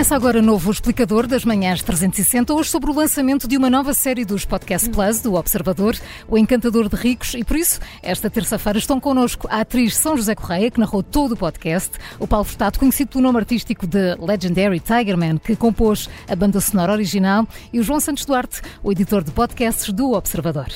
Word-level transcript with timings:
Começa 0.00 0.16
agora 0.16 0.40
novo 0.40 0.70
explicador 0.70 1.26
das 1.26 1.44
manhãs 1.44 1.82
360, 1.82 2.54
hoje 2.54 2.70
sobre 2.70 2.90
o 2.90 2.94
lançamento 2.94 3.46
de 3.46 3.58
uma 3.58 3.68
nova 3.68 3.92
série 3.92 4.24
dos 4.24 4.46
Podcast 4.46 4.88
Plus 4.88 5.20
do 5.20 5.34
Observador, 5.34 5.94
O 6.26 6.38
Encantador 6.38 6.88
de 6.88 6.96
Ricos, 6.96 7.34
e 7.34 7.44
por 7.44 7.54
isso, 7.54 7.78
esta 8.02 8.30
terça-feira 8.30 8.78
estão 8.78 8.98
connosco 8.98 9.46
a 9.50 9.60
atriz 9.60 9.94
São 9.94 10.16
José 10.16 10.34
Correia, 10.34 10.70
que 10.70 10.80
narrou 10.80 11.02
todo 11.02 11.32
o 11.32 11.36
podcast, 11.36 11.90
o 12.18 12.26
Paulo 12.26 12.46
Furtado, 12.46 12.78
conhecido 12.78 13.08
pelo 13.08 13.24
nome 13.24 13.40
artístico 13.40 13.86
de 13.86 14.14
Legendary 14.18 14.80
Tigerman, 14.80 15.36
que 15.36 15.54
compôs 15.54 16.08
a 16.26 16.34
banda 16.34 16.62
sonora 16.62 16.92
original, 16.92 17.46
e 17.70 17.78
o 17.78 17.82
João 17.82 18.00
Santos 18.00 18.24
Duarte, 18.24 18.62
o 18.82 18.90
editor 18.90 19.22
de 19.22 19.32
podcasts 19.32 19.92
do 19.92 20.12
Observador. 20.12 20.68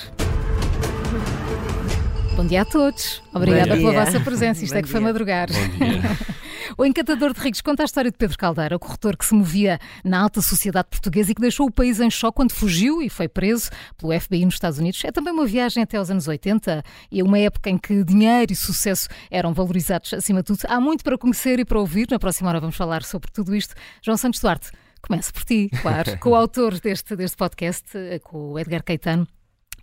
Bom 2.37 2.45
dia 2.45 2.61
a 2.61 2.65
todos. 2.67 3.23
Obrigada 3.33 3.75
pela 3.75 4.05
vossa 4.05 4.21
presença. 4.21 4.63
Isto 4.63 4.75
Bom 4.75 4.81
é 4.81 4.83
que 4.83 4.89
dia. 4.89 4.93
foi 4.93 5.01
madrugar. 5.01 5.49
o 6.77 6.85
Encantador 6.85 7.33
de 7.33 7.41
Ricos 7.41 7.61
conta 7.61 7.83
a 7.83 7.85
história 7.85 8.11
de 8.11 8.17
Pedro 8.17 8.37
Caldeira, 8.37 8.77
o 8.77 8.79
corretor 8.79 9.17
que 9.17 9.25
se 9.25 9.35
movia 9.35 9.79
na 10.05 10.21
alta 10.21 10.41
sociedade 10.41 10.89
portuguesa 10.89 11.33
e 11.33 11.35
que 11.35 11.41
deixou 11.41 11.67
o 11.67 11.71
país 11.71 12.01
em 12.01 12.11
choque 12.11 12.37
quando 12.37 12.53
fugiu 12.53 13.03
e 13.03 13.09
foi 13.09 13.29
preso 13.29 13.71
pelo 13.97 14.19
FBI 14.19 14.45
nos 14.45 14.55
Estados 14.55 14.79
Unidos. 14.79 15.05
É 15.05 15.13
também 15.13 15.33
uma 15.33 15.47
viagem 15.47 15.83
até 15.83 15.97
aos 15.97 16.11
anos 16.11 16.27
80 16.27 16.83
e 17.11 17.23
uma 17.23 17.39
época 17.39 17.71
em 17.71 17.79
que 17.79 18.03
dinheiro 18.05 18.53
e 18.53 18.57
sucesso 18.57 19.09
eram 19.31 19.53
valorizados 19.53 20.13
acima 20.15 20.41
de 20.41 20.47
tudo. 20.47 20.61
Há 20.69 20.81
muito 20.81 21.05
para 21.05 21.19
conhecer 21.19 21.59
e 21.59 21.65
para 21.65 21.79
ouvir. 21.79 22.09
Na 22.11 22.19
próxima 22.19 22.49
hora 22.49 22.61
vamos 22.61 22.77
falar 22.77 23.03
sobre 23.03 23.31
tudo 23.31 23.55
isto. 23.55 23.75
João 24.03 24.17
Santos 24.17 24.41
Duarte, 24.41 24.71
comece 25.03 25.33
por 25.33 25.45
ti, 25.45 25.71
claro, 25.83 26.19
com 26.21 26.31
o 26.31 26.35
autor 26.35 26.81
deste, 26.81 27.15
deste 27.15 27.37
podcast, 27.37 27.85
com 28.23 28.53
o 28.53 28.59
Edgar 28.59 28.83
Caetano. 28.83 29.27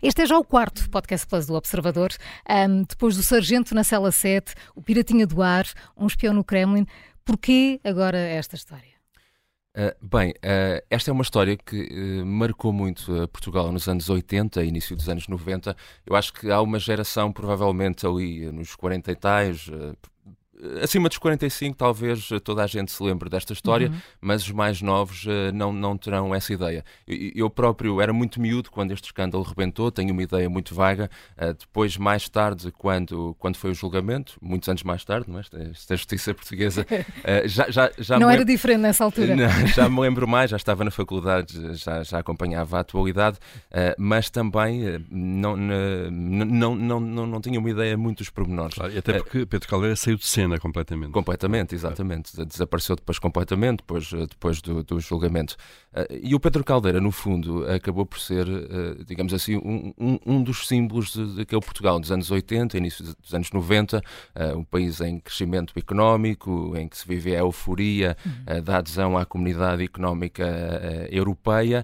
Este 0.01 0.23
é 0.23 0.25
já 0.25 0.35
o 0.35 0.43
quarto 0.43 0.89
podcast 0.89 1.27
Plus 1.27 1.45
do 1.45 1.53
Observador, 1.53 2.09
um, 2.49 2.81
depois 2.81 3.15
do 3.15 3.21
Sargento 3.21 3.75
na 3.75 3.83
Cela 3.83 4.11
7, 4.11 4.55
o 4.75 4.81
Piratinha 4.81 5.27
do 5.27 5.43
Ar, 5.43 5.63
um 5.95 6.07
espião 6.07 6.33
no 6.33 6.43
Kremlin. 6.43 6.87
Porquê 7.23 7.79
agora 7.83 8.17
esta 8.17 8.55
história? 8.55 8.89
Uh, 9.77 9.93
bem, 10.01 10.31
uh, 10.31 10.83
esta 10.89 11.11
é 11.11 11.13
uma 11.13 11.21
história 11.21 11.55
que 11.55 11.83
uh, 11.83 12.25
marcou 12.25 12.73
muito 12.73 13.27
Portugal 13.27 13.71
nos 13.71 13.87
anos 13.87 14.09
80 14.09 14.63
início 14.63 14.95
dos 14.95 15.07
anos 15.07 15.27
90. 15.27 15.75
Eu 16.03 16.15
acho 16.15 16.33
que 16.33 16.49
há 16.49 16.59
uma 16.59 16.79
geração, 16.79 17.31
provavelmente 17.31 18.03
ali 18.03 18.51
nos 18.51 18.75
40 18.75 19.11
e 19.11 19.15
tais, 19.15 19.69
acima 20.81 21.09
dos 21.09 21.17
45, 21.17 21.75
talvez 21.75 22.29
toda 22.43 22.63
a 22.63 22.67
gente 22.67 22.91
se 22.91 23.03
lembre 23.03 23.29
desta 23.29 23.53
história, 23.53 23.89
uhum. 23.89 23.95
mas 24.19 24.43
os 24.43 24.51
mais 24.51 24.81
novos 24.81 25.25
uh, 25.25 25.51
não, 25.53 25.73
não 25.73 25.97
terão 25.97 26.33
essa 26.33 26.53
ideia. 26.53 26.83
Eu, 27.07 27.31
eu, 27.35 27.49
próprio 27.49 27.99
era 27.99 28.13
muito 28.13 28.39
miúdo 28.39 28.69
quando 28.69 28.91
este 28.91 29.05
escândalo 29.05 29.43
rebentou, 29.43 29.91
tenho 29.91 30.11
uma 30.11 30.23
ideia 30.23 30.49
muito 30.49 30.75
vaga. 30.75 31.09
Uh, 31.37 31.53
depois, 31.53 31.97
mais 31.97 32.29
tarde, 32.29 32.71
quando, 32.71 33.35
quando 33.39 33.57
foi 33.57 33.71
o 33.71 33.73
julgamento, 33.73 34.37
muitos 34.41 34.69
anos 34.69 34.83
mais 34.83 35.03
tarde, 35.03 35.29
não 35.29 35.39
é? 35.39 35.41
esta, 35.71 35.95
justiça 35.95 36.33
portuguesa, 36.33 36.85
uh, 36.89 37.47
já, 37.47 37.69
já, 37.69 37.91
já 37.97 38.19
Não 38.19 38.29
era 38.29 38.45
diferente 38.45 38.81
nessa 38.81 39.03
altura. 39.03 39.35
Não, 39.35 39.67
já 39.67 39.89
me 39.89 39.99
lembro 39.99 40.27
mais, 40.27 40.51
já 40.51 40.57
estava 40.57 40.83
na 40.83 40.91
faculdade, 40.91 41.75
já, 41.75 42.03
já 42.03 42.19
acompanhava 42.19 42.77
a 42.77 42.81
atualidade, 42.81 43.37
mas 43.97 44.29
também 44.29 45.03
não, 45.09 45.55
não, 45.57 46.75
não, 46.75 46.99
não, 46.99 47.25
não 47.25 47.41
tinha 47.41 47.59
uma 47.59 47.69
ideia 47.69 47.97
muito 47.97 48.19
dos 48.19 48.29
pormenores. 48.29 48.75
Claro, 48.75 48.97
até 48.97 49.13
porque 49.13 49.45
Pedro 49.45 49.67
Caldeira 49.67 49.95
saiu 49.95 50.17
de 50.17 50.25
cena 50.25 50.50
completamente. 50.59 51.11
Completamente, 51.11 51.75
exatamente. 51.75 52.39
É. 52.39 52.45
Desapareceu 52.45 52.95
depois 52.95 53.19
completamente, 53.19 53.77
depois, 53.77 54.11
eh, 54.13 54.25
depois 54.27 54.61
do, 54.61 54.83
do 54.83 54.99
julgamento. 54.99 55.55
Uh, 55.93 56.19
e 56.23 56.33
o 56.33 56.39
Pedro 56.39 56.63
Caldeira, 56.63 57.01
no 57.01 57.11
fundo, 57.11 57.65
acabou 57.69 58.05
por 58.05 58.19
ser, 58.19 58.47
uh, 58.47 59.03
digamos 59.05 59.33
assim, 59.33 59.57
um, 59.57 59.93
um, 59.97 60.19
um, 60.25 60.43
dos 60.43 60.67
símbolos 60.67 61.15
daquele 61.35 61.61
Portugal 61.61 61.99
dos 61.99 62.11
anos 62.11 62.31
80, 62.31 62.77
início 62.77 63.03
dos 63.03 63.33
anos 63.33 63.51
90, 63.51 63.97
uh, 63.97 64.57
um 64.57 64.63
país 64.63 65.01
em 65.01 65.19
crescimento 65.19 65.73
económico, 65.77 66.73
em 66.77 66.87
que 66.87 66.97
se 66.97 67.07
vive 67.07 67.35
a 67.35 67.39
euforia 67.39 68.15
uhum. 68.25 68.63
da 68.63 68.77
adesão 68.77 69.17
à 69.17 69.25
comunidade 69.25 69.83
económica 69.83 70.43
europeia 71.09 71.83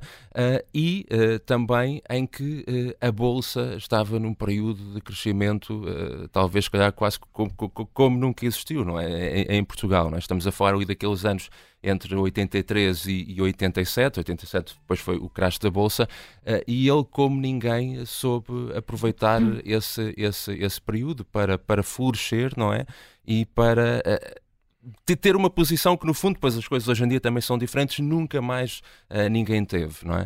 e 0.74 1.06
também 1.46 2.02
em 2.10 2.26
que 2.26 2.66
a 3.02 3.12
Bolsa 3.12 3.76
estava 3.78 4.20
num 4.20 4.34
período 4.34 4.94
de 4.94 5.02
crescimento, 5.02 5.84
talvez, 6.32 6.66
se 6.66 6.72
calhar, 6.72 6.92
quase 6.92 7.20
como, 7.32 7.54
como, 7.54 7.72
como 7.94 8.18
nunca 8.18 8.46
existiu, 8.46 8.57
não 8.86 9.00
é? 9.00 9.42
Em, 9.42 9.58
em 9.58 9.64
Portugal, 9.64 10.10
não 10.10 10.16
é? 10.16 10.20
Estamos 10.20 10.46
a 10.48 10.52
falar 10.52 10.74
ali 10.74 10.86
daqueles 10.86 11.26
anos 11.26 11.50
entre 11.82 12.16
83 12.16 13.06
e, 13.06 13.26
e 13.30 13.42
87, 13.42 14.20
87 14.20 14.76
depois 14.80 15.00
foi 15.00 15.18
o 15.18 15.30
crash 15.30 15.60
da 15.60 15.70
Bolsa, 15.70 16.04
uh, 16.04 16.64
e 16.68 16.88
ele, 16.88 17.04
como 17.10 17.40
ninguém, 17.40 18.04
soube 18.06 18.52
aproveitar 18.76 19.42
hum. 19.42 19.60
esse, 19.64 20.14
esse, 20.18 20.54
esse 20.54 20.82
período 20.82 21.24
para, 21.26 21.58
para 21.58 21.84
florescer, 21.84 22.54
não 22.58 22.74
é? 22.74 22.86
E 23.26 23.46
para... 23.46 24.02
Uh, 24.06 24.48
ter 25.20 25.36
uma 25.36 25.50
posição 25.50 25.98
que 25.98 26.08
no 26.08 26.14
fundo, 26.14 26.40
pois 26.40 26.58
as 26.58 26.66
coisas 26.66 26.88
hoje 26.88 27.04
em 27.04 27.10
dia 27.10 27.20
também 27.20 27.42
são 27.42 27.58
diferentes, 27.58 28.00
nunca 28.00 28.42
mais 28.42 28.82
uh, 29.10 29.28
ninguém 29.30 29.66
teve, 29.66 30.06
não 30.06 30.16
é? 30.16 30.26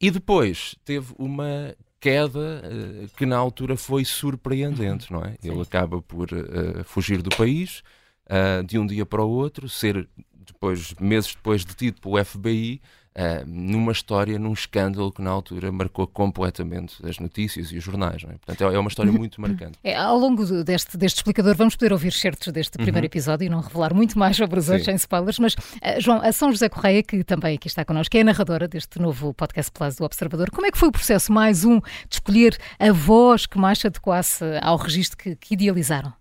E 0.00 0.10
depois 0.10 0.76
teve 0.84 1.12
uma 1.18 1.74
queda 2.00 2.38
uh, 2.38 3.08
que 3.16 3.26
na 3.26 3.36
altura 3.36 3.76
foi 3.76 4.04
surpreendente, 4.04 5.12
não 5.12 5.24
é? 5.24 5.36
Sim. 5.40 5.50
Ele 5.50 5.60
acaba 5.60 6.00
por 6.00 6.28
uh, 6.32 6.84
fugir 6.84 7.22
do 7.22 7.30
país 7.30 7.82
uh, 8.26 8.64
de 8.64 8.78
um 8.78 8.86
dia 8.86 9.04
para 9.04 9.22
o 9.22 9.28
outro, 9.28 9.68
ser 9.68 10.08
depois 10.32 10.94
meses 10.94 11.34
depois 11.34 11.64
detido 11.64 12.00
pelo 12.00 12.24
FBI 12.24 12.80
uh, 13.18 13.44
numa 13.46 13.92
história, 13.92 14.38
num 14.38 14.52
escândalo 14.52 15.10
que 15.10 15.20
na 15.20 15.30
altura 15.30 15.72
marcou 15.72 16.06
completamente 16.06 17.04
as 17.04 17.18
notícias 17.18 17.72
e 17.72 17.76
os 17.76 17.84
jornais. 17.84 18.22
É? 18.22 18.34
Portanto, 18.44 18.70
é, 18.70 18.76
é 18.76 18.78
uma 18.78 18.88
história 18.88 19.10
muito 19.10 19.40
marcante. 19.40 19.78
É, 19.82 19.96
ao 19.96 20.16
longo 20.16 20.62
deste, 20.62 20.96
deste 20.96 21.16
explicador 21.16 21.56
vamos 21.56 21.74
poder 21.74 21.92
ouvir 21.92 22.12
certos 22.12 22.52
deste 22.52 22.78
primeiro 22.78 23.00
uhum. 23.00 23.06
episódio 23.06 23.46
e 23.46 23.48
não 23.48 23.60
revelar 23.60 23.92
muito 23.92 24.18
mais 24.18 24.36
sobre 24.36 24.58
os 24.58 24.68
outros 24.68 24.84
sem 24.84 24.94
spoilers, 24.94 25.38
mas 25.38 25.54
uh, 25.54 26.00
João, 26.00 26.20
a 26.22 26.32
São 26.32 26.50
José 26.52 26.68
Correia, 26.68 27.02
que 27.02 27.24
também 27.24 27.56
aqui 27.56 27.66
está 27.66 27.84
connosco, 27.84 28.16
é 28.16 28.20
a 28.20 28.24
narradora 28.24 28.68
deste 28.68 29.00
novo 29.00 29.34
podcast 29.34 29.72
Plus 29.72 29.96
do 29.96 30.04
Observador. 30.04 30.50
Como 30.50 30.66
é 30.66 30.70
que 30.70 30.78
foi 30.78 30.88
o 30.88 30.92
processo, 30.92 31.32
mais 31.32 31.64
um, 31.64 31.80
de 31.80 32.14
escolher 32.14 32.56
a 32.78 32.92
voz 32.92 33.46
que 33.46 33.58
mais 33.58 33.78
se 33.78 33.86
adequasse 33.86 34.44
ao 34.62 34.76
registro 34.76 35.16
que, 35.16 35.34
que 35.36 35.54
idealizaram? 35.54 36.12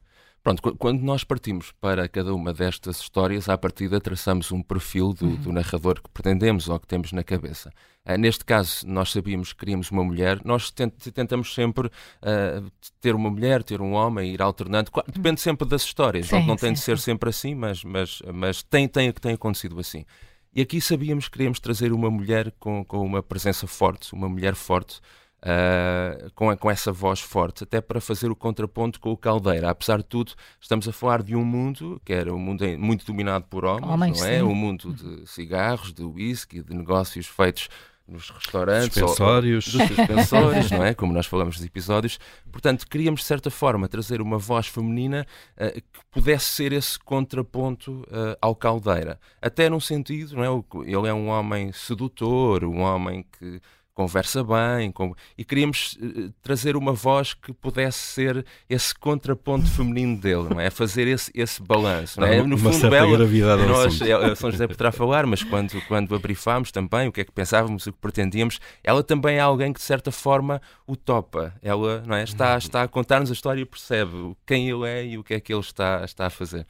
Pronto, 0.43 0.75
quando 0.77 1.01
nós 1.01 1.23
partimos 1.23 1.73
para 1.73 2.07
cada 2.07 2.33
uma 2.33 2.53
destas 2.53 3.01
histórias, 3.01 3.49
à 3.49 3.57
partida 3.57 3.99
traçamos 3.99 4.51
um 4.51 4.61
perfil 4.61 5.11
do, 5.11 5.25
uhum. 5.25 5.35
do 5.35 5.51
narrador 5.51 6.01
que 6.01 6.09
pretendemos 6.09 6.69
ou 6.69 6.79
que 6.79 6.87
temos 6.87 7.11
na 7.11 7.23
cabeça. 7.23 7.69
Uh, 8.05 8.17
neste 8.17 8.45
caso, 8.45 8.87
nós 8.87 9.11
sabíamos 9.11 9.51
que 9.51 9.59
queríamos 9.59 9.91
uma 9.91 10.03
mulher, 10.03 10.39
nós 10.45 10.71
tent 10.71 10.93
tentamos 11.11 11.53
sempre 11.53 11.87
uh, 11.87 12.71
ter 13.01 13.13
uma 13.13 13.29
mulher, 13.29 13.61
ter 13.61 13.81
um 13.81 13.91
homem, 13.91 14.33
ir 14.33 14.41
alternando. 14.41 14.89
Depende 15.13 15.41
sempre 15.41 15.67
das 15.67 15.83
histórias, 15.83 16.27
sim, 16.27 16.45
não, 16.45 16.55
tem 16.55 16.71
de 16.71 16.79
ser 16.79 16.97
sim. 16.97 17.05
sempre 17.05 17.29
assim, 17.29 17.53
mas, 17.53 17.83
mas, 17.83 18.21
mas 18.33 18.63
tem, 18.63 18.87
tem, 18.87 19.11
tem 19.11 19.33
acontecido 19.33 19.77
assim. 19.79 20.05
E 20.53 20.61
aqui 20.61 20.79
sabíamos 20.79 21.25
que 21.25 21.33
queríamos 21.33 21.59
trazer 21.59 21.91
uma 21.91 22.09
mulher 22.09 22.51
com, 22.57 22.83
com 22.83 23.05
uma 23.05 23.21
presença 23.21 23.67
forte, 23.67 24.13
uma 24.13 24.29
mulher 24.29 24.55
forte, 24.55 25.01
Uh, 25.37 26.31
com, 26.33 26.55
com 26.57 26.71
essa 26.71 26.91
voz 26.91 27.19
forte, 27.19 27.63
até 27.63 27.79
para 27.79 28.01
fazer 28.01 28.31
o 28.31 28.35
contraponto 28.35 28.99
com 28.99 29.11
o 29.11 29.17
Caldeira. 29.17 29.69
Apesar 29.69 29.97
de 29.97 30.05
tudo, 30.05 30.33
estamos 30.59 30.87
a 30.87 30.91
falar 30.91 31.21
de 31.21 31.35
um 31.35 31.45
mundo 31.45 32.01
que 32.03 32.11
era 32.11 32.33
um 32.33 32.39
mundo 32.39 32.65
muito 32.79 33.05
dominado 33.05 33.45
por 33.47 33.63
homens, 33.63 33.87
homens 33.87 34.19
não 34.19 34.27
é? 34.27 34.39
Sim. 34.39 34.41
Um 34.43 34.55
mundo 34.55 34.93
de 34.93 35.27
cigarros, 35.29 35.93
de 35.93 36.03
whisky, 36.03 36.63
de 36.63 36.73
negócios 36.73 37.27
feitos 37.27 37.69
nos 38.07 38.29
restaurantes, 38.29 38.93
suspensórios, 38.93 39.73
ou, 39.73 39.79
dos 39.79 39.87
suspensórios, 39.89 40.71
não 40.71 40.83
é? 40.83 40.93
Como 40.93 41.13
nós 41.13 41.25
falamos 41.25 41.57
nos 41.57 41.65
episódios. 41.65 42.17
Portanto, 42.51 42.87
queríamos 42.87 43.21
de 43.21 43.27
certa 43.27 43.51
forma 43.51 43.87
trazer 43.87 44.21
uma 44.21 44.37
voz 44.37 44.67
feminina 44.67 45.25
uh, 45.57 45.73
que 45.73 45.99
pudesse 46.09 46.45
ser 46.45 46.71
esse 46.71 46.97
contraponto 46.97 48.01
uh, 48.03 48.37
ao 48.41 48.55
Caldeira. 48.55 49.19
Até 49.41 49.69
num 49.69 49.79
sentido, 49.79 50.37
não 50.37 50.43
é? 50.43 50.89
Ele 50.89 51.07
é 51.07 51.13
um 51.13 51.27
homem 51.27 51.71
sedutor, 51.73 52.63
um 52.63 52.79
homem 52.79 53.25
que 53.37 53.61
conversa 53.97 54.43
bem, 54.43 54.91
com... 54.91 55.15
e 55.35 55.43
queríamos 55.43 55.97
uh, 55.99 56.31
trazer 56.43 56.75
uma 56.77 56.93
voz 56.93 57.33
que 57.33 57.51
pudesse 57.51 57.97
ser 57.97 58.45
esse 58.69 58.93
contraponto 58.93 59.65
feminino 59.65 60.15
dele, 60.15 60.49
não 60.51 60.61
é? 60.61 60.69
Fazer 60.69 61.07
esse, 61.07 61.31
esse 61.33 61.59
balanço, 61.63 62.19
não 62.19 62.27
é? 62.27 62.43
No 62.43 62.55
uma 62.57 62.71
fundo, 62.71 62.91
Bela, 62.91 63.17
nós, 63.65 63.99
é, 63.99 64.35
São 64.35 64.51
José 64.51 64.67
poderá 64.67 64.91
falar, 64.91 65.25
mas 65.25 65.41
quando, 65.41 65.81
quando 65.87 66.13
a 66.13 66.19
brifámos 66.19 66.71
também, 66.71 67.07
o 67.07 67.11
que 67.11 67.21
é 67.21 67.25
que 67.25 67.31
pensávamos, 67.31 67.87
o 67.87 67.91
que 67.91 67.97
pretendíamos, 67.97 68.59
ela 68.83 69.01
também 69.01 69.37
é 69.37 69.39
alguém 69.39 69.73
que 69.73 69.79
de 69.79 69.85
certa 69.85 70.11
forma 70.11 70.61
o 70.85 70.95
topa, 70.95 71.55
ela 71.63 72.03
não 72.05 72.15
é? 72.15 72.23
está, 72.23 72.51
uhum. 72.51 72.57
está 72.59 72.83
a 72.83 72.87
contar-nos 72.87 73.31
a 73.31 73.33
história 73.33 73.61
e 73.61 73.65
percebe 73.65 74.37
quem 74.45 74.69
ele 74.69 74.87
é 74.87 75.03
e 75.07 75.17
o 75.17 75.23
que 75.23 75.33
é 75.33 75.39
que 75.39 75.51
ele 75.51 75.61
está, 75.61 76.05
está 76.05 76.27
a 76.27 76.29
fazer. 76.29 76.67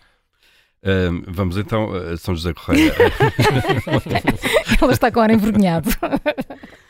Uh, 0.81 1.23
vamos 1.27 1.57
então 1.57 1.93
a 1.93 2.15
São 2.15 2.33
José 2.33 2.53
Correia. 2.53 2.93
Ela 4.81 4.93
está 4.93 5.11
com 5.11 5.19
ar 5.19 5.29
envergonhado. 5.29 5.89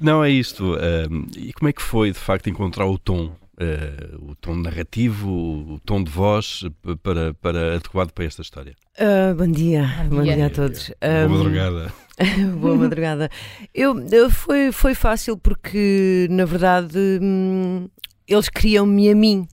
Não, 0.00 0.24
é 0.24 0.30
isto. 0.30 0.74
Uh, 0.74 1.26
e 1.36 1.52
como 1.52 1.68
é 1.68 1.72
que 1.72 1.82
foi, 1.82 2.10
de 2.10 2.18
facto, 2.18 2.48
encontrar 2.48 2.86
o 2.86 2.98
tom? 2.98 3.32
Uh, 3.60 4.30
o 4.30 4.34
tom 4.34 4.54
narrativo, 4.54 5.28
o 5.30 5.80
tom 5.84 6.02
de 6.02 6.10
voz 6.10 6.64
para, 7.02 7.34
para 7.34 7.74
adequado 7.74 8.10
para 8.10 8.24
esta 8.24 8.40
história? 8.40 8.74
Uh, 8.98 9.34
bom 9.34 9.46
dia, 9.46 9.86
bom, 10.08 10.16
bom 10.16 10.22
dia. 10.22 10.36
dia. 10.36 10.46
a 10.46 10.50
todos. 10.50 10.90
Boa 10.98 11.28
madrugada. 11.28 11.92
Boa 12.58 12.76
madrugada. 12.76 13.30
Eu, 13.74 14.06
eu, 14.10 14.30
foi, 14.30 14.72
foi 14.72 14.94
fácil 14.94 15.36
porque, 15.36 16.26
na 16.30 16.46
verdade, 16.46 16.98
hum, 17.20 17.88
eles 18.26 18.48
criam-me 18.48 19.10
a 19.10 19.14
mim. 19.14 19.46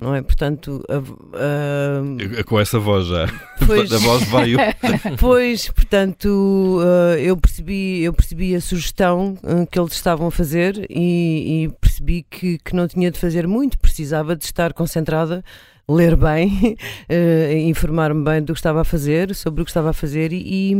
Não 0.00 0.14
é? 0.14 0.22
Portanto, 0.22 0.82
a, 0.88 2.40
a... 2.40 2.44
com 2.44 2.58
essa 2.58 2.78
voz 2.78 3.06
já, 3.06 3.26
pois... 3.66 3.92
a 3.92 3.98
voz 3.98 4.22
veio. 4.24 4.58
pois, 5.20 5.68
portanto, 5.68 6.80
eu 7.20 7.36
percebi, 7.36 8.02
eu 8.02 8.12
percebi 8.12 8.54
a 8.54 8.60
sugestão 8.60 9.36
que 9.70 9.78
eles 9.78 9.92
estavam 9.92 10.28
a 10.28 10.30
fazer 10.30 10.86
e, 10.88 11.64
e 11.64 11.68
percebi 11.80 12.26
que, 12.28 12.58
que 12.58 12.74
não 12.74 12.88
tinha 12.88 13.10
de 13.10 13.18
fazer 13.18 13.46
muito, 13.46 13.78
precisava 13.78 14.34
de 14.34 14.44
estar 14.44 14.72
concentrada 14.72 15.44
ler 15.88 16.16
bem, 16.16 16.76
uh, 17.08 17.52
informar-me 17.68 18.24
bem 18.24 18.42
do 18.42 18.52
que 18.52 18.58
estava 18.58 18.80
a 18.80 18.84
fazer, 18.84 19.34
sobre 19.34 19.62
o 19.62 19.64
que 19.64 19.70
estava 19.70 19.90
a 19.90 19.92
fazer 19.92 20.32
e, 20.32 20.42
e, 20.44 20.74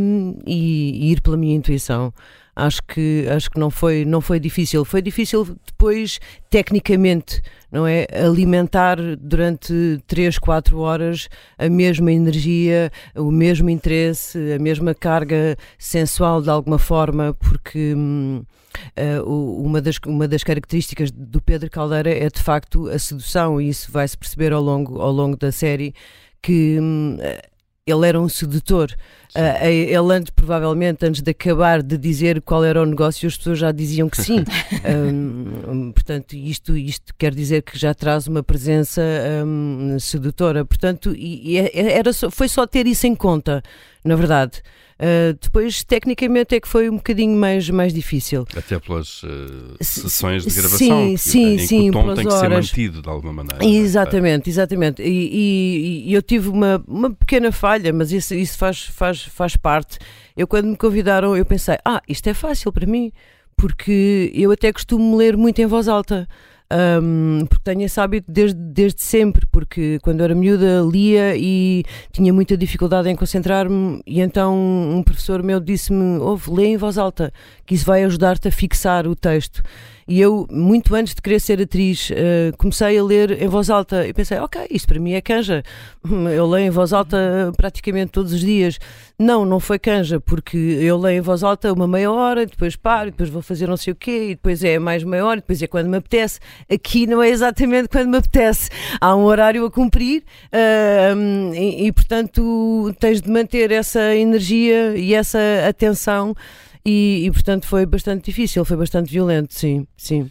e, 0.46 1.12
ir 1.12 1.20
pela 1.20 1.36
minha 1.36 1.54
intuição. 1.54 2.12
Acho 2.56 2.80
que, 2.84 3.26
acho 3.28 3.50
que 3.50 3.60
não, 3.60 3.70
foi, 3.70 4.06
não 4.06 4.22
foi 4.22 4.40
difícil. 4.40 4.82
Foi 4.82 5.02
difícil 5.02 5.44
depois, 5.66 6.18
tecnicamente, 6.48 7.42
não 7.70 7.86
é? 7.86 8.06
Alimentar 8.10 8.96
durante 9.20 10.00
3, 10.06 10.38
4 10.38 10.78
horas 10.78 11.28
a 11.58 11.68
mesma 11.68 12.10
energia, 12.10 12.90
o 13.14 13.30
mesmo 13.30 13.68
interesse, 13.68 14.38
a 14.54 14.58
mesma 14.58 14.94
carga 14.94 15.54
sensual 15.78 16.40
de 16.40 16.48
alguma 16.48 16.78
forma, 16.78 17.34
porque. 17.38 17.94
Hum, 17.94 18.42
Uh, 18.94 19.64
uma, 19.64 19.80
das, 19.80 19.98
uma 20.06 20.28
das 20.28 20.44
características 20.44 21.10
do 21.10 21.40
Pedro 21.40 21.70
Caldeira 21.70 22.10
é 22.10 22.28
de 22.28 22.42
facto 22.42 22.88
a 22.88 22.98
sedução, 22.98 23.58
e 23.58 23.70
isso 23.70 23.90
vai-se 23.90 24.18
perceber 24.18 24.52
ao 24.52 24.60
longo, 24.62 25.00
ao 25.00 25.10
longo 25.10 25.34
da 25.34 25.50
série 25.50 25.94
que 26.42 26.78
hum, 26.78 27.16
ele 27.86 28.08
era 28.08 28.20
um 28.20 28.28
sedutor. 28.28 28.92
Uh, 29.34 29.64
ele 29.64 30.12
antes, 30.12 30.30
provavelmente, 30.30 31.06
antes 31.06 31.22
de 31.22 31.30
acabar 31.30 31.82
de 31.82 31.96
dizer 31.96 32.42
qual 32.42 32.64
era 32.64 32.82
o 32.82 32.86
negócio, 32.86 33.28
as 33.28 33.36
pessoas 33.36 33.58
já 33.58 33.70
diziam 33.70 34.08
que 34.08 34.20
sim. 34.20 34.42
um, 34.84 35.92
portanto, 35.92 36.34
isto, 36.34 36.76
isto 36.76 37.14
quer 37.16 37.32
dizer 37.32 37.62
que 37.62 37.78
já 37.78 37.94
traz 37.94 38.26
uma 38.26 38.42
presença 38.42 39.02
um, 39.44 39.98
sedutora. 40.00 40.64
Portanto, 40.64 41.14
e, 41.14 41.52
e 41.52 41.58
é, 41.58 41.70
é, 41.72 41.98
era 41.98 42.12
só, 42.12 42.28
foi 42.28 42.48
só 42.48 42.66
ter 42.66 42.86
isso 42.88 43.06
em 43.06 43.14
conta, 43.14 43.62
na 44.04 44.16
verdade. 44.16 44.62
Uh, 44.98 45.36
depois, 45.38 45.84
tecnicamente, 45.84 46.54
é 46.54 46.60
que 46.60 46.66
foi 46.66 46.88
um 46.88 46.96
bocadinho 46.96 47.36
mais, 47.36 47.68
mais 47.68 47.92
difícil. 47.92 48.46
Até 48.56 48.78
pelas 48.78 49.22
uh, 49.22 49.76
sessões 49.80 50.44
de 50.44 50.54
gravação. 50.54 50.78
Sim, 50.78 51.16
sim, 51.18 51.54
em 51.54 51.58
sim. 51.58 51.90
o 51.90 51.92
tom 51.92 52.14
tem 52.14 52.26
que 52.26 52.32
horas. 52.32 52.40
ser 52.40 52.48
mantido 52.48 53.02
de 53.02 53.08
alguma 53.08 53.32
maneira. 53.32 53.62
É? 53.62 53.68
Exatamente, 53.68 54.48
exatamente. 54.48 55.02
E, 55.02 55.06
e, 55.06 56.10
e, 56.10 56.14
eu 56.14 56.22
tive 56.22 56.48
uma, 56.48 56.82
uma 56.88 57.10
pequena 57.10 57.52
falha, 57.52 57.92
mas 57.92 58.10
isso, 58.10 58.34
isso 58.34 58.56
faz, 58.56 58.84
faz, 58.84 59.22
faz 59.22 59.54
parte. 59.54 59.98
Eu, 60.34 60.48
quando 60.48 60.66
me 60.66 60.76
convidaram, 60.76 61.36
eu 61.36 61.44
pensei: 61.44 61.76
ah, 61.84 62.00
isto 62.08 62.26
é 62.28 62.34
fácil 62.34 62.72
para 62.72 62.86
mim, 62.86 63.12
porque 63.54 64.32
eu 64.34 64.50
até 64.50 64.72
costumo 64.72 65.14
ler 65.14 65.36
muito 65.36 65.60
em 65.60 65.66
voz 65.66 65.88
alta 65.88 66.26
um, 66.72 67.46
porque 67.46 67.62
tenho 67.62 67.82
esse 67.82 68.00
hábito 68.00 68.30
desde, 68.30 68.58
desde 68.58 69.02
sempre, 69.02 69.46
porque 69.46 69.98
quando 70.02 70.22
era 70.22 70.34
miúda 70.34 70.82
lia 70.90 71.36
e 71.36 71.84
tinha 72.10 72.32
muita 72.32 72.56
dificuldade 72.56 73.08
em 73.08 73.14
concentrar-me, 73.14 74.00
e 74.06 74.20
então 74.20 74.56
um 74.56 75.02
professor 75.02 75.42
meu 75.42 75.60
disse-me: 75.60 76.18
ouve, 76.18 76.50
lê 76.50 76.66
em 76.66 76.76
voz 76.76 76.98
alta, 76.98 77.32
que 77.64 77.74
isso 77.74 77.86
vai 77.86 78.02
ajudar-te 78.04 78.48
a 78.48 78.50
fixar 78.50 79.06
o 79.06 79.14
texto. 79.14 79.62
E 80.08 80.20
eu, 80.20 80.46
muito 80.48 80.94
antes 80.94 81.16
de 81.16 81.20
querer 81.20 81.40
ser 81.40 81.60
atriz, 81.60 82.10
uh, 82.10 82.56
comecei 82.56 82.96
a 82.96 83.02
ler 83.02 83.42
em 83.42 83.48
voz 83.48 83.68
alta 83.68 84.06
e 84.06 84.12
pensei, 84.12 84.38
ok, 84.38 84.64
isto 84.70 84.86
para 84.86 85.00
mim 85.00 85.14
é 85.14 85.20
canja. 85.20 85.64
Eu 86.32 86.48
leio 86.48 86.68
em 86.68 86.70
voz 86.70 86.92
alta 86.92 87.52
praticamente 87.56 88.12
todos 88.12 88.32
os 88.32 88.40
dias. 88.40 88.78
Não, 89.18 89.44
não 89.44 89.58
foi 89.58 89.78
canja, 89.78 90.20
porque 90.20 90.56
eu 90.56 90.98
leio 90.98 91.18
em 91.18 91.20
voz 91.22 91.42
alta 91.42 91.72
uma 91.72 91.88
meia 91.88 92.12
hora, 92.12 92.44
depois 92.44 92.76
paro, 92.76 93.10
depois 93.10 93.30
vou 93.30 93.40
fazer 93.40 93.66
não 93.66 93.76
sei 93.76 93.94
o 93.94 93.96
quê, 93.96 94.28
e 94.30 94.34
depois 94.34 94.62
é 94.62 94.78
mais 94.78 95.02
meia 95.02 95.24
hora, 95.24 95.40
depois 95.40 95.62
é 95.62 95.66
quando 95.66 95.88
me 95.88 95.96
apetece. 95.96 96.38
Aqui 96.72 97.06
não 97.06 97.22
é 97.22 97.28
exatamente 97.28 97.88
quando 97.88 98.08
me 98.08 98.18
apetece. 98.18 98.70
Há 99.00 99.14
um 99.14 99.24
horário 99.24 99.64
a 99.64 99.70
cumprir 99.70 100.22
uh, 100.52 101.54
e, 101.54 101.86
e, 101.86 101.92
portanto, 101.92 102.94
tens 102.98 103.20
de 103.20 103.30
manter 103.30 103.70
essa 103.70 104.14
energia 104.14 104.96
e 104.96 105.14
essa 105.14 105.38
atenção 105.68 106.34
e, 106.86 107.26
e, 107.26 107.30
portanto 107.32 107.66
foi 107.66 107.84
bastante 107.84 108.26
difícil, 108.26 108.64
foi 108.64 108.76
bastante 108.76 109.10
violento, 109.10 109.52
sim, 109.52 109.88
sim. 109.96 110.30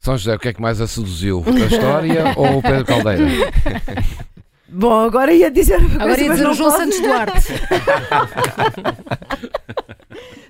São 0.00 0.16
José, 0.16 0.34
o 0.34 0.38
que 0.38 0.48
é 0.48 0.52
que 0.52 0.60
mais 0.60 0.80
a 0.80 0.88
seduziu? 0.88 1.44
A 1.46 1.66
história 1.66 2.34
ou 2.36 2.58
o 2.58 2.62
Pedro 2.62 2.84
Caldeira? 2.84 3.24
Bom, 4.68 5.00
agora 5.00 5.32
ia 5.32 5.50
dizer 5.50 5.80
Agora 5.98 6.20
ia 6.20 6.30
dizer 6.30 6.48
o 6.48 6.54
João 6.54 6.70
Santos 6.70 7.00
Duarte. 7.00 7.48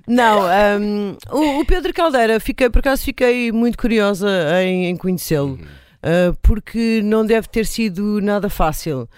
não, 0.06 0.40
um, 0.80 1.16
o, 1.30 1.60
o, 1.60 1.64
Pedro 1.64 1.94
Caldeira, 1.94 2.40
fiquei, 2.40 2.68
por 2.68 2.80
acaso 2.80 3.04
fiquei 3.04 3.52
muito 3.52 3.78
curiosa 3.78 4.28
em, 4.62 4.86
em 4.86 4.96
conhecê-lo, 4.96 5.54
uh, 5.54 6.36
porque 6.42 7.00
não 7.04 7.24
deve 7.24 7.48
ter 7.48 7.64
sido 7.64 8.20
nada 8.20 8.50
fácil 8.50 9.08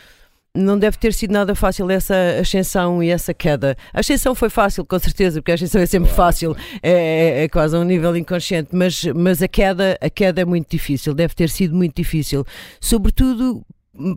não 0.54 0.78
deve 0.78 0.98
ter 0.98 1.12
sido 1.12 1.30
nada 1.30 1.54
fácil 1.54 1.90
essa 1.90 2.14
ascensão 2.40 3.02
e 3.02 3.08
essa 3.08 3.32
queda. 3.32 3.76
A 3.92 4.00
ascensão 4.00 4.34
foi 4.34 4.50
fácil, 4.50 4.84
com 4.84 4.98
certeza, 4.98 5.40
porque 5.40 5.52
a 5.52 5.54
ascensão 5.54 5.80
é 5.80 5.86
sempre 5.86 6.10
fácil, 6.10 6.56
é, 6.82 6.90
é, 6.90 7.44
é, 7.44 7.48
quase 7.48 7.76
a 7.76 7.78
um 7.78 7.84
nível 7.84 8.16
inconsciente, 8.16 8.70
mas, 8.72 9.04
mas 9.14 9.42
a, 9.42 9.48
queda, 9.48 9.96
a 10.00 10.10
queda 10.10 10.40
é 10.40 10.44
muito 10.44 10.68
difícil, 10.68 11.14
deve 11.14 11.34
ter 11.34 11.48
sido 11.48 11.74
muito 11.74 11.94
difícil. 11.94 12.44
Sobretudo 12.80 13.64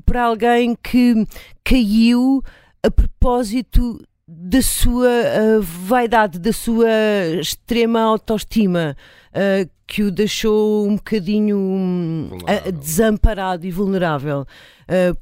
para 0.05 0.23
alguém 0.23 0.75
que 0.75 1.25
caiu 1.63 2.43
a 2.81 2.91
propósito 2.91 3.99
da 4.27 4.61
sua 4.61 5.07
uh, 5.07 5.61
vaidade, 5.61 6.39
da 6.39 6.53
sua 6.53 6.89
extrema 7.39 8.01
autoestima, 8.01 8.95
uh, 9.29 9.69
que 9.85 10.03
o 10.03 10.11
deixou 10.11 10.87
um 10.87 10.95
bocadinho 10.95 11.57
uh, 12.33 12.71
desamparado 12.71 13.65
e 13.65 13.71
vulnerável. 13.71 14.45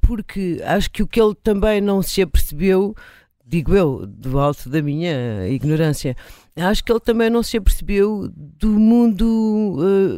porque 0.02 0.62
acho 0.66 0.90
que 0.92 1.04
o 1.04 1.08
que 1.08 1.22
ele 1.22 1.36
também 1.36 1.82
não 1.82 2.02
se 2.02 2.22
apercebeu, 2.22 2.96
digo 3.46 3.76
eu, 3.76 4.06
do 4.06 4.40
alto 4.40 4.70
da 4.70 4.82
minha 4.82 5.48
ignorância, 5.48 6.16
acho 6.56 6.84
que 6.84 6.92
ele 6.92 7.00
também 7.00 7.30
não 7.30 7.42
se 7.42 7.58
apercebeu 7.58 8.30
do 8.36 8.70
mundo 8.70 9.78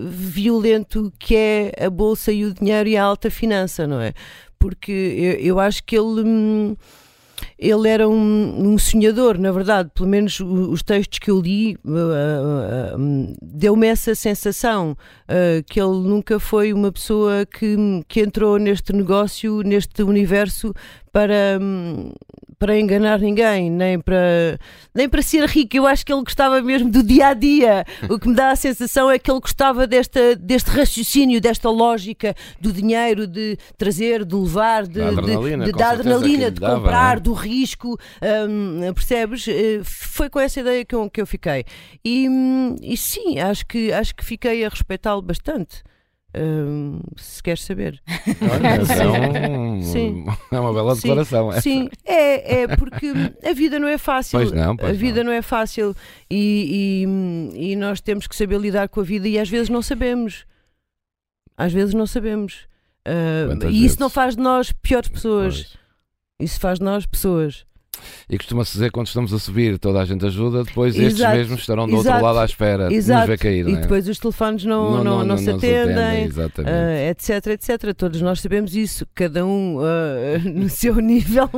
violento 0.09 1.12
que 1.19 1.35
é 1.35 1.71
a 1.85 1.89
bolsa 1.89 2.31
e 2.31 2.45
o 2.45 2.53
dinheiro 2.53 2.89
e 2.89 2.97
a 2.97 3.03
alta 3.03 3.30
finança, 3.30 3.85
não 3.85 4.01
é? 4.01 4.13
Porque 4.57 4.91
eu, 4.91 5.33
eu 5.33 5.59
acho 5.59 5.83
que 5.83 5.95
ele. 5.95 6.21
Hum, 6.21 6.75
ele 7.57 7.88
era 7.88 8.07
um, 8.07 8.74
um, 8.74 8.77
sonhador, 8.77 9.38
na 9.38 9.51
verdade, 9.51 9.89
pelo 9.94 10.09
menos 10.09 10.39
os 10.39 10.83
textos 10.83 11.19
que 11.19 11.31
eu 11.31 11.39
li 11.39 11.75
uh, 11.85 11.89
uh, 11.89 12.97
uh, 12.97 13.36
deu-me 13.41 13.88
essa 13.88 14.15
sensação 14.15 14.91
uh, 14.91 15.63
que 15.65 15.79
ele 15.79 16.07
nunca 16.07 16.39
foi 16.39 16.74
uma 16.74 16.91
pessoa 16.91 17.46
que, 17.46 17.75
que 18.08 18.22
entrou 18.22 18.58
neste 18.58 18.93
negócio, 18.93 19.62
neste 19.62 20.03
universo 20.03 20.74
para, 21.12 21.60
um, 21.62 22.12
para 22.63 22.79
enganar 22.79 23.20
ninguém, 23.20 23.70
nem 23.70 24.00
para, 24.00 24.58
nem 24.96 25.10
para 25.10 25.22
ser 25.22 25.43
rico. 25.50 25.75
Eu 25.75 25.86
acho 25.86 26.05
que 26.05 26.13
ele 26.13 26.24
gostava 26.24 26.62
mesmo 26.62 26.89
do 26.89 27.03
dia 27.03 27.27
a 27.27 27.34
dia. 27.34 27.84
O 28.10 28.17
que 28.17 28.29
me 28.29 28.34
dá 28.34 28.51
a 28.51 28.55
sensação 28.55 29.12
é 29.12 29.20
que 29.20 29.29
ele 29.29 29.41
gostava 29.41 29.86
desta, 29.86 30.34
deste 30.38 30.70
raciocínio, 30.70 31.41
desta 31.41 31.70
lógica 31.70 32.34
do 32.62 32.72
dinheiro, 32.72 33.27
de 33.27 33.58
trazer, 33.77 34.24
de 34.24 34.34
levar, 34.34 34.88
de, 34.88 34.93
da 34.93 35.10
adrenalina, 35.10 35.65
de, 35.65 35.72
de, 35.74 35.77
da 35.77 35.89
adrenalina, 35.89 36.51
de 36.51 36.62
dava, 36.62 36.75
comprar, 36.75 37.17
é? 37.17 37.20
do 37.20 37.34
risco. 37.34 38.00
Um, 38.48 38.93
percebes? 38.93 39.46
Eh, 39.46 39.82
foi 39.84 40.29
com 40.29 40.39
essa 40.39 40.62
ideia 40.62 40.86
que 40.86 40.96
eu, 40.96 41.10
que 41.10 41.20
eu 41.20 41.27
fiquei. 41.27 41.65
E, 42.05 42.29
e 42.82 42.96
sim, 42.96 43.39
acho 43.39 43.65
que, 43.65 43.91
acho 43.91 44.15
que 44.15 44.24
fiquei 44.24 44.63
a 44.63 44.70
respeitá-lo 44.70 45.22
bastante 45.22 45.84
se 47.18 47.44
queres 47.44 47.63
saber. 47.63 48.02
Olha, 48.42 48.68
é, 49.38 49.48
um, 49.50 49.82
Sim. 49.82 50.25
é 50.52 50.60
uma 50.60 50.74
bela 50.74 50.96
declaração. 50.96 51.52
Sim, 51.54 51.60
sim, 51.62 51.90
é, 52.06 52.62
é 52.62 52.75
porque 52.75 53.13
a 53.48 53.54
vida 53.54 53.80
não 53.80 53.88
é 53.88 53.98
fácil. 53.98 54.40
Pois 54.40 54.52
não, 54.52 54.75
pois 54.75 54.92
a 54.92 54.94
vida 54.94 55.24
não. 55.24 55.32
não. 55.32 55.38
é 55.38 55.42
fácil 55.42 55.96
e, 56.30 57.06
e, 57.56 57.72
e, 57.72 57.75
nós 57.75 58.02
temos 58.02 58.28
que 58.28 58.36
saber 58.36 58.60
lidar 58.60 58.90
com 58.90 59.00
a 59.00 59.04
vida 59.04 59.28
e 59.28 59.38
às 59.38 59.50
vezes 59.50 59.70
não 59.70 59.82
sabemos. 59.82 60.46
Às 61.56 61.72
vezes 61.72 61.94
não 61.94 62.08
sabemos. 62.08 62.68
Uh, 63.08 63.70
e 63.70 63.86
isso 63.86 64.00
não 64.00 64.10
faz 64.10 64.36
de 64.36 64.42
nós 64.42 64.72
piores 64.72 65.10
pessoas. 65.10 65.56
Pois. 65.56 65.78
Isso 66.40 66.60
faz 66.60 66.80
de 66.80 66.86
nós 66.86 67.06
pessoas. 67.06 67.66
E 68.29 68.38
costuma-se 68.38 68.74
dizer 68.74 68.91
quando 68.91 69.07
estamos 69.07 69.33
a 69.33 69.39
subir, 69.39 69.77
toda 69.79 70.01
a 70.01 70.05
gente 70.05 70.25
ajuda, 70.25 70.63
depois 70.63 70.95
Exato. 70.95 71.07
estes 71.07 71.29
mesmos 71.29 71.60
estarão 71.62 71.88
do 71.88 71.95
Exato. 71.95 72.10
outro 72.10 72.25
lado 72.25 72.39
à 72.39 72.45
espera 72.45 72.93
Exato. 72.93 73.22
de 73.22 73.27
nos 73.27 73.27
ver 73.27 73.38
cair. 73.38 73.67
E 73.67 73.74
é? 73.74 73.81
depois 73.81 74.07
os 74.07 74.19
telefones 74.19 74.65
não, 74.65 74.91
não, 74.91 75.03
não, 75.03 75.25
não 75.25 75.38
se 75.38 75.50
atendem, 75.50 76.31
se 76.31 76.41
atendem 76.41 76.74
uh, 76.74 77.10
etc, 77.10 77.48
etc. 77.48 77.93
Todos 77.95 78.22
nós 78.22 78.41
sabemos 78.41 78.75
isso, 78.75 79.05
cada 79.13 79.45
um 79.45 79.77
uh, 79.77 79.83
no 80.53 80.69
seu 80.69 80.95
nível. 80.95 81.50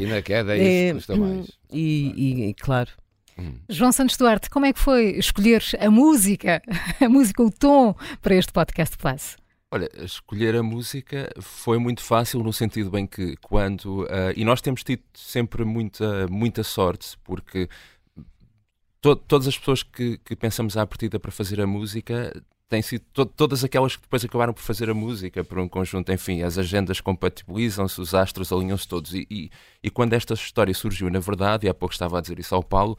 e 0.00 0.06
na 0.06 0.22
queda 0.22 0.56
é 0.56 0.88
isso 0.88 0.94
custa 0.94 1.16
mais. 1.16 1.50
E, 1.72 2.12
e, 2.16 2.48
e 2.48 2.54
claro. 2.54 2.90
Hum. 3.38 3.54
João 3.68 3.92
Santos 3.92 4.16
Duarte, 4.16 4.50
como 4.50 4.66
é 4.66 4.72
que 4.72 4.78
foi 4.78 5.16
escolher 5.18 5.62
a 5.80 5.90
música, 5.90 6.62
a 7.00 7.08
música, 7.08 7.42
o 7.42 7.50
tom 7.50 7.94
para 8.20 8.34
este 8.34 8.52
podcast 8.52 8.96
Plus? 8.96 9.41
Olha, 9.74 9.88
escolher 10.04 10.54
a 10.54 10.62
música 10.62 11.32
foi 11.40 11.78
muito 11.78 12.02
fácil 12.02 12.42
no 12.42 12.52
sentido 12.52 12.90
bem 12.90 13.06
que 13.06 13.36
quando. 13.38 14.02
Uh, 14.02 14.36
e 14.36 14.44
nós 14.44 14.60
temos 14.60 14.84
tido 14.84 15.02
sempre 15.14 15.64
muita, 15.64 16.26
muita 16.28 16.62
sorte, 16.62 17.16
porque 17.24 17.70
to, 19.00 19.16
todas 19.16 19.48
as 19.48 19.56
pessoas 19.56 19.82
que, 19.82 20.18
que 20.18 20.36
pensamos 20.36 20.76
à 20.76 20.86
partida 20.86 21.18
para 21.18 21.32
fazer 21.32 21.58
a 21.58 21.66
música 21.66 22.34
têm 22.68 22.82
sido 22.82 23.02
to 23.14 23.24
todas 23.24 23.64
aquelas 23.64 23.96
que 23.96 24.02
depois 24.02 24.22
acabaram 24.22 24.52
por 24.52 24.62
fazer 24.62 24.90
a 24.90 24.94
música 24.94 25.42
para 25.42 25.62
um 25.62 25.68
conjunto. 25.68 26.12
Enfim, 26.12 26.42
as 26.42 26.58
agendas 26.58 27.00
compatibilizam-se, 27.00 27.98
os 27.98 28.14
astros 28.14 28.52
alinham-se 28.52 28.86
todos. 28.86 29.14
E, 29.14 29.26
e, 29.30 29.50
e, 29.82 29.90
quando 29.90 30.12
esta 30.12 30.34
história 30.34 30.74
surgiu, 30.74 31.08
na 31.08 31.18
verdade, 31.18 31.66
e 31.66 31.70
há 31.70 31.74
pouco 31.74 31.94
estava 31.94 32.18
a 32.18 32.20
dizer 32.20 32.38
isso 32.38 32.54
ao 32.54 32.62
Paulo, 32.62 32.98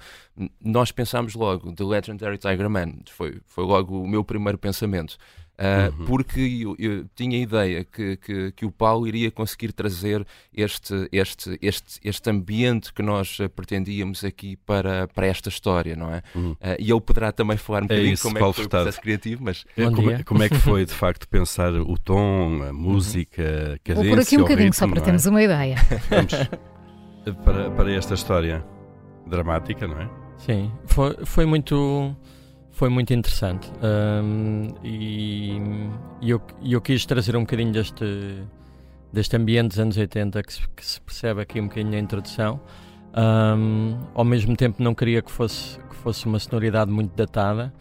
nós 0.60 0.92
pensámos 0.92 1.36
logo, 1.36 1.72
The 1.72 1.84
Legendary 1.84 2.39
Tiger 2.39 2.68
Man. 2.68 2.94
Foi, 3.12 3.39
foi 3.46 3.63
logo 3.63 4.01
o 4.01 4.08
meu 4.08 4.24
primeiro 4.24 4.58
pensamento. 4.58 5.18
Uh, 5.53 6.00
uhum. 6.00 6.05
porque 6.05 6.39
eu, 6.39 6.75
eu, 6.79 7.05
tinha 7.15 7.38
a 7.38 7.41
ideia 7.41 7.83
que, 7.86 8.17
que, 8.17 8.51
que, 8.53 8.65
o 8.65 8.72
Paulo 8.72 9.07
iria 9.07 9.29
conseguir 9.29 9.72
trazer 9.72 10.25
este, 10.51 11.07
este, 11.12 11.60
este, 11.62 12.00
este 12.03 12.29
ambiente 12.31 12.91
que 12.91 13.03
nós 13.03 13.38
pretendíamos 13.55 14.24
aqui 14.24 14.55
para, 14.55 15.07
para 15.10 15.27
esta 15.27 15.50
história, 15.50 15.95
não 15.95 16.12
é? 16.12 16.24
Uhum. 16.33 16.53
Uh, 16.53 16.57
e 16.79 16.91
ele 16.91 17.01
poderá 17.01 17.31
também 17.31 17.55
falar 17.55 17.83
um 17.83 17.86
é 17.86 17.89
bocadinho 17.89 18.13
isso, 18.13 18.24
como 18.24 18.39
Paulo 18.39 18.50
é 18.50 18.51
que 18.51 18.55
foi 18.55 18.63
Furtado. 18.63 18.81
o 18.81 18.86
processo 18.86 19.01
criativo, 19.01 19.43
mas... 19.43 19.65
É, 19.77 19.83
como, 19.83 20.12
é, 20.12 20.24
como, 20.24 20.43
é 20.43 20.50
que 20.50 20.55
foi, 20.55 20.86
de 20.86 20.93
facto, 20.95 21.27
pensar 21.27 21.72
o 21.72 21.98
tom, 22.00 22.63
a 22.63 22.67
uhum. 22.67 22.74
música, 22.74 23.75
a 23.75 23.79
cadência, 23.79 23.93
Vou 23.95 24.05
por 24.05 24.19
aqui 24.19 24.38
um 24.38 24.41
bocadinho, 24.41 24.65
ritmo, 24.69 24.79
só 24.79 24.88
para 24.88 25.00
é? 25.00 25.03
termos 25.03 25.25
uma 25.27 25.43
ideia. 25.43 25.75
Vamos 26.10 26.33
para, 27.45 27.72
para 27.72 27.91
esta 27.91 28.15
história 28.15 28.65
dramática, 29.27 29.88
não 29.88 30.01
é? 30.01 30.10
Sim, 30.38 30.72
foi, 30.86 31.15
foi 31.25 31.45
muito 31.45 32.15
foi 32.74 32.89
muito 32.89 33.13
interessante 33.13 33.72
um, 33.82 34.68
e, 34.84 35.62
eu, 36.22 36.42
eu 36.63 36.82
quis 36.82 37.06
trazer 37.06 37.36
um 37.36 37.42
bocadinho 37.42 37.72
deste, 37.72 38.44
deste 39.12 39.38
ambiente 39.38 39.70
dos 39.70 39.80
anos 39.80 39.96
80 39.96 40.44
que 40.44 40.53
se, 40.53 40.70
que 40.75 40.86
se 40.86 41.00
percebe 41.00 41.42
aqui 41.42 41.62
um 41.62 41.68
bocadinho 41.68 41.92
na 41.92 42.00
introdução. 42.00 42.60
Um, 43.15 44.00
ao 44.15 44.25
mesmo 44.25 44.56
tempo 44.56 44.82
não 44.82 44.96
queria 44.96 45.22
que 45.22 45.32
fosse, 45.32 45.77
que 45.88 45.96
fosse 45.96 46.25
uma 46.25 46.39
sonoridade 46.39 46.89
muito 46.89 47.15
datada 47.15 47.72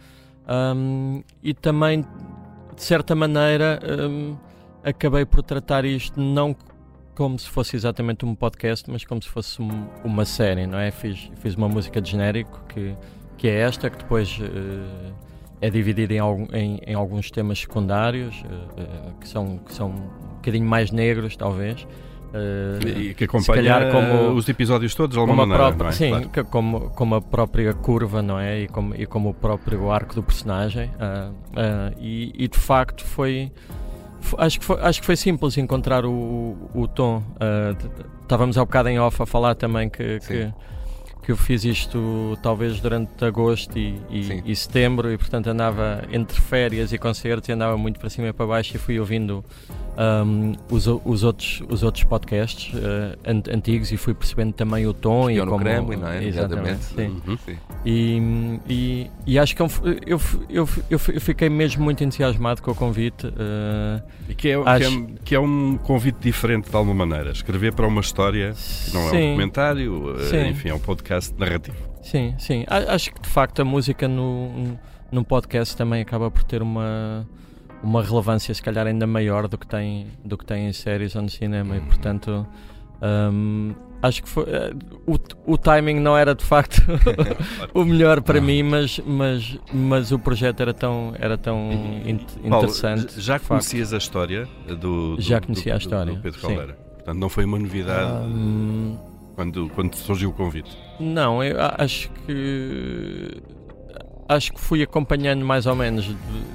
um, 0.47 1.23
e 1.41 1.55
também, 1.55 2.01
de 2.75 2.83
certa 2.83 3.15
maneira, 3.15 3.79
acabei 4.83 5.25
por 5.25 5.41
tratar 5.41 5.85
isto 5.85 6.19
não 6.21 6.55
como 7.15 7.37
se 7.37 7.49
fosse 7.49 7.75
exatamente 7.75 8.25
um 8.25 8.35
podcast, 8.35 8.89
mas 8.89 9.05
como 9.05 9.21
se 9.21 9.29
fosse 9.29 9.61
um, 9.61 9.87
uma 10.03 10.25
série, 10.25 10.65
não 10.65 10.79
é? 10.79 10.91
Fiz, 10.91 11.31
fiz 11.35 11.55
uma 11.55 11.69
música 11.69 12.01
de 12.01 12.11
genérico 12.11 12.63
que 12.67 12.95
que 13.43 13.49
é 13.49 13.59
esta, 13.59 13.89
que 13.89 13.97
depois 13.97 14.39
uh, 14.39 15.13
é 15.59 15.69
dividida 15.69 16.13
em, 16.13 16.19
em, 16.53 16.79
em, 16.87 16.93
alguns 16.93 17.29
temas 17.29 17.59
secundários, 17.59 18.41
uh, 18.43 19.13
que, 19.19 19.27
são, 19.27 19.57
que 19.57 19.73
são 19.73 19.89
um 19.89 20.35
bocadinho 20.35 20.65
mais 20.65 20.91
negros, 20.91 21.35
talvez. 21.35 21.85
E 22.97 23.13
que 23.13 23.25
acompanha 23.25 23.91
como, 23.91 24.31
os 24.31 24.47
episódios 24.47 24.95
todos 24.95 25.15
de 25.15 25.19
alguma 25.19 25.45
maneira, 25.45 25.75
própria, 25.75 25.89
é? 25.89 25.91
Sim, 25.91 26.29
claro. 26.29 26.49
como, 26.49 26.89
como 26.91 27.15
a 27.15 27.21
própria 27.21 27.73
curva, 27.73 28.21
não 28.21 28.39
é? 28.39 28.61
E 28.61 28.67
como, 28.69 28.95
e 28.95 29.05
como 29.05 29.31
o 29.31 29.33
próprio 29.33 29.91
arco 29.91 30.15
do 30.15 30.23
personagem. 30.23 30.89
E, 31.99 32.31
e, 32.33 32.47
de 32.47 32.57
facto 32.57 33.03
foi... 33.03 33.51
Acho 34.37 34.57
que, 34.57 34.65
foi, 34.65 34.79
acho 34.79 35.01
que 35.01 35.05
foi 35.05 35.17
simples 35.17 35.57
encontrar 35.57 36.05
o, 36.05 36.55
o 36.73 36.87
tom. 36.87 37.21
estávamos 38.21 38.57
há 38.57 38.63
bocado 38.63 38.87
em 38.87 38.97
off 38.99 39.21
a 39.21 39.25
falar 39.25 39.53
também 39.53 39.89
que, 39.89 40.17
que 41.23 41.31
eu 41.31 41.37
fiz 41.37 41.63
isto 41.63 42.37
talvez 42.41 42.79
durante 42.79 43.23
agosto 43.23 43.77
e, 43.77 43.99
e, 44.09 44.43
e, 44.45 44.55
setembro 44.55 45.11
e 45.11 45.17
portanto 45.17 45.47
andava 45.47 46.03
entre 46.11 46.39
férias 46.39 46.91
e 46.91 46.97
concertos 46.97 47.47
e 47.47 47.53
andava 47.53 47.77
muito 47.77 47.99
para 47.99 48.09
cima 48.09 48.27
e 48.27 48.33
para 48.33 48.45
baixo 48.45 48.75
e 48.75 48.79
fui 48.79 48.99
ouvindo 48.99 49.43
um, 49.97 50.53
os, 50.69 50.87
os, 50.87 51.23
outros, 51.23 51.61
os 51.69 51.83
outros 51.83 52.03
podcasts 52.03 52.73
uh, 52.73 53.17
antigos 53.53 53.91
e 53.91 53.97
fui 53.97 54.13
percebendo 54.13 54.53
também 54.53 54.87
o 54.87 54.93
tom 54.93 55.29
e 55.29 55.39
como 55.39 55.59
Kremlin, 55.59 55.97
não 55.97 56.07
é? 56.07 56.23
Exatamente, 56.23 56.83
sim. 56.83 57.21
Uhum. 57.27 57.37
sim. 57.37 57.57
E, 57.85 58.59
e, 58.67 59.11
e, 59.25 59.39
acho 59.39 59.55
que 59.55 59.61
eu, 59.61 59.69
eu, 60.05 60.19
eu, 60.49 60.69
eu, 60.89 60.99
fiquei 60.99 61.49
mesmo 61.49 61.83
muito 61.83 62.03
entusiasmado 62.03 62.61
com 62.61 62.71
o 62.71 62.75
convite 62.75 63.27
uh, 63.27 64.01
e 64.27 64.33
que 64.33 64.49
é, 64.49 64.55
acho... 64.55 64.89
que, 64.89 64.95
é, 64.95 65.15
que 65.25 65.35
é 65.35 65.39
um 65.39 65.77
convite 65.77 66.17
diferente 66.19 66.69
de 66.69 66.75
alguma 66.75 67.05
maneira 67.05 67.31
escrever 67.31 67.73
para 67.73 67.87
uma 67.87 68.01
história 68.01 68.53
não 68.93 69.01
é 69.01 69.05
um 69.05 69.29
documentário 69.29 70.15
uh, 70.15 70.47
enfim, 70.49 70.69
é 70.69 70.73
um 70.73 70.79
podcast 70.79 71.33
narrativo 71.37 71.77
sim, 72.01 72.33
sim, 72.37 72.65
acho 72.67 73.13
que 73.13 73.21
de 73.21 73.29
facto 73.29 73.61
a 73.61 73.65
música 73.65 74.07
no, 74.07 74.77
no 75.11 75.23
podcast 75.23 75.75
também 75.75 76.01
acaba 76.01 76.31
por 76.31 76.43
ter 76.43 76.61
uma 76.61 77.27
uma 77.83 78.01
relevância 78.01 78.53
se 78.53 78.61
calhar 78.61 78.87
ainda 78.87 79.05
maior 79.05 79.47
do 79.47 79.57
que 79.57 79.67
tem, 79.67 80.07
do 80.23 80.37
que 80.37 80.45
tem 80.45 80.67
em 80.67 80.73
séries 80.73 81.15
ou 81.15 81.21
no 81.21 81.29
cinema. 81.29 81.75
E 81.77 81.81
portanto 81.81 82.47
um, 83.03 83.75
acho 84.01 84.23
que 84.23 84.29
foi, 84.29 84.43
uh, 84.43 84.77
o, 85.05 85.53
o 85.53 85.57
timing 85.57 85.99
não 85.99 86.17
era 86.17 86.33
de 86.33 86.45
facto 86.45 86.81
o 87.73 87.83
melhor 87.83 88.21
para 88.21 88.39
mim 88.39 88.63
mas, 88.63 88.97
mas, 89.05 89.59
mas 89.73 90.11
o 90.13 90.19
projeto 90.19 90.61
era 90.61 90.73
tão, 90.73 91.13
era 91.19 91.37
tão 91.37 91.69
in, 92.05 92.19
interessante 92.43 93.07
Paulo, 93.07 93.21
já 93.21 93.39
conhecias 93.39 93.93
a 93.93 93.97
história 93.97 94.47
do, 94.67 95.17
do 95.17 95.21
já 95.21 95.41
conhecia 95.41 95.73
do, 95.73 95.75
a 95.75 95.77
história 95.77 96.13
do, 96.13 96.21
Pedro 96.21 96.39
Caldeira? 96.39 96.73
Portanto 96.73 97.17
não 97.17 97.27
foi 97.27 97.43
uma 97.43 97.59
novidade 97.59 98.25
um, 98.25 98.97
quando, 99.35 99.69
quando 99.69 99.95
surgiu 99.95 100.29
o 100.29 100.33
convite? 100.33 100.71
Não, 100.99 101.43
eu 101.43 101.57
acho 101.77 102.09
que 102.25 103.41
acho 104.27 104.53
que 104.53 104.59
fui 104.59 104.81
acompanhando 104.81 105.45
mais 105.45 105.65
ou 105.65 105.75
menos, 105.75 106.05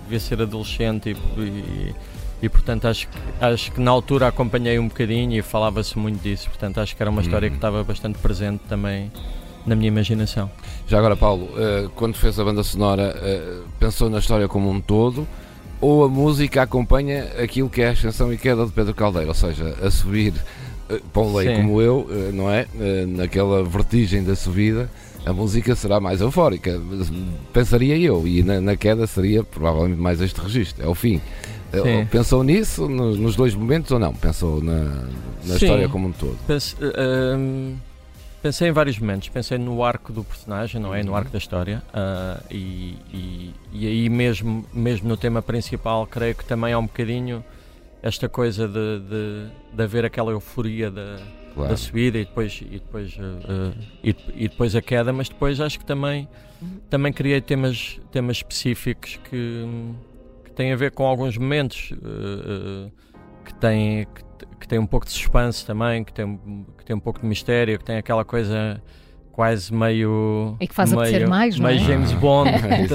devia 0.04 0.20
ser 0.20 0.40
adolescente 0.42 1.10
e, 1.10 1.40
e, 1.40 1.94
e, 2.42 2.48
portanto 2.48 2.86
acho 2.86 3.08
que, 3.08 3.18
acho 3.40 3.72
que 3.72 3.80
na 3.80 3.90
altura 3.90 4.28
acompanhei 4.28 4.78
um 4.78 4.88
bocadinho 4.88 5.38
e 5.38 5.42
falava-se 5.42 5.98
muito 5.98 6.22
disso, 6.22 6.48
portanto 6.48 6.78
acho 6.80 6.96
que 6.96 7.02
era 7.02 7.10
uma 7.10 7.22
história 7.22 7.48
que 7.48 7.54
uhum. 7.54 7.58
estava 7.58 7.84
bastante 7.84 8.18
presente 8.18 8.62
também 8.68 9.10
na 9.66 9.74
minha 9.74 9.88
imaginação. 9.88 10.50
Já 10.86 10.98
agora, 10.98 11.16
Paulo, 11.16 11.50
eh, 11.56 11.88
quando 11.94 12.14
fez 12.14 12.38
a 12.40 12.44
banda 12.44 12.62
sonora, 12.62 13.14
eh, 13.22 13.60
pensou 13.78 14.08
na 14.08 14.18
história 14.18 14.48
como 14.48 14.70
um 14.70 14.80
todo 14.80 15.28
ou 15.80 16.04
a 16.04 16.08
música 16.08 16.62
acompanha 16.62 17.24
aquilo 17.40 17.68
que 17.68 17.82
é 17.82 17.88
a 17.88 17.90
ascensão 17.92 18.32
e 18.32 18.38
queda 18.38 18.64
de 18.64 18.72
Pedro 18.72 18.94
Caldeira, 18.94 19.28
ou 19.28 19.34
seja, 19.34 19.76
a 19.82 19.90
subir 19.90 20.32
eh, 20.88 21.00
para 21.12 21.22
um 21.22 21.36
lei 21.36 21.54
como 21.54 21.82
eu, 21.82 22.08
não 22.32 22.50
é? 22.50 22.66
Naquela 23.06 23.62
vertigem 23.62 24.24
da 24.24 24.34
subida 24.34 24.90
a 25.24 25.32
música 25.32 25.74
será 25.74 26.00
mais 26.00 26.20
eufórica, 26.20 26.80
pensaria 27.52 27.98
eu, 27.98 28.26
e 28.26 28.42
na, 28.42 28.60
na 28.60 28.76
queda 28.76 29.06
seria 29.06 29.42
provavelmente 29.42 30.00
mais 30.00 30.20
este 30.20 30.40
registro, 30.40 30.84
é 30.84 30.88
o 30.88 30.94
fim. 30.94 31.20
Sim. 31.70 32.06
Pensou 32.10 32.42
nisso 32.42 32.88
nos 32.88 33.36
dois 33.36 33.54
momentos 33.54 33.90
ou 33.90 33.98
não? 33.98 34.14
Pensou 34.14 34.62
na, 34.62 35.06
na 35.44 35.56
história 35.56 35.88
como 35.88 36.08
um 36.08 36.12
todo? 36.12 36.38
Pense, 36.46 36.74
uh, 36.76 37.76
pensei 38.42 38.68
em 38.68 38.72
vários 38.72 38.98
momentos. 38.98 39.28
Pensei 39.28 39.58
no 39.58 39.84
arco 39.84 40.12
do 40.12 40.24
personagem, 40.24 40.80
não 40.80 40.94
é? 40.94 41.02
No 41.02 41.14
arco 41.14 41.30
da 41.30 41.38
história. 41.38 41.82
Uh, 41.88 42.42
e, 42.50 42.96
e, 43.12 43.54
e, 43.72 43.86
aí 43.86 44.08
mesmo, 44.08 44.64
mesmo 44.72 45.08
no 45.08 45.16
tema 45.16 45.42
principal, 45.42 46.06
creio 46.06 46.34
que 46.34 46.44
também 46.44 46.72
há 46.72 46.78
um 46.78 46.86
bocadinho 46.86 47.44
esta 48.02 48.28
coisa 48.28 48.66
de, 48.66 49.00
de, 49.00 49.46
de 49.74 49.82
haver 49.82 50.04
aquela 50.04 50.30
euforia 50.30 50.90
da 50.90 51.18
claro. 51.58 51.70
da 51.70 51.76
subida 51.76 52.18
e 52.18 52.24
depois, 52.24 52.60
e, 52.62 52.78
depois, 52.78 53.16
uh, 53.16 53.74
e, 54.02 54.14
e, 54.34 54.48
depois 54.48 54.74
a 54.76 54.82
queda, 54.82 55.12
mas 55.12 55.28
depois 55.28 55.60
acho 55.60 55.78
que 55.78 55.84
também, 55.84 56.28
também 56.88 57.12
criei 57.12 57.40
temas, 57.40 58.00
temas 58.10 58.38
específicos 58.38 59.18
que, 59.24 59.66
que 60.44 60.52
têm 60.52 60.72
a 60.72 60.76
ver 60.76 60.92
com 60.92 61.04
alguns 61.04 61.36
momentos 61.36 61.92
uh, 61.92 62.90
que, 63.44 63.54
têm, 63.54 64.06
que, 64.06 64.46
que 64.60 64.68
têm 64.68 64.78
um 64.78 64.86
pouco 64.86 65.06
de 65.06 65.12
suspense 65.12 65.66
também, 65.66 66.04
que 66.04 66.12
têm, 66.12 66.38
que 66.78 66.84
têm 66.84 66.96
um 66.96 67.00
pouco 67.00 67.20
de 67.20 67.26
mistério, 67.26 67.78
que 67.78 67.84
têm 67.84 67.96
aquela 67.96 68.24
coisa 68.24 68.80
quase 69.32 69.72
meio. 69.72 70.56
E 70.60 70.66
que 70.66 70.74
faz 70.74 70.90
meio, 70.90 71.02
apetecer 71.02 71.28
mais, 71.28 71.58
não 71.58 71.68
é? 71.68 71.74
Meio 71.74 71.86
James 71.86 72.12
Bond. 72.18 72.50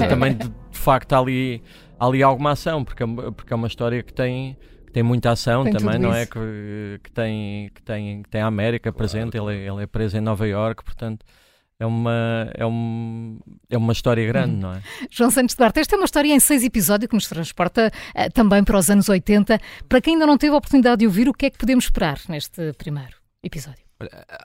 também, 0.08 0.34
de, 0.34 0.48
de 0.48 0.78
facto, 0.78 1.12
há 1.12 1.18
ali, 1.18 1.62
há 1.98 2.06
ali 2.06 2.22
alguma 2.22 2.52
ação, 2.52 2.84
porque, 2.84 3.02
é 3.02 3.06
porque 3.06 3.52
é 3.52 3.56
uma 3.56 3.66
história 3.66 4.02
que 4.02 4.12
tem 4.12 4.56
tem 4.94 5.02
muita 5.02 5.32
ação 5.32 5.64
tem 5.64 5.72
também, 5.72 5.98
não 5.98 6.14
é? 6.14 6.22
isso. 6.22 6.38
é? 6.38 6.40
Que, 6.40 7.00
que, 7.02 7.10
tem, 7.10 7.70
que, 7.74 7.82
tem, 7.82 8.22
que 8.22 8.28
tem 8.30 8.40
a 8.40 8.46
América 8.46 8.92
presente, 8.92 9.36
ele, 9.36 9.52
é, 9.52 9.68
ele 9.68 9.82
é 9.82 9.86
preso 9.86 10.16
em 10.16 10.20
Nova 10.20 10.46
York, 10.46 10.84
portanto 10.84 11.26
é 11.80 11.84
uma, 11.84 12.48
é, 12.54 12.64
um, 12.64 13.38
é 13.68 13.76
uma 13.76 13.92
história 13.92 14.24
grande, 14.24 14.54
hum. 14.54 14.60
não 14.60 14.72
é? 14.74 14.82
João 15.10 15.32
Santos 15.32 15.56
Duarte, 15.56 15.80
esta 15.80 15.96
é 15.96 15.98
uma 15.98 16.04
história 16.04 16.32
em 16.32 16.38
seis 16.38 16.62
episódios 16.62 17.08
que 17.08 17.14
nos 17.16 17.26
transporta 17.26 17.90
uh, 18.14 18.32
também 18.32 18.62
para 18.62 18.78
os 18.78 18.88
anos 18.88 19.08
80. 19.08 19.60
Para 19.88 20.00
quem 20.00 20.14
ainda 20.14 20.26
não 20.26 20.38
teve 20.38 20.54
a 20.54 20.58
oportunidade 20.58 21.00
de 21.00 21.06
ouvir, 21.06 21.28
o 21.28 21.34
que 21.34 21.46
é 21.46 21.50
que 21.50 21.58
podemos 21.58 21.86
esperar 21.86 22.20
neste 22.28 22.72
primeiro 22.74 23.16
episódio? 23.42 23.83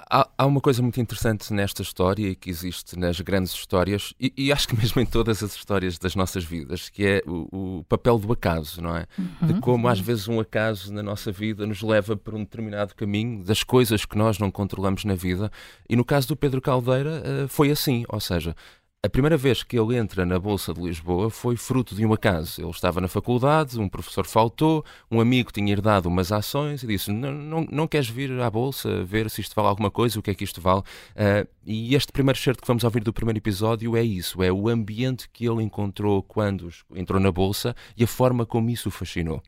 Há, 0.09 0.29
há, 0.37 0.45
uma 0.45 0.61
coisa 0.61 0.81
muito 0.81 0.99
interessante 0.99 1.53
nesta 1.53 1.81
história 1.81 2.27
e 2.27 2.35
que 2.35 2.49
existe 2.49 2.97
nas 2.97 3.19
grandes 3.21 3.53
histórias, 3.53 4.13
e, 4.19 4.33
e, 4.35 4.51
acho 4.51 4.67
que 4.67 4.75
mesmo 4.77 5.01
em 5.01 5.05
todas 5.05 5.43
as 5.43 5.55
histórias 5.55 5.97
das 5.97 6.15
nossas 6.15 6.43
vidas, 6.43 6.89
que 6.89 7.05
é 7.05 7.21
o, 7.25 7.79
o 7.79 7.83
papel 7.85 8.17
do 8.17 8.31
acaso, 8.31 8.81
não 8.81 8.95
é? 8.95 9.05
Uhum. 9.17 9.47
De 9.47 9.59
como 9.61 9.87
às 9.87 9.99
vezes 9.99 10.27
um 10.27 10.39
acaso 10.39 10.93
na 10.93 11.03
nossa 11.03 11.31
vida 11.31 11.65
nos 11.65 11.81
leva 11.81 12.15
para 12.15 12.35
um 12.35 12.39
determinado 12.39 12.95
caminho, 12.95 13.43
das 13.43 13.63
coisas 13.63 14.05
que 14.05 14.17
nós 14.17 14.39
não 14.39 14.51
controlamos 14.51 15.05
na 15.05 15.15
vida. 15.15 15.51
E 15.89 15.95
no 15.95 16.05
caso 16.05 16.27
do 16.27 16.35
Pedro 16.35 16.61
Caldeira 16.61 17.23
uh, 17.45 17.47
foi 17.47 17.71
assim, 17.71 18.05
ou 18.09 18.19
seja, 18.19 18.55
a 19.01 19.09
primeira 19.09 19.37
vez 19.37 19.63
que 19.63 19.79
ele 19.79 19.95
entra 19.95 20.25
na 20.25 20.37
Bolsa 20.37 20.73
de 20.73 20.81
Lisboa 20.81 21.29
foi 21.29 21.55
fruto 21.55 21.95
de 21.95 22.05
um 22.05 22.11
acaso. 22.11 22.61
Ele 22.61 22.69
estava 22.69 22.99
na 22.99 23.07
faculdade, 23.07 23.79
um 23.79 23.87
professor 23.87 24.25
faltou, 24.25 24.83
um 25.09 25.21
amigo 25.21 25.53
tinha 25.53 25.71
herdado 25.71 26.09
umas 26.09 26.33
ações 26.33 26.83
e 26.83 26.87
disse: 26.87 27.09
Não, 27.09 27.31
não, 27.31 27.67
não 27.71 27.87
queres 27.87 28.09
vir 28.09 28.29
à 28.41 28.49
Bolsa 28.49 29.03
ver 29.05 29.29
se 29.29 29.39
isto 29.39 29.55
vale 29.55 29.69
alguma 29.69 29.89
coisa, 29.89 30.19
o 30.19 30.21
que 30.21 30.31
é 30.31 30.35
que 30.35 30.43
isto 30.43 30.59
vale? 30.59 30.81
Uh, 30.81 31.47
e 31.65 31.95
este 31.95 32.11
primeiro 32.11 32.37
certo 32.37 32.61
que 32.61 32.67
vamos 32.67 32.83
ouvir 32.83 33.01
do 33.01 33.13
primeiro 33.13 33.39
episódio 33.39 33.95
é 33.95 34.03
isso: 34.03 34.43
é 34.43 34.51
o 34.51 34.67
ambiente 34.67 35.29
que 35.31 35.47
ele 35.47 35.63
encontrou 35.63 36.21
quando 36.21 36.69
entrou 36.93 37.21
na 37.21 37.31
Bolsa 37.31 37.73
e 37.95 38.03
a 38.03 38.07
forma 38.07 38.45
como 38.45 38.69
isso 38.69 38.89
o 38.89 38.91
fascinou. 38.91 39.41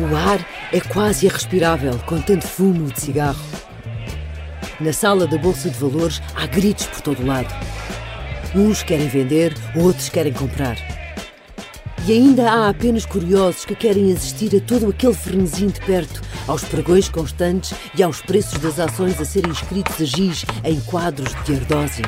O 0.00 0.16
ar 0.16 0.38
é 0.72 0.80
quase 0.80 1.26
irrespirável 1.26 1.98
com 2.06 2.20
tanto 2.20 2.46
fumo 2.46 2.90
de 2.90 3.00
cigarro. 3.00 3.57
Na 4.80 4.92
sala 4.92 5.26
da 5.26 5.36
Bolsa 5.36 5.68
de 5.68 5.76
Valores 5.76 6.22
há 6.36 6.46
gritos 6.46 6.86
por 6.86 7.00
todo 7.00 7.26
lado. 7.26 7.52
Uns 8.54 8.84
querem 8.84 9.08
vender, 9.08 9.52
outros 9.74 10.08
querem 10.08 10.32
comprar. 10.32 10.76
E 12.06 12.12
ainda 12.12 12.48
há 12.48 12.68
apenas 12.68 13.04
curiosos 13.04 13.64
que 13.64 13.74
querem 13.74 14.12
assistir 14.12 14.56
a 14.56 14.60
todo 14.60 14.88
aquele 14.88 15.14
frenesim 15.14 15.66
de 15.66 15.80
perto, 15.80 16.22
aos 16.46 16.62
pregões 16.62 17.08
constantes 17.08 17.74
e 17.96 18.02
aos 18.04 18.22
preços 18.22 18.58
das 18.60 18.78
ações 18.78 19.20
a 19.20 19.24
serem 19.24 19.50
escritos 19.50 20.00
a 20.00 20.04
giz 20.04 20.44
em 20.62 20.80
quadros 20.82 21.34
de 21.44 21.56
ardósio. 21.56 22.06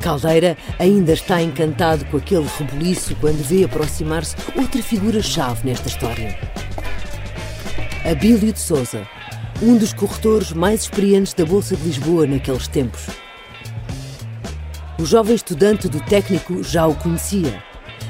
Caldeira 0.00 0.56
ainda 0.78 1.12
está 1.12 1.42
encantado 1.42 2.06
com 2.06 2.16
aquele 2.16 2.48
rebuliço 2.58 3.14
quando 3.16 3.44
vê 3.46 3.64
aproximar-se 3.64 4.34
outra 4.56 4.82
figura-chave 4.82 5.68
nesta 5.68 5.88
história. 5.88 6.38
Abílio 8.10 8.50
de 8.50 8.58
Souza, 8.58 9.06
um 9.62 9.76
dos 9.76 9.92
corretores 9.92 10.52
mais 10.52 10.82
experientes 10.82 11.34
da 11.34 11.44
Bolsa 11.44 11.76
de 11.76 11.82
Lisboa 11.82 12.26
naqueles 12.26 12.66
tempos. 12.68 13.08
O 14.98 15.04
jovem 15.04 15.34
estudante 15.34 15.88
do 15.88 16.00
técnico 16.00 16.62
já 16.62 16.86
o 16.86 16.94
conhecia. 16.94 17.62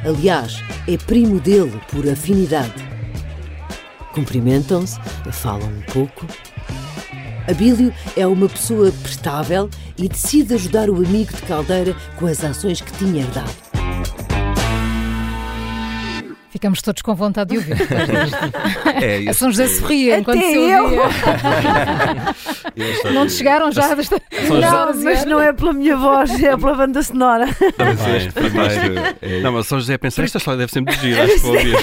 Aliás, 0.04 0.62
é 0.88 0.97
primo 0.97 1.40
dele 1.40 1.80
por 1.90 2.09
afinidade. 2.09 2.88
Cumprimentam-se, 4.12 4.99
falam 5.33 5.69
um 5.69 5.83
pouco 5.92 6.26
Abílio 7.50 7.92
é 8.16 8.25
uma 8.26 8.49
pessoa 8.49 8.92
prestável 9.02 9.69
e 9.99 10.09
decide 10.09 10.54
ajudar 10.54 10.88
o 10.88 10.97
amigo 10.97 11.35
de 11.35 11.42
Caldeira 11.42 11.97
com 12.16 12.26
as 12.26 12.45
ações 12.45 12.80
que 12.80 12.92
tinha 12.92 13.23
herdado. 13.23 13.69
Ficamos 16.50 16.83
todos 16.83 17.00
com 17.00 17.14
vontade 17.14 17.50
de 17.50 17.59
ouvir. 17.59 17.76
É, 19.00 19.30
a 19.30 19.33
São 19.33 19.50
José 19.50 19.69
sorria 19.69 20.19
enquanto 20.19 20.40
se 20.40 20.59
ouvia. 20.59 21.00
não 23.14 23.26
te 23.26 23.33
chegaram 23.33 23.73
já? 23.73 23.95
Desta... 23.95 24.21
Não, 24.49 25.02
mas 25.02 25.25
não 25.25 25.40
é 25.40 25.54
pela 25.54 25.73
minha 25.73 25.97
voz, 25.97 26.30
é 26.42 26.54
pela 26.57 26.75
banda 26.75 27.02
sonora. 27.02 27.47
Não, 29.42 29.52
mas 29.52 29.66
São 29.66 29.78
José 29.78 29.97
pensa, 29.97 30.23
esta 30.23 30.37
história 30.37 30.59
deve 30.59 30.73
ser 30.73 30.80
muito 30.80 31.00
gira, 31.00 31.25
acho 31.25 31.35
que 31.35 31.40
vou 31.40 31.57
ouvir. 31.57 31.76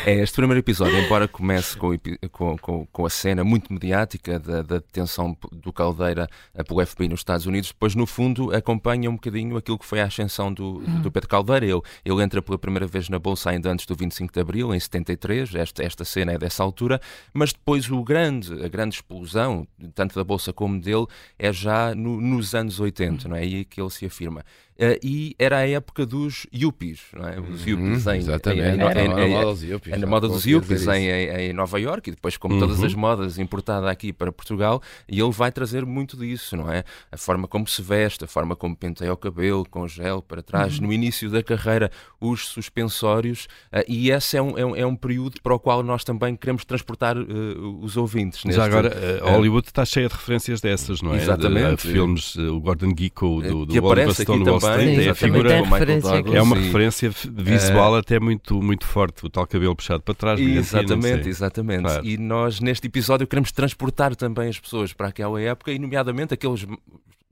É, 0.07 0.15
este 0.21 0.37
primeiro 0.37 0.61
episódio, 0.61 0.97
embora 0.99 1.27
comece 1.27 1.77
com, 1.77 1.91
com, 2.31 2.57
com, 2.57 2.87
com 2.87 3.07
a 3.07 3.11
cena 3.11 3.43
muito 3.43 3.73
mediática 3.73 4.39
da, 4.39 4.63
da, 4.63 4.77
detenção 4.77 5.37
do 5.51 5.73
Caldeira 5.73 6.29
pelo 6.67 6.85
FBI 6.87 7.09
nos 7.09 7.21
Estados 7.21 7.47
Unidos, 7.47 7.71
depois 7.71 7.95
no 7.95 8.07
fundo 8.07 8.55
acompanha 8.55 9.11
um 9.11 9.15
bocadinho 9.15 9.57
aquilo 9.57 9.79
que 9.79 9.85
foi 9.85 10.01
a 10.01 10.05
ascensão 10.05 10.53
do, 10.53 10.79
uhum. 10.79 11.03
do 11.03 11.11
Pedro 11.11 11.29
Caldeira. 11.29 11.67
Ele, 11.67 11.81
ele 12.05 12.23
entra 12.23 12.41
pela 12.41 12.57
primeira 12.57 12.87
vez 12.87 13.09
na 13.09 13.19
Bolsa 13.19 13.51
ainda 13.51 13.71
antes 13.71 13.85
do 13.85 13.95
25 13.95 14.33
de 14.33 14.41
Abril, 14.41 14.75
em 14.75 14.79
73, 14.79 15.55
esta, 15.55 15.83
esta 15.83 16.05
cena 16.05 16.33
é 16.33 16.39
dessa 16.39 16.63
altura, 16.63 17.01
mas 17.33 17.53
depois 17.53 17.91
o 17.91 18.03
grande, 18.03 18.65
a 18.65 18.69
grande 18.69 18.97
explosão, 18.97 19.67
tanto 19.95 20.15
da 20.15 20.23
Bolsa 20.23 20.53
como 20.53 20.81
dele, 20.81 21.07
é 21.39 21.53
já 21.53 21.95
no, 21.95 22.21
nos 22.21 22.55
anos 22.55 22.79
80, 22.79 23.29
não 23.29 23.37
é? 23.37 23.45
E 23.45 23.55
aí 23.57 23.65
que 23.65 23.81
ele 23.81 23.91
se 23.91 24.07
afirma. 24.07 24.45
Uh, 24.77 24.99
e 25.05 25.37
era 25.39 25.59
a 25.59 25.69
época 25.69 26.05
dos 26.05 26.49
yuppies, 26.53 27.03
não 27.13 27.29
é? 27.29 27.39
Os 27.39 27.65
yuppies 27.65 28.07
uhum, 28.07 28.13
em, 28.13 28.19
exatamente. 28.19 28.77
Em, 28.77 29.03
em, 29.03 29.25
em, 29.25 29.31
moda 29.31 29.47
dos 29.47 29.63
yuppies, 29.63 29.99
na 30.01 30.07
moda 30.07 30.29
dos 30.29 30.45
yuppies 30.45 30.87
em, 30.89 31.07
em, 31.07 31.53
Nova 31.53 31.79
York 31.79 32.11
e 32.11 32.13
depois, 32.13 32.37
como 32.37 32.55
uhum. 32.55 32.61
todas 32.61 32.83
as 32.83 32.93
modas, 32.93 33.39
importada 33.39 33.89
aqui 33.89 34.13
para 34.13 34.33
Portugal, 34.33 34.83
e 35.09 35.21
ele 35.21 35.31
vai 35.31 35.53
trazer 35.53 35.87
muito 35.87 36.17
disso, 36.17 36.57
não 36.57 36.73
é? 36.73 36.83
A 37.13 37.17
forma 37.17 37.47
como 37.47 37.69
se 37.69 37.81
veste, 37.81 38.25
a 38.25 38.27
forma 38.27 38.57
como 38.57 38.75
penteia 38.75 39.13
o 39.13 39.17
cabelo, 39.17 39.65
com 39.71 39.87
gel 39.87 40.21
para 40.21 40.43
trás, 40.43 40.77
uhum. 40.77 40.89
no 40.89 40.93
início 40.93 41.31
da 41.31 41.41
carreira, 41.41 41.89
os 42.21 42.49
suspensórios, 42.49 43.47
uh, 43.73 43.85
e 43.87 44.11
esse 44.11 44.37
é 44.37 44.43
um, 44.43 44.59
é 44.59 44.67
um, 44.67 44.75
é, 44.75 44.85
um, 44.85 44.97
período 44.97 45.41
para 45.41 45.55
o 45.55 45.59
qual 45.61 45.85
nós 45.85 46.03
também 46.03 46.35
queremos 46.35 46.65
transportar 46.65 47.17
uh, 47.17 47.79
os 47.81 47.97
ouvintes. 47.97 48.43
Neste, 48.45 48.57
Já 48.57 48.65
agora, 48.65 49.21
Hollywood 49.23 49.69
está 49.69 49.85
cheia 49.85 50.09
de 50.09 50.15
referências 50.15 50.61
dessas, 50.61 51.01
não 51.01 51.15
é? 51.15 51.19
Exatamente. 51.19 51.77
De, 51.77 51.87
de 51.87 51.93
filmes, 51.93 52.35
o 52.35 52.59
Gordon 52.59 52.93
Gekko, 52.99 53.41
do, 53.41 53.67
do 53.67 53.85
Oliver 53.85 54.13
Stone 54.13 54.45
também, 54.71 55.07
é, 55.07 55.11
a 55.11 55.15
figura, 55.15 55.53
é 55.55 56.43
uma 56.43 56.57
referência 56.57 57.11
visual 57.33 57.97
até 57.97 58.19
muito, 58.21 58.63
muito 58.63 58.87
forte, 58.87 59.25
o 59.27 59.31
tal 59.31 59.47
cabelo 59.47 59.75
puxado 59.75 60.03
para 60.03 60.15
trás. 60.15 60.41
Exatamente, 60.41 61.29
exatamente. 61.29 61.83
Claro. 61.83 62.07
E 62.07 62.17
nós 62.17 62.61
neste 62.61 62.87
episódio 62.87 63.27
queremos 63.27 63.53
transportar 63.53 64.15
também 64.17 64.49
as 64.49 64.59
pessoas 64.59 64.93
para 64.93 65.09
aquela 65.09 65.41
época 65.41 65.73
e 65.73 65.79
nomeadamente 65.79 66.35
aqueles 66.35 66.67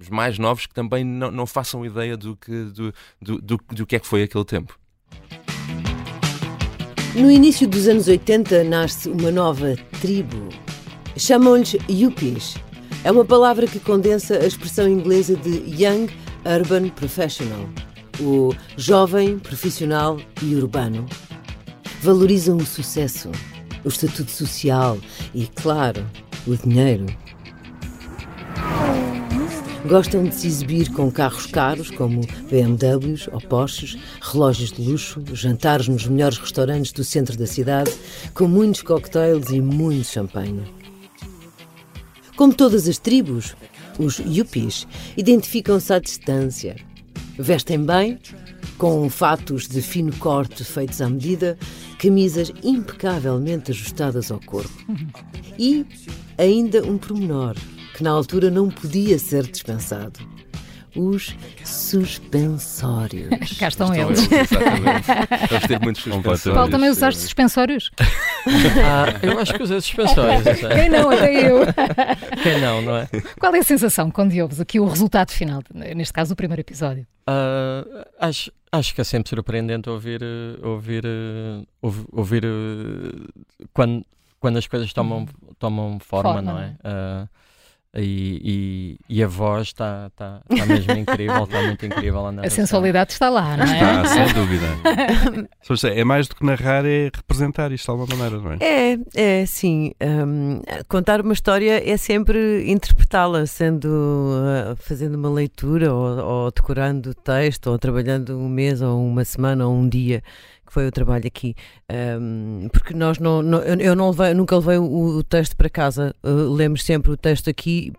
os 0.03 0.09
mais 0.09 0.38
novos 0.38 0.66
que 0.66 0.75
também 0.75 1.05
não, 1.05 1.31
não 1.31 1.47
façam 1.47 1.87
ideia 1.87 2.16
do 2.16 2.37
que, 2.37 2.51
do, 2.51 2.92
do, 3.21 3.40
do, 3.40 3.61
do 3.71 3.87
que 3.87 3.97
é 3.97 3.99
que 4.01 4.07
foi 4.07 4.25
aquele 4.25 4.45
tempo. 4.45 4.77
No 7.14 7.31
início 7.31 7.68
dos 7.68 7.87
anos 7.87 8.09
80 8.09 8.64
nasce 8.64 9.09
uma 9.09 9.31
nova 9.31 9.77
tribo. 10.01 10.49
Chamam-lhes 11.16 11.77
Yuppies. 11.88 12.57
É 13.05 13.12
uma 13.12 13.25
palavra 13.25 13.66
que 13.66 13.79
condensa 13.79 14.38
a 14.38 14.47
expressão 14.47 14.88
inglesa 14.88 15.37
de 15.37 15.51
Young 15.66 16.09
Urban 16.44 16.88
Professional, 16.88 17.68
o 18.20 18.52
jovem, 18.76 19.38
profissional 19.38 20.18
e 20.42 20.55
urbano. 20.57 21.07
Valorizam 22.02 22.57
o 22.57 22.66
sucesso, 22.66 23.31
o 23.85 23.88
estatuto 23.88 24.31
social 24.31 24.98
e, 25.33 25.46
claro, 25.46 26.05
o 26.46 26.57
dinheiro. 26.57 27.07
Gostam 29.87 30.24
de 30.24 30.35
se 30.35 30.46
exibir 30.46 30.92
com 30.92 31.11
carros 31.11 31.46
caros, 31.46 31.90
como 31.90 32.26
BMWs 32.48 33.28
ou 33.33 33.40
Porsches, 33.40 33.96
relógios 34.20 34.72
de 34.72 34.83
luxo, 34.83 35.22
jantares 35.33 35.88
nos 35.88 36.07
melhores 36.07 36.38
restaurantes 36.38 36.92
do 36.92 37.05
centro 37.05 37.37
da 37.37 37.46
cidade, 37.46 37.92
com 38.35 38.46
muitos 38.46 38.83
cocktails 38.83 39.50
e 39.50 39.61
muito 39.61 40.07
champanhe. 40.07 40.62
Como 42.37 42.55
todas 42.55 42.88
as 42.88 42.98
tribos, 42.98 43.55
os 43.98 44.18
yuppies 44.18 44.87
identificam-se 45.16 45.92
à 45.92 45.98
distância. 45.98 46.76
Vestem 47.38 47.85
bem, 47.85 48.18
com 48.78 49.09
fatos 49.09 49.68
de 49.68 49.81
fino 49.81 50.12
corte 50.16 50.64
feitos 50.64 51.00
à 51.00 51.09
medida, 51.09 51.59
camisas 51.98 52.52
impecavelmente 52.62 53.70
ajustadas 53.70 54.31
ao 54.31 54.40
corpo. 54.40 54.72
E 55.59 55.87
ainda 56.37 56.83
um 56.83 56.98
pormenor 56.98 57.57
que 57.94 58.02
na 58.02 58.11
altura 58.11 58.50
não 58.50 58.68
podia 58.68 59.18
ser 59.18 59.46
dispensado 59.46 60.32
os 60.96 61.35
suspensórios. 61.64 63.28
Cá 63.59 63.68
estão, 63.68 63.92
estão 63.92 64.09
eles. 64.09 64.31
eles. 64.31 64.50
Vamos 65.50 65.66
ter 65.68 65.81
muitos 65.81 66.02
suspensórios. 66.02 66.55
Paulo, 66.55 66.70
também 66.70 66.90
usaste 66.90 67.20
suspensórios? 67.20 67.90
Ah, 68.44 69.07
eu 69.22 69.38
acho 69.38 69.55
que 69.55 69.62
usei 69.62 69.81
suspensórios. 69.81 70.42
Quem 70.42 70.88
não, 70.88 71.11
até 71.11 71.48
eu. 71.48 71.61
Quem 72.42 72.61
não, 72.61 72.83
não 72.83 72.96
é? 72.96 73.09
Qual 73.38 73.55
é 73.55 73.61
a 73.61 73.62
sensação 73.62 74.11
quando 74.11 74.37
ouves 74.40 74.61
aqui 74.61 74.81
o 74.81 74.85
resultado 74.85 75.31
final, 75.31 75.62
neste 75.72 76.12
caso 76.12 76.33
o 76.33 76.37
primeiro 76.37 76.61
episódio? 76.61 77.07
Uh, 77.28 78.05
acho, 78.18 78.50
acho 78.72 78.94
que 78.94 79.00
é 79.00 79.05
sempre 79.05 79.31
surpreendente 79.31 79.88
ouvir, 79.88 80.22
ouvir, 80.61 81.05
ouvir, 81.81 82.07
ouvir 82.12 82.44
quando, 83.72 84.05
quando 84.40 84.57
as 84.59 84.66
coisas 84.66 84.92
tomam, 84.92 85.26
tomam 85.57 86.00
forma, 86.00 86.35
forma. 86.35 86.42
não 86.42 86.59
é? 86.59 86.74
Uh, 86.85 87.28
e, 87.94 88.96
e, 89.09 89.16
e, 89.18 89.22
a 89.22 89.26
voz 89.26 89.68
está 89.68 90.11
tá, 90.16 90.40
tá 90.48 90.66
mesmo 90.66 90.92
incrível, 90.92 91.44
está 91.44 91.61
muito 91.61 91.85
incrível. 91.85 92.26
A, 92.26 92.46
a 92.46 92.48
sensualidade 92.48 93.12
está 93.12 93.28
lá, 93.28 93.55
não 93.55 93.64
é? 93.64 93.74
Está, 93.74 94.05
sem 94.07 94.33
dúvida. 94.33 94.66
é 95.94 96.05
mais 96.05 96.26
do 96.26 96.35
que 96.35 96.42
narrar, 96.44 96.87
é 96.87 97.11
representar 97.14 97.70
isto 97.70 97.85
de 97.85 97.90
alguma 97.90 98.16
maneira, 98.16 98.42
não 98.42 98.52
é? 98.52 98.59
É, 98.61 99.40
é 99.42 99.46
sim. 99.46 99.92
Um, 100.00 100.62
contar 100.88 101.20
uma 101.20 101.35
história 101.35 101.87
é 101.87 101.96
sempre 101.98 102.64
interpretá-la, 102.70 103.44
sendo 103.44 103.87
uh, 103.87 104.74
fazendo 104.76 105.16
uma 105.16 105.28
leitura 105.28 105.92
ou, 105.92 106.18
ou 106.18 106.50
decorando 106.50 107.11
o 107.11 107.14
texto, 107.14 107.66
ou 107.66 107.78
trabalhando 107.78 108.38
um 108.38 108.48
mês, 108.48 108.81
ou 108.81 109.07
uma 109.07 109.24
semana, 109.24 109.66
ou 109.66 109.74
um 109.74 109.87
dia 109.87 110.22
que 110.72 110.74
foi 110.74 110.87
o 110.87 110.90
trabalho 110.90 111.26
aqui, 111.26 111.54
um, 112.18 112.68
porque 112.72 112.94
nós 112.94 113.18
não, 113.18 113.42
não, 113.42 113.58
eu 113.61 113.94
não 113.94 114.11
levei, 114.11 114.32
nunca 114.32 114.56
levei 114.56 114.78
o, 114.78 115.18
o 115.18 115.22
texto 115.22 115.54
para 115.54 115.68
casa, 115.68 116.14
uh, 116.24 116.50
lemos 116.50 116.82
sempre 116.82 117.11
o 117.12 117.16
texto 117.16 117.50
aqui 117.50 117.92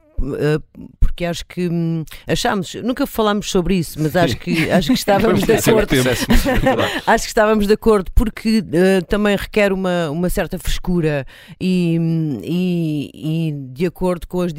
porque 1.00 1.26
acho 1.26 1.46
que 1.46 1.68
hum, 1.68 2.04
achámos, 2.28 2.74
nunca 2.76 3.06
falámos 3.06 3.52
sobre 3.52 3.76
isso, 3.76 4.02
mas 4.02 4.16
acho 4.16 4.38
que, 4.38 4.70
acho 4.72 4.88
que 4.88 4.94
estávamos 4.94 5.44
de 5.44 5.54
acordo. 5.54 5.96
acho 7.06 7.24
que 7.24 7.30
estávamos 7.30 7.68
de 7.68 7.74
acordo, 7.74 8.12
porque 8.16 8.60
uh, 8.60 9.06
também 9.08 9.36
requer 9.36 9.72
uma, 9.72 10.10
uma 10.10 10.30
certa 10.30 10.58
frescura 10.58 11.26
e, 11.60 11.98
e, 12.44 13.12
e 13.14 13.52
de 13.74 13.86
acordo 13.86 14.28
com 14.28 14.42
as, 14.42 14.52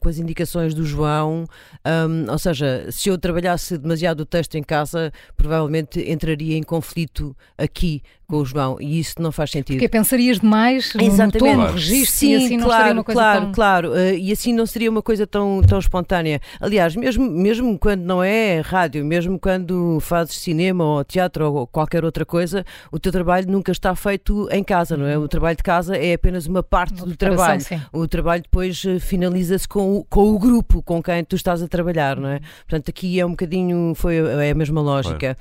com 0.00 0.08
as 0.08 0.18
indicações 0.18 0.74
do 0.74 0.84
João, 0.84 1.44
um, 1.86 2.30
ou 2.30 2.38
seja, 2.38 2.86
se 2.90 3.08
eu 3.08 3.18
trabalhasse 3.18 3.78
demasiado 3.78 4.20
o 4.20 4.26
texto 4.26 4.56
em 4.56 4.62
casa, 4.62 5.12
provavelmente 5.36 6.00
entraria 6.10 6.56
em 6.56 6.62
conflito 6.62 7.36
aqui 7.56 8.02
com 8.30 8.36
o 8.36 8.44
João 8.44 8.76
e 8.80 9.00
isso 9.00 9.14
não 9.18 9.32
faz 9.32 9.50
sentido. 9.50 9.76
Porque 9.76 9.88
pensarias 9.88 10.38
demais 10.38 10.92
Exatamente. 10.98 11.34
no 11.34 11.40
tom, 11.40 11.56
no 11.56 11.72
registro 11.72 12.16
Sim, 12.16 12.32
e 12.32 12.36
assim 12.36 12.56
não 12.56 12.66
claro, 12.66 12.82
seria 12.82 12.94
uma 12.94 13.04
coisa 13.04 13.20
claro, 13.20 13.40
tão... 13.40 13.52
claro, 13.52 13.92
uh, 13.92 14.14
e 14.14 14.32
assim 14.32 14.52
não 14.52 14.66
seria 14.66 14.90
uma 14.90 15.02
coisa 15.02 15.26
tão, 15.26 15.60
tão 15.66 15.78
espontânea. 15.78 16.40
Aliás, 16.60 16.94
mesmo, 16.94 17.28
mesmo 17.28 17.78
quando 17.78 18.02
não 18.02 18.22
é 18.22 18.60
rádio, 18.60 19.04
mesmo 19.04 19.38
quando 19.38 19.98
fazes 20.00 20.36
cinema 20.36 20.84
ou 20.84 21.04
teatro 21.04 21.52
ou 21.52 21.66
qualquer 21.66 22.04
outra 22.04 22.24
coisa, 22.24 22.64
o 22.92 22.98
teu 22.98 23.10
trabalho 23.10 23.50
nunca 23.50 23.72
está 23.72 23.94
feito 23.94 24.48
em 24.52 24.62
casa, 24.62 24.96
não 24.96 25.06
é? 25.06 25.18
O 25.18 25.26
trabalho 25.26 25.56
de 25.56 25.62
casa 25.62 25.96
é 25.96 26.14
apenas 26.14 26.46
uma 26.46 26.62
parte 26.62 26.94
uma 26.94 27.06
do 27.06 27.16
trabalho. 27.16 27.60
Sim. 27.60 27.80
O 27.92 28.06
trabalho 28.06 28.42
depois 28.42 28.82
eh, 28.86 28.98
finaliza-se 28.98 29.66
com, 29.66 29.96
o, 29.96 30.04
com 30.04 30.32
o 30.32 30.38
grupo 30.38 30.82
com 30.82 31.02
quem 31.02 31.24
tu 31.24 31.36
estás 31.36 31.62
a 31.62 31.68
trabalhar, 31.68 32.16
não 32.16 32.28
é? 32.28 32.40
Portanto, 32.68 32.88
aqui 32.88 33.18
é 33.18 33.26
um 33.26 33.30
bocadinho, 33.30 33.92
foi 33.94 34.16
é 34.16 34.50
a 34.50 34.54
mesma 34.54 34.80
lógica. 34.80 35.36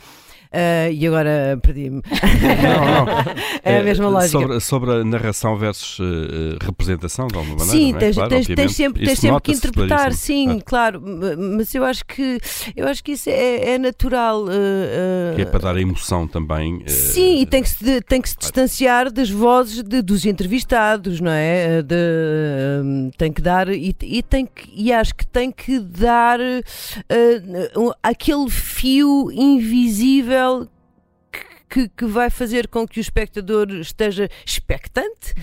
Uh, 0.51 0.91
e 0.91 1.05
agora 1.05 1.59
perdi-me. 1.62 2.01
Não, 2.01 3.05
não. 3.05 3.33
é 3.63 3.77
a 3.77 3.83
mesma 3.83 4.09
lógica. 4.09 4.39
Sobre, 4.39 4.59
sobre 4.59 4.91
a 4.91 5.03
narração 5.03 5.55
versus 5.55 5.99
uh, 5.99 6.57
representação, 6.59 7.27
de 7.27 7.38
alguma 7.38 7.57
maneira. 7.57 7.77
Sim, 7.77 7.93
é? 7.93 7.99
tens, 7.99 8.15
claro, 8.15 8.29
tens, 8.31 8.47
tens, 8.47 8.75
sempre, 8.75 9.05
tens 9.05 9.19
sempre 9.19 9.41
que 9.41 9.51
interpretar, 9.51 10.12
sim, 10.12 10.59
claro. 10.65 10.99
claro. 11.01 11.38
Mas 11.55 11.75
eu 11.75 11.83
acho 11.85 12.03
que 12.03 12.39
eu 12.75 12.88
acho 12.88 13.03
que 13.03 13.12
isso 13.12 13.29
é, 13.29 13.73
é 13.73 13.77
natural. 13.77 14.45
Uh, 14.45 15.35
que 15.35 15.43
é 15.43 15.45
para 15.45 15.59
dar 15.59 15.77
emoção 15.77 16.27
também. 16.27 16.81
sim, 16.88 17.41
e 17.41 17.45
tem 17.45 17.62
que 17.62 17.69
se, 17.69 18.01
tem 18.01 18.19
que 18.19 18.29
se 18.29 18.38
distanciar 18.39 19.12
das 19.12 19.29
vozes 19.29 19.83
de, 19.83 20.01
dos 20.01 20.25
entrevistados, 20.25 21.21
não 21.21 21.31
é? 21.31 21.83
De, 21.83 23.12
tem 23.19 23.31
que 23.31 23.41
dar 23.41 23.69
e, 23.69 23.95
e, 24.01 24.23
tem 24.23 24.47
que, 24.47 24.67
e 24.73 24.91
acho 24.91 25.13
que 25.13 25.27
tem 25.27 25.51
que 25.51 25.77
dar 25.79 26.39
aquele 28.01 28.49
fio 28.49 29.31
invisível 29.31 30.38
que, 31.69 31.88
que, 31.89 32.06
vai 32.06 32.30
fazer 32.30 32.67
com 32.67 32.88
que 32.88 32.99
o 32.99 33.02
espectador 33.02 33.69
esteja 33.71 34.28
expectante? 34.45 35.36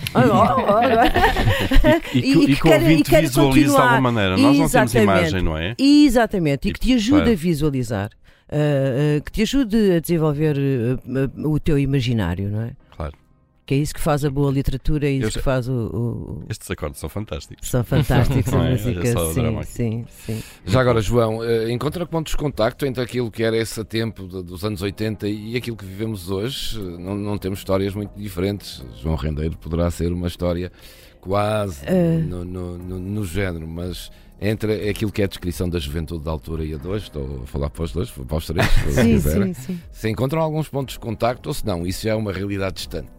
E, 2.13 2.19
e, 2.19 2.33
e, 2.33 2.51
e, 2.51 2.55
que 2.55 2.67
o 2.67 2.73
ouvinte 2.73 3.21
visualize 3.21 3.69
de 3.69 3.77
alguma 3.77 4.11
maneira. 4.11 4.37
Nós 4.37 4.57
não 4.57 4.69
temos 4.69 4.95
imagem, 4.95 5.41
não 5.41 5.57
é? 5.57 5.75
Exatamente, 5.79 6.67
e 6.69 6.73
que 6.73 6.79
te 6.79 6.93
ajude 6.93 7.31
a 7.31 7.35
visualizar, 7.35 8.09
uh, 8.51 9.17
uh, 9.17 9.23
que 9.23 9.31
te 9.31 9.41
ajude 9.43 9.93
a 9.93 9.99
desenvolver 9.99 10.57
uh, 10.57 11.49
o 11.49 11.59
teu 11.59 11.79
imaginário, 11.79 12.49
não 12.49 12.61
é? 12.63 12.71
Que 13.67 13.73
é 13.73 13.77
isso 13.77 13.93
que 13.93 13.99
faz 13.99 14.23
a 14.23 14.29
boa 14.29 14.49
literatura, 14.49 15.07
é 15.07 15.11
isso 15.11 15.37
que 15.37 15.43
faz 15.43 15.67
o, 15.67 15.73
o, 15.73 16.43
Estes 16.49 16.71
acordes 16.71 17.01
são 17.01 17.09
fantásticos. 17.09 17.69
São 17.69 17.83
fantásticos 17.83 18.51
a 18.55 18.63
é? 18.63 18.71
música, 18.71 19.03
sim, 19.33 19.63
sim, 19.65 20.05
sim. 20.25 20.43
Já 20.65 20.79
agora, 20.79 21.01
João, 21.01 21.39
uh, 21.39 21.69
encontra 21.69 22.05
pontos 22.05 22.31
de 22.31 22.37
contacto 22.37 22.85
entre 22.85 23.03
aquilo 23.03 23.29
que 23.29 23.43
era 23.43 23.57
esse 23.57 23.83
tempo 23.83 24.25
dos 24.25 24.63
anos 24.63 24.81
80 24.81 25.27
e 25.27 25.57
aquilo 25.57 25.75
que 25.75 25.83
vivemos 25.83 26.31
hoje? 26.31 26.79
Não, 26.79 27.13
não 27.13 27.37
temos 27.37 27.59
histórias 27.59 27.93
muito 27.93 28.17
diferentes. 28.17 28.81
João 29.01 29.15
Rendeiro 29.15 29.57
poderá 29.57 29.91
ser 29.91 30.13
uma 30.13 30.27
história 30.27 30.71
quase 31.19 31.83
uh... 31.83 32.25
no, 32.25 32.45
no, 32.45 32.77
no, 32.77 32.99
no 32.99 33.25
género, 33.25 33.67
mas 33.67 34.09
entre 34.39 34.89
aquilo 34.89 35.11
que 35.11 35.21
é 35.21 35.25
a 35.25 35.27
descrição 35.27 35.67
da 35.67 35.77
juventude 35.77 36.23
da 36.23 36.31
altura 36.31 36.63
e 36.63 36.73
a 36.73 36.77
dois, 36.77 37.03
estou 37.03 37.41
a 37.43 37.47
falar 37.47 37.69
para 37.69 37.83
os 37.83 37.91
dois, 37.91 38.11
para 38.11 38.37
os 38.37 38.45
três, 38.45 38.65
se 38.65 38.91
sim, 38.93 39.19
sim, 39.19 39.53
sim. 39.53 39.79
se 39.91 40.09
encontram 40.09 40.41
alguns 40.41 40.69
pontos 40.69 40.93
de 40.93 40.99
contacto 41.01 41.49
ou 41.49 41.53
se 41.53 41.65
não, 41.65 41.85
isso 41.85 42.03
já 42.03 42.11
é 42.11 42.15
uma 42.15 42.31
realidade 42.31 42.75
distante. 42.75 43.17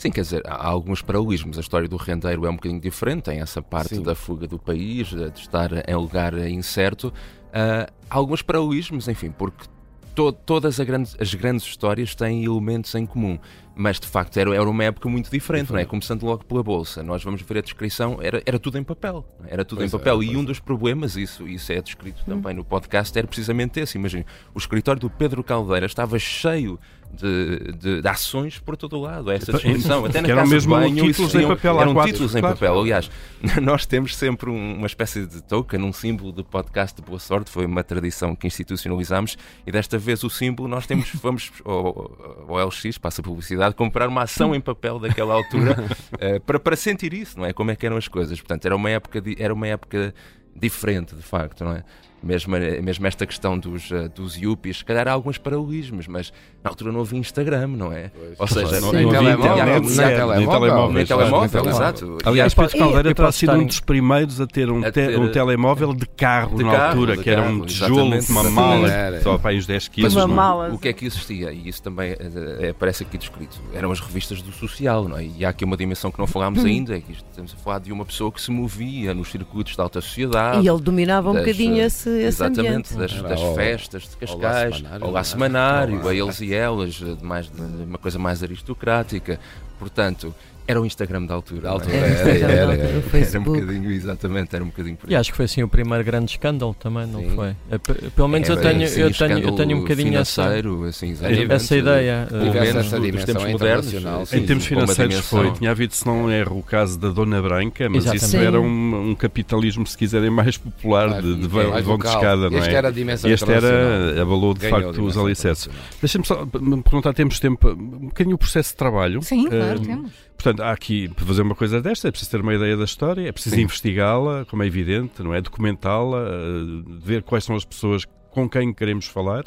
Sim, 0.00 0.10
quer 0.10 0.22
dizer, 0.22 0.42
há 0.46 0.66
alguns 0.66 1.02
paralelismos. 1.02 1.58
A 1.58 1.60
história 1.60 1.86
do 1.86 1.98
rendeiro 1.98 2.46
é 2.46 2.48
um 2.48 2.54
bocadinho 2.54 2.80
diferente, 2.80 3.24
tem 3.24 3.38
essa 3.38 3.60
parte 3.60 3.96
Sim. 3.96 4.02
da 4.02 4.14
fuga 4.14 4.46
do 4.46 4.58
país, 4.58 5.08
de 5.08 5.38
estar 5.38 5.70
em 5.86 5.94
lugar 5.94 6.32
incerto. 6.48 7.08
Uh, 7.08 7.92
há 8.08 8.16
alguns 8.16 8.40
paralelismos, 8.40 9.08
enfim, 9.08 9.30
porque 9.30 9.66
to 10.14 10.32
todas 10.32 10.78
grande, 10.78 11.10
as 11.20 11.34
grandes 11.34 11.66
histórias 11.66 12.14
têm 12.14 12.42
elementos 12.46 12.94
em 12.94 13.04
comum, 13.04 13.38
mas 13.74 14.00
de 14.00 14.06
facto 14.06 14.38
era, 14.38 14.54
era 14.54 14.70
uma 14.70 14.84
época 14.84 15.06
muito 15.06 15.30
diferente, 15.30 15.64
diferente, 15.64 15.72
não 15.72 15.78
é? 15.78 15.84
Começando 15.84 16.22
logo 16.22 16.46
pela 16.46 16.62
Bolsa, 16.62 17.02
nós 17.02 17.22
vamos 17.22 17.42
ver 17.42 17.58
a 17.58 17.60
descrição, 17.60 18.18
era, 18.22 18.42
era 18.46 18.58
tudo 18.58 18.78
em 18.78 18.82
papel, 18.82 19.22
era 19.48 19.66
tudo 19.66 19.80
pois 19.80 19.92
em 19.92 19.94
é, 19.94 19.98
papel, 19.98 20.22
é, 20.22 20.24
e 20.24 20.34
um 20.34 20.42
dos 20.42 20.58
problemas, 20.58 21.14
isso, 21.14 21.46
isso 21.46 21.70
é 21.72 21.82
descrito 21.82 22.22
hum. 22.22 22.36
também 22.36 22.54
no 22.54 22.64
podcast, 22.64 23.16
era 23.18 23.26
precisamente 23.26 23.78
esse. 23.80 23.98
Imagina, 23.98 24.24
o 24.54 24.58
escritório 24.58 24.98
do 24.98 25.10
Pedro 25.10 25.44
Caldeira 25.44 25.84
estava 25.84 26.18
cheio 26.18 26.80
de, 27.12 27.72
de, 27.72 28.02
de, 28.02 28.08
ações 28.08 28.58
por 28.58 28.76
todo 28.76 28.96
o 28.96 29.00
lado, 29.00 29.30
essa 29.30 29.52
descrição. 29.52 30.04
Até 30.04 30.20
na 30.20 30.26
que 30.26 30.32
eram 30.32 30.46
mesmo 30.46 30.74
banho, 30.74 31.06
títulos 31.06 31.34
em 31.34 31.46
papel. 31.46 31.80
Eram 31.80 32.04
títulos 32.04 32.34
em 32.34 32.40
papel. 32.40 32.80
Aliás, 32.80 33.10
nós 33.60 33.86
temos 33.86 34.16
sempre 34.16 34.50
uma 34.50 34.86
espécie 34.86 35.26
de 35.26 35.42
token, 35.42 35.82
um 35.82 35.92
símbolo 35.92 36.32
de 36.32 36.42
podcast 36.42 37.00
de 37.00 37.06
boa 37.06 37.18
sorte, 37.18 37.50
foi 37.50 37.66
uma 37.66 37.82
tradição 37.82 38.34
que 38.34 38.46
institucionalizamos 38.46 39.36
e 39.66 39.72
desta 39.72 39.98
vez 39.98 40.22
o 40.24 40.30
símbolo 40.30 40.68
nós 40.68 40.86
temos, 40.86 41.10
vamos 41.20 41.50
ao, 41.64 42.46
ao 42.48 42.68
LX, 42.68 42.98
passa 42.98 43.20
a 43.20 43.24
publicidade, 43.24 43.74
comprar 43.74 44.08
uma 44.08 44.22
ação 44.22 44.54
em 44.54 44.60
papel 44.60 44.98
daquela 44.98 45.34
altura 45.34 45.76
uh, 46.14 46.40
para, 46.46 46.58
para 46.58 46.76
sentir 46.76 47.12
isso, 47.12 47.38
não 47.38 47.46
é? 47.46 47.52
Como 47.52 47.70
é 47.70 47.76
que 47.76 47.84
eram 47.84 47.96
as 47.96 48.08
coisas. 48.08 48.38
Portanto, 48.40 48.64
era 48.66 48.76
uma 48.76 48.90
época, 48.90 49.20
de, 49.20 49.36
era 49.38 49.52
uma 49.52 49.66
época 49.66 50.14
diferente, 50.54 51.14
de 51.14 51.22
facto, 51.22 51.64
não 51.64 51.72
é? 51.72 51.84
Mesmo, 52.22 52.56
mesmo 52.82 53.06
esta 53.06 53.26
questão 53.26 53.58
dos, 53.58 53.90
uh, 53.90 54.08
dos 54.14 54.36
yuppies, 54.36 54.78
se 54.78 54.84
calhar 54.84 55.08
há 55.08 55.12
alguns 55.12 55.38
paralelismos, 55.38 56.06
mas 56.06 56.32
na 56.62 56.70
altura 56.70 56.92
não 56.92 57.00
havia 57.00 57.18
Instagram, 57.18 57.68
não 57.68 57.92
é? 57.92 58.10
Pois. 58.10 58.40
Ou 58.40 58.46
seja, 58.46 58.80
não, 58.80 58.92
nem 58.92 59.08
telemóvel, 59.08 59.66
nem 59.66 60.46
telemóvel, 60.46 60.92
nem 60.92 61.06
telemóvel, 61.06 61.68
exato. 61.68 62.18
Aliás, 62.24 62.52
Pedro 62.52 62.78
Caldeira 62.78 63.14
terá 63.14 63.32
sido 63.32 63.52
um 63.52 63.64
dos 63.64 63.80
primeiros 63.80 64.40
a 64.40 64.46
ter 64.46 64.70
um, 64.70 64.82
te, 64.82 65.16
um 65.16 65.30
telemóvel 65.32 65.94
de 65.94 66.06
carro 66.06 66.58
de 66.58 66.64
na 66.64 66.72
carro, 66.72 67.00
altura, 67.00 67.16
que 67.16 67.30
era 67.30 67.42
um 67.42 67.64
tijolo, 67.64 68.18
uma 68.28 68.50
mala, 68.50 69.20
só 69.22 69.38
para 69.38 69.54
uns 69.54 69.66
10 69.66 69.88
quilos. 69.88 70.14
Uma 70.14 70.26
mala. 70.26 70.68
O 70.72 70.78
que 70.78 70.88
é 70.88 70.92
que 70.92 71.06
existia? 71.06 71.52
E 71.52 71.68
isso 71.68 71.82
também 71.82 72.14
é, 72.60 72.70
aparece 72.70 73.02
aqui 73.02 73.16
descrito. 73.16 73.58
Eram 73.72 73.90
as 73.90 74.00
revistas 74.00 74.42
do 74.42 74.52
social, 74.52 75.08
não 75.08 75.16
é? 75.16 75.24
E 75.24 75.44
há 75.44 75.48
aqui 75.48 75.64
uma 75.64 75.76
dimensão 75.76 76.10
que 76.10 76.18
não 76.18 76.26
falámos 76.26 76.64
ainda, 76.64 76.96
é 76.96 77.00
que 77.00 77.12
estamos 77.12 77.54
a 77.54 77.56
falar 77.56 77.78
de 77.78 77.92
uma 77.92 78.04
pessoa 78.04 78.30
que 78.30 78.40
se 78.40 78.50
movia 78.50 79.14
nos 79.14 79.30
circuitos 79.30 79.74
da 79.76 79.84
alta 79.84 80.00
sociedade. 80.00 80.64
E 80.64 80.68
ele 80.68 80.80
dominava 80.80 81.30
um 81.30 81.34
bocadinho 81.34 81.82
esse 81.82 82.09
esse, 82.16 82.42
Exatamente, 82.42 82.94
das, 82.94 83.22
das 83.22 83.40
festas 83.54 84.02
de 84.02 84.16
Cascais, 84.16 84.82
ao 85.00 85.10
lá 85.10 85.24
semanário, 85.24 86.06
a 86.08 86.14
eles 86.14 86.40
e 86.40 86.54
elas, 86.54 86.94
de, 86.94 87.18
mais, 87.22 87.46
de 87.46 87.60
uma 87.60 87.98
coisa 87.98 88.18
mais 88.18 88.42
aristocrática. 88.42 89.38
Portanto, 89.78 90.34
era 90.70 90.80
o 90.80 90.86
Instagram 90.86 91.26
da 91.26 91.34
altura. 91.34 91.62
Da 91.62 91.68
é? 91.68 91.72
altura, 91.72 91.96
era, 91.96 92.06
era, 92.06 92.30
era, 92.30 92.52
era, 92.52 92.72
era, 92.72 93.38
um 93.38 93.42
bocadinho, 93.42 93.90
exatamente, 93.90 94.54
era 94.54 94.64
um 94.64 94.68
bocadinho 94.68 94.96
por 94.96 95.10
E 95.10 95.14
acho 95.14 95.30
que 95.30 95.36
foi 95.36 95.44
assim 95.44 95.62
o 95.62 95.68
primeiro 95.68 96.04
grande 96.04 96.32
escândalo 96.32 96.74
também, 96.74 97.06
não 97.06 97.20
sim. 97.20 97.30
foi? 97.34 97.56
É, 97.70 97.78
pelo 98.14 98.28
menos 98.28 98.48
eu 98.48 98.56
tenho, 98.56 98.84
assim, 98.84 99.00
eu 99.00 99.12
tenho, 99.12 99.38
eu 99.38 99.52
tenho 99.52 99.76
um 99.76 99.80
bocadinho 99.80 100.18
essa, 100.18 100.48
assim, 100.88 101.16
essa 101.48 101.76
ideia. 101.76 102.26
Pelo 102.28 102.54
menos 102.54 102.76
essa 102.76 103.00
dimensão 103.00 103.50
internacional. 103.50 104.26
Sim, 104.26 104.38
em 104.38 104.46
termos 104.46 104.66
financeiros 104.66 105.18
foi, 105.20 105.50
tinha 105.52 105.70
havido, 105.70 105.94
se 105.94 106.06
não 106.06 106.30
erro, 106.30 106.58
o 106.58 106.62
caso 106.62 106.98
da 106.98 107.08
Dona 107.08 107.42
Branca, 107.42 107.88
mas 107.88 108.04
exatamente. 108.04 108.24
isso 108.24 108.36
era 108.36 108.60
um, 108.60 109.10
um, 109.10 109.14
capitalismo, 109.14 109.86
se 109.86 109.96
quiserem, 109.96 110.30
mais 110.30 110.56
popular, 110.56 111.08
claro, 111.08 111.22
de, 111.22 111.48
de, 111.48 111.58
é, 111.58 111.82
vão 111.82 111.98
de 111.98 112.06
escada, 112.06 112.50
não 112.50 112.58
é? 112.58 112.60
Este 112.60 112.74
era 112.74 112.88
a 112.88 112.90
dimensão 112.90 113.30
Este 113.30 113.50
era, 113.50 114.22
abalou 114.22 114.54
de 114.54 114.68
facto 114.68 115.02
os 115.02 115.16
alicerces. 115.16 115.68
Deixa-me 116.00 116.24
só 116.24 116.44
me 116.44 116.82
perguntar, 116.82 117.12
temos 117.12 117.40
tempo, 117.40 117.68
um 117.70 118.08
bocadinho 118.08 118.36
o 118.36 118.38
processo 118.38 118.70
de 118.70 118.76
trabalho. 118.76 119.22
Sim, 119.22 119.48
claro, 119.48 119.80
temos. 119.80 120.29
Portanto, 120.42 120.62
há 120.62 120.72
aqui, 120.72 121.06
para 121.10 121.26
fazer 121.26 121.42
uma 121.42 121.54
coisa 121.54 121.82
desta, 121.82 122.08
é 122.08 122.10
preciso 122.10 122.30
ter 122.30 122.40
uma 122.40 122.54
ideia 122.54 122.74
da 122.74 122.84
história, 122.84 123.28
é 123.28 123.30
preciso 123.30 123.60
investigá-la, 123.60 124.46
como 124.46 124.62
é 124.62 124.66
evidente, 124.66 125.22
não 125.22 125.34
é? 125.34 125.40
Documentá-la, 125.42 126.22
uh, 126.22 126.82
ver 126.98 127.22
quais 127.22 127.44
são 127.44 127.54
as 127.54 127.64
pessoas 127.64 128.06
com 128.30 128.48
quem 128.48 128.72
queremos 128.72 129.06
falar 129.06 129.44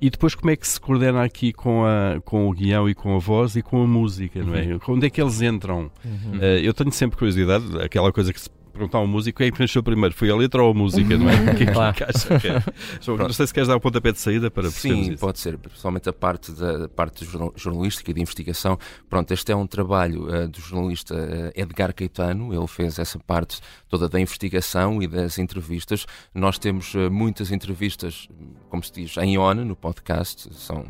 e 0.00 0.10
depois 0.10 0.34
como 0.34 0.50
é 0.50 0.56
que 0.56 0.66
se 0.66 0.80
coordena 0.80 1.22
aqui 1.22 1.52
com, 1.52 1.84
a, 1.84 2.20
com 2.24 2.48
o 2.48 2.52
guião 2.52 2.88
e 2.88 2.96
com 2.96 3.14
a 3.14 3.18
voz 3.20 3.54
e 3.54 3.62
com 3.62 3.80
a 3.80 3.86
música, 3.86 4.42
não 4.42 4.56
é? 4.56 4.62
Uhum. 4.62 4.80
Onde 4.88 5.06
é 5.06 5.10
que 5.10 5.22
eles 5.22 5.40
entram? 5.40 5.88
Uhum. 6.04 6.38
Uh, 6.38 6.58
eu 6.64 6.74
tenho 6.74 6.90
sempre 6.90 7.16
curiosidade, 7.16 7.64
aquela 7.80 8.12
coisa 8.12 8.32
que 8.32 8.40
se 8.40 8.50
perguntar 8.74 8.98
a 8.98 9.00
um 9.00 9.06
músico, 9.06 9.38
quem 9.38 9.46
é 9.46 9.50
que 9.50 9.56
preencheu 9.56 9.82
primeiro? 9.82 10.14
Foi 10.14 10.30
a 10.30 10.36
letra 10.36 10.62
ou 10.62 10.70
a 10.70 10.74
música, 10.74 11.16
não 11.16 11.30
é? 11.30 11.34
O 11.54 11.56
que 11.56 11.62
é 11.62 11.66
que 11.66 11.72
claro. 11.72 11.94
que 11.94 12.04
é? 12.48 12.62
Não 13.16 13.32
sei 13.32 13.46
se 13.46 13.54
queres 13.54 13.68
dar 13.68 13.76
o 13.76 13.80
pontapé 13.80 14.12
de 14.12 14.20
saída 14.20 14.50
para 14.50 14.70
Sim, 14.70 15.12
isso. 15.12 15.18
pode 15.18 15.38
ser, 15.38 15.56
principalmente 15.58 16.08
a 16.08 16.12
parte 16.12 16.52
da 16.52 16.88
parte 16.88 17.26
jornalística 17.56 18.10
e 18.10 18.14
de 18.14 18.20
investigação. 18.20 18.78
Pronto, 19.08 19.30
este 19.32 19.52
é 19.52 19.56
um 19.56 19.66
trabalho 19.66 20.26
uh, 20.26 20.48
do 20.48 20.60
jornalista 20.60 21.14
uh, 21.14 21.52
Edgar 21.54 21.94
Caetano, 21.94 22.52
ele 22.52 22.66
fez 22.66 22.98
essa 22.98 23.18
parte 23.18 23.60
toda 23.88 24.08
da 24.08 24.20
investigação 24.20 25.02
e 25.02 25.06
das 25.06 25.38
entrevistas. 25.38 26.06
Nós 26.34 26.58
temos 26.58 26.94
uh, 26.94 27.10
muitas 27.10 27.52
entrevistas, 27.52 28.28
como 28.68 28.82
se 28.82 28.92
diz, 28.92 29.16
em 29.18 29.38
ON, 29.38 29.54
no 29.54 29.76
podcast, 29.76 30.48
são 30.54 30.84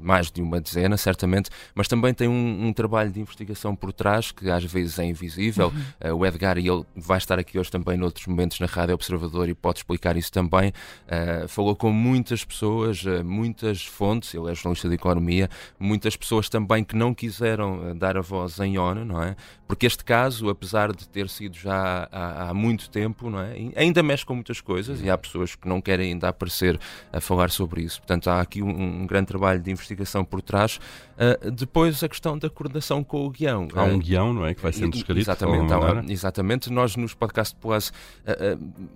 mais 0.00 0.30
de 0.30 0.40
uma 0.42 0.60
dezena, 0.60 0.96
certamente, 0.96 1.50
mas 1.74 1.88
também 1.88 2.14
tem 2.14 2.28
um, 2.28 2.66
um 2.66 2.72
trabalho 2.72 3.10
de 3.10 3.20
investigação 3.20 3.74
por 3.74 3.92
trás 3.92 4.30
que 4.30 4.50
às 4.50 4.64
vezes 4.64 4.98
é 4.98 5.04
invisível. 5.04 5.72
Uhum. 6.02 6.12
Uh, 6.12 6.14
o 6.14 6.26
Edgar, 6.26 6.58
e 6.58 6.68
ele 6.68 6.83
vai 6.94 7.18
estar 7.18 7.38
aqui 7.38 7.58
hoje 7.58 7.70
também 7.70 7.96
noutros 7.96 8.26
momentos 8.26 8.60
na 8.60 8.66
Rádio 8.66 8.94
Observador 8.94 9.48
e 9.48 9.54
pode 9.54 9.78
explicar 9.78 10.16
isso 10.16 10.32
também, 10.32 10.70
uh, 10.70 11.48
falou 11.48 11.74
com 11.76 11.90
muitas 11.90 12.44
pessoas, 12.44 13.04
uh, 13.04 13.24
muitas 13.24 13.84
fontes, 13.84 14.34
ele 14.34 14.50
é 14.50 14.54
jornalista 14.54 14.88
de 14.88 14.94
economia, 14.94 15.48
muitas 15.78 16.16
pessoas 16.16 16.48
também 16.48 16.84
que 16.84 16.96
não 16.96 17.14
quiseram 17.14 17.96
dar 17.96 18.16
a 18.16 18.20
voz 18.20 18.58
em 18.60 18.78
ONU, 18.78 19.04
não 19.04 19.22
é? 19.22 19.36
Porque 19.66 19.86
este 19.86 20.04
caso, 20.04 20.48
apesar 20.48 20.92
de 20.92 21.08
ter 21.08 21.28
sido 21.28 21.56
já 21.56 22.08
há, 22.12 22.50
há 22.50 22.54
muito 22.54 22.90
tempo, 22.90 23.30
não 23.30 23.40
é? 23.40 23.54
ainda 23.76 24.02
mexe 24.02 24.24
com 24.24 24.34
muitas 24.34 24.60
coisas 24.60 25.00
e 25.00 25.08
há 25.08 25.16
pessoas 25.16 25.54
que 25.54 25.68
não 25.68 25.80
querem 25.80 26.12
ainda 26.12 26.28
aparecer 26.28 26.78
a 27.12 27.20
falar 27.20 27.50
sobre 27.50 27.82
isso. 27.82 28.00
Portanto, 28.00 28.28
há 28.28 28.40
aqui 28.40 28.62
um, 28.62 29.02
um 29.02 29.06
grande 29.06 29.26
trabalho 29.26 29.60
de 29.60 29.70
investigação 29.70 30.24
por 30.24 30.42
trás. 30.42 30.78
Uh, 31.14 31.50
depois, 31.50 32.02
a 32.02 32.08
questão 32.08 32.38
da 32.38 32.50
coordenação 32.50 33.04
com 33.04 33.24
o 33.26 33.30
guião. 33.30 33.68
Há 33.74 33.84
um 33.84 33.96
uh, 33.96 33.98
guião, 33.98 34.32
não 34.32 34.46
é? 34.46 34.54
Que 34.54 34.60
vai 34.60 34.72
sendo 34.72 34.96
escrito. 34.96 35.18
Exatamente, 35.18 35.72
há, 35.72 36.04
exatamente. 36.08 36.72
Nós, 36.72 36.96
nos 36.96 37.14
Podcast 37.14 37.54
Plus, 37.56 37.90
uh, 37.90 38.92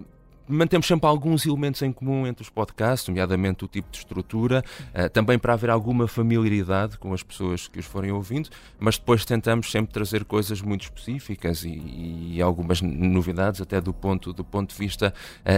mantemos 0.48 0.86
sempre 0.86 1.06
alguns 1.06 1.46
elementos 1.46 1.82
em 1.82 1.92
comum 1.92 2.26
entre 2.26 2.42
os 2.42 2.50
podcasts, 2.50 3.06
nomeadamente 3.06 3.64
o 3.64 3.68
tipo 3.68 3.90
de 3.90 3.98
estrutura, 3.98 4.64
também 5.12 5.38
para 5.38 5.52
haver 5.52 5.68
alguma 5.68 6.08
familiaridade 6.08 6.96
com 6.96 7.12
as 7.12 7.22
pessoas 7.22 7.68
que 7.68 7.78
os 7.78 7.84
forem 7.84 8.10
ouvindo, 8.10 8.48
mas 8.80 8.96
depois 8.96 9.26
tentamos 9.26 9.70
sempre 9.70 9.92
trazer 9.92 10.24
coisas 10.24 10.62
muito 10.62 10.84
específicas 10.84 11.64
e, 11.64 12.32
e 12.32 12.40
algumas 12.40 12.80
novidades, 12.80 13.60
até 13.60 13.78
do 13.78 13.92
ponto, 13.92 14.32
do 14.32 14.42
ponto 14.42 14.70
de 14.70 14.78
vista 14.78 15.12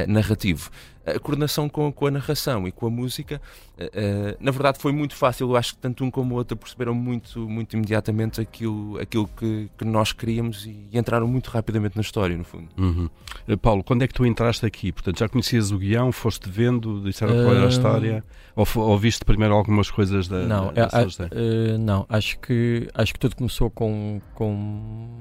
narrativo 0.09 0.73
a 1.17 1.19
coordenação 1.19 1.69
com, 1.69 1.93
com, 1.93 2.07
a 2.07 2.11
narração 2.11 2.67
e 2.67 2.73
com 2.73 2.87
a 2.87 2.91
música, 2.91 3.41
uh, 3.79 4.37
na 4.41 4.51
verdade 4.51 4.79
foi 4.79 4.93
muito 4.93 5.15
fácil. 5.15 5.51
Eu 5.51 5.57
acho 5.57 5.75
que 5.75 5.81
tanto 5.81 6.05
um 6.05 6.11
como 6.11 6.35
o 6.35 6.39
outro 6.39 6.57
perceberam 6.57 6.95
muito, 6.95 7.49
muito 7.49 7.75
imediatamente 7.77 8.41
aquilo, 8.41 8.99
aquilo 9.01 9.29
que, 9.37 9.71
que 9.77 9.85
nós 9.85 10.13
queríamos 10.13 10.67
e, 10.67 10.89
e, 10.93 10.99
entraram 10.99 11.27
muito 11.27 11.49
rapidamente 11.49 11.97
na 11.97 12.03
história, 12.03 12.37
no 12.37 12.45
fundo. 12.45 12.69
Uhum. 12.79 13.09
Uh, 13.49 13.59
Paulo, 13.59 13.83
quando 13.83 14.03
é 14.03 14.09
que 14.09 14.15
tu 14.15 14.25
entraste 14.27 14.65
aqui? 14.65 14.93
Portanto, 14.93 15.19
já 15.19 15.29
conhecias 15.29 15.71
o 15.71 15.79
guião, 15.79 16.13
foste 16.13 16.49
vendo, 16.49 17.03
disseram 17.03 17.33
uh... 17.33 17.45
qual 17.45 17.55
era 17.55 17.67
a 17.67 17.69
história? 17.69 18.25
Ou, 18.57 18.67
ou 18.77 18.99
viste 18.99 19.25
primeiro 19.25 19.55
algumas 19.55 19.91
coisas 19.91 20.29
da. 20.29 20.41
Não, 20.45 20.73
da, 20.73 20.87
da 20.87 21.03
uh, 21.03 21.79
não 21.79 22.07
acho, 22.09 22.39
que, 22.41 22.89
acho 22.95 23.13
que 23.13 23.19
tudo 23.21 23.37
começou 23.37 23.71
com. 23.71 24.21
com 24.35 25.21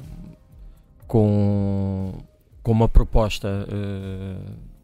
com, 1.09 2.13
com 2.61 2.71
uma 2.71 2.87
proposta 2.87 3.67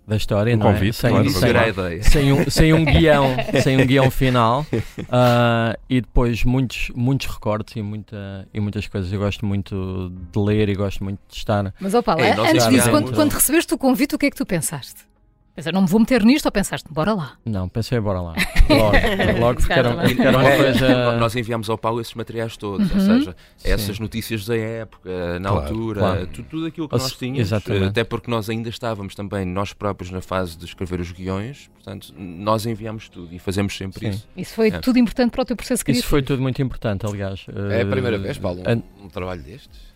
da 0.08 0.15
história, 0.15 0.56
um 0.56 0.60
não 0.60 0.70
é? 0.70 0.74
convite, 0.74 0.89
é? 0.89 0.94
Sem, 0.94 1.10
claro, 1.10 1.30
sem, 1.30 2.02
sem, 2.04 2.34
um, 2.34 2.50
sem 2.50 2.74
um 2.74 2.86
guião, 2.86 3.36
sem 3.62 3.82
um 3.82 3.86
guião 3.86 4.12
final 4.12 4.62
uh, 4.72 5.78
e 5.89 6.02
depois 6.02 6.44
muitos, 6.44 6.91
muitos 6.96 7.28
recortes 7.28 7.76
e, 7.76 7.82
muita, 7.82 8.48
e 8.54 8.60
muitas 8.60 8.88
coisas. 8.88 9.12
Eu 9.12 9.20
gosto 9.20 9.46
muito 9.46 10.12
de 10.32 10.39
ler 10.39 10.70
e 10.70 10.76
gosto 10.76 11.04
muito 11.04 11.20
de 11.28 11.38
estar. 11.38 11.74
Mas, 11.80 11.94
ó 11.94 12.02
Paulo, 12.02 12.22
é, 12.22 12.32
antes 12.32 12.68
disso, 12.68 12.89
quando, 12.89 13.13
quando 13.13 13.32
recebeste 13.32 13.74
o 13.74 13.78
convite, 13.78 14.15
o 14.15 14.18
que 14.18 14.28
é 14.28 14.30
que 14.30 14.38
tu 14.38 14.46
pensaste? 14.46 15.14
Pensei, 15.56 15.72
não 15.72 15.84
me 15.84 15.88
vou 15.88 16.02
meter 16.02 16.22
nisto 16.22 16.46
ou 16.48 16.52
pensaste, 16.52 16.91
bora 16.91 17.13
lá? 17.13 17.38
Não, 17.46 17.70
pensei, 17.70 17.98
bora 17.98 18.20
lá. 18.20 18.34
Logo, 18.68 19.39
logo 19.39 19.60
porque 19.60 19.72
era, 19.72 19.89
era 19.89 20.38
uma 20.38 20.56
coisa. 20.58 21.18
Nós 21.18 21.36
enviámos 21.36 21.70
ao 21.70 21.78
Paulo 21.78 22.02
esses 22.02 22.15
materiais 22.15 22.58
todos, 22.58 22.89
uhum. 22.89 22.98
ou 22.98 23.02
seja, 23.02 23.36
essas 23.63 23.98
Sim. 23.98 24.02
notícias 24.02 24.44
da 24.46 24.58
época, 24.58 25.39
na 25.39 25.50
claro, 25.50 25.68
altura, 25.68 26.00
claro. 26.00 26.28
Tudo, 26.28 26.48
tudo, 26.50 26.65
aquilo 26.65 26.89
que 26.89 26.98
nós 26.98 27.12
tínhamos. 27.13 27.41
Exatamente. 27.41 27.86
Até 27.86 28.04
porque 28.04 28.30
nós 28.30 28.50
ainda 28.50 28.68
estávamos 28.68 29.13
também, 29.13 29.46
nós 29.46 29.72
próprios, 29.72 30.12
na 30.12 30.20
fase 30.20 30.58
de 30.58 30.65
escrever 30.65 31.00
os 31.00 31.12
guiões, 31.12 31.70
portanto, 31.76 32.12
nós 32.18 32.65
enviámos 32.65 33.08
tudo 33.08 33.34
e 33.36 33.38
fazemos 33.38 33.78
sempre 33.78 34.00
Sim. 34.00 34.10
isso. 34.10 34.28
Isso 34.36 34.54
foi 34.56 34.70
é. 34.70 34.80
tudo 34.80 34.98
importante 34.98 35.30
para 35.30 35.44
o 35.44 35.46
teu 35.46 35.56
processo 35.56 35.86
criativo? 35.86 36.02
Isso 36.02 36.10
foi 36.10 36.24
tudo 36.24 36.41
muito 36.41 36.60
importante, 36.60 37.06
aliás. 37.06 37.46
É 37.70 37.84
a 37.84 37.86
primeira 37.86 38.18
vez, 38.18 38.39
Paulo, 38.39 38.63
um, 38.68 39.06
um 39.06 39.10
trabalho 39.10 39.44
destes? 39.44 39.94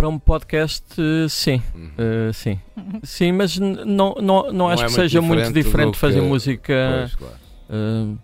Para 0.00 0.08
um 0.08 0.18
podcast, 0.18 0.96
sim. 1.28 1.62
Uhum. 1.74 1.90
Uh, 1.98 2.32
sim. 2.32 2.58
Sim, 3.04 3.32
mas 3.32 3.58
não, 3.58 3.84
não, 3.84 4.14
não, 4.14 4.52
não 4.52 4.68
acho 4.68 4.84
é 4.84 4.86
que 4.86 4.92
seja 4.92 5.20
muito 5.20 5.52
diferente 5.52 5.98
fazer 5.98 6.20
que... 6.20 6.26
música 6.26 6.74
pois, 7.00 7.14
claro. 7.14 7.34
uh, 7.68 8.18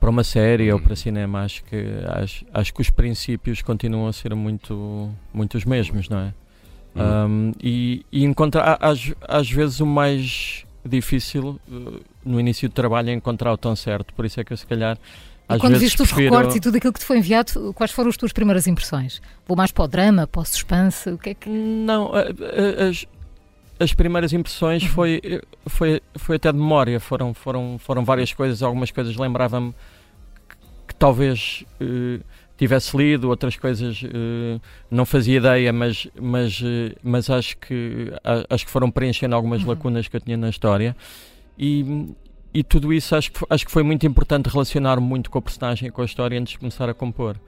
para 0.00 0.10
uma 0.10 0.24
série 0.24 0.68
uhum. 0.68 0.78
ou 0.78 0.82
para 0.82 0.96
cinema. 0.96 1.44
Acho 1.44 1.62
que, 1.62 1.76
acho, 2.08 2.44
acho 2.52 2.74
que 2.74 2.80
os 2.80 2.90
princípios 2.90 3.62
continuam 3.62 4.08
a 4.08 4.12
ser 4.12 4.34
muito, 4.34 5.10
muito 5.32 5.56
os 5.56 5.64
mesmos, 5.64 6.08
não 6.08 6.18
é? 6.18 6.34
Uhum. 6.96 7.26
Um, 7.26 7.52
e, 7.62 8.04
e 8.10 8.24
encontrar, 8.24 8.76
às, 8.80 9.12
às 9.28 9.48
vezes, 9.48 9.78
o 9.78 9.86
mais 9.86 10.66
difícil 10.84 11.60
uh, 11.70 12.00
no 12.24 12.40
início 12.40 12.68
do 12.68 12.72
trabalho 12.72 13.10
é 13.10 13.12
encontrar 13.12 13.52
o 13.52 13.56
tom 13.56 13.76
certo. 13.76 14.12
Por 14.12 14.24
isso 14.24 14.40
é 14.40 14.44
que 14.44 14.52
eu, 14.52 14.56
se 14.56 14.66
calhar 14.66 14.98
e 15.56 15.60
quando 15.60 15.78
viste 15.78 16.00
os 16.02 16.08
prefiro... 16.08 16.34
recortes 16.34 16.56
e 16.56 16.60
tudo 16.60 16.76
aquilo 16.76 16.92
que 16.92 17.00
te 17.00 17.06
foi 17.06 17.18
enviado, 17.18 17.72
quais 17.74 17.90
foram 17.90 18.10
as 18.10 18.16
tuas 18.16 18.32
primeiras 18.32 18.66
impressões? 18.66 19.20
Vou 19.46 19.56
mais 19.56 19.70
para 19.70 19.84
o 19.84 19.88
drama, 19.88 20.26
para 20.26 20.40
o 20.40 20.44
suspense? 20.44 21.10
O 21.10 21.18
que 21.18 21.30
é 21.30 21.34
que... 21.34 21.48
Não, 21.48 22.12
as, 22.88 23.06
as 23.82 23.92
primeiras 23.92 24.32
impressões 24.32 24.84
foi, 24.84 25.20
foi, 25.66 26.00
foi 26.14 26.36
até 26.36 26.52
de 26.52 26.58
memória, 26.58 27.00
foram, 27.00 27.34
foram, 27.34 27.78
foram 27.78 28.04
várias 28.04 28.32
coisas, 28.32 28.62
algumas 28.62 28.90
coisas 28.90 29.16
lembrava-me 29.16 29.72
que, 30.48 30.56
que, 30.88 30.94
talvez 30.94 31.64
uh, 31.80 32.22
tivesse 32.56 32.96
lido, 32.96 33.28
outras 33.28 33.56
coisas 33.56 34.02
uh, 34.02 34.60
não 34.90 35.04
fazia 35.04 35.38
ideia, 35.38 35.72
mas, 35.72 36.06
mas, 36.20 36.60
uh, 36.60 36.94
mas 37.02 37.28
acho, 37.28 37.56
que, 37.58 38.12
acho 38.48 38.64
que 38.64 38.70
foram 38.70 38.90
preenchendo 38.90 39.34
algumas 39.34 39.62
uhum. 39.62 39.70
lacunas 39.70 40.06
que 40.06 40.16
eu 40.16 40.20
tinha 40.20 40.36
na 40.36 40.48
história. 40.48 40.96
E, 41.58 42.08
e 42.54 42.62
tudo 42.62 42.92
isso 42.92 43.14
acho 43.16 43.32
que, 43.32 43.44
acho 43.48 43.66
que 43.66 43.72
foi 43.72 43.82
muito 43.82 44.06
importante 44.06 44.48
relacionar 44.48 45.00
muito 45.00 45.30
com 45.30 45.38
a 45.38 45.42
personagem 45.42 45.88
e 45.88 45.90
com 45.90 46.02
a 46.02 46.04
história 46.04 46.38
antes 46.38 46.52
de 46.52 46.58
começar 46.58 46.88
a 46.88 46.94
compor. 46.94 47.40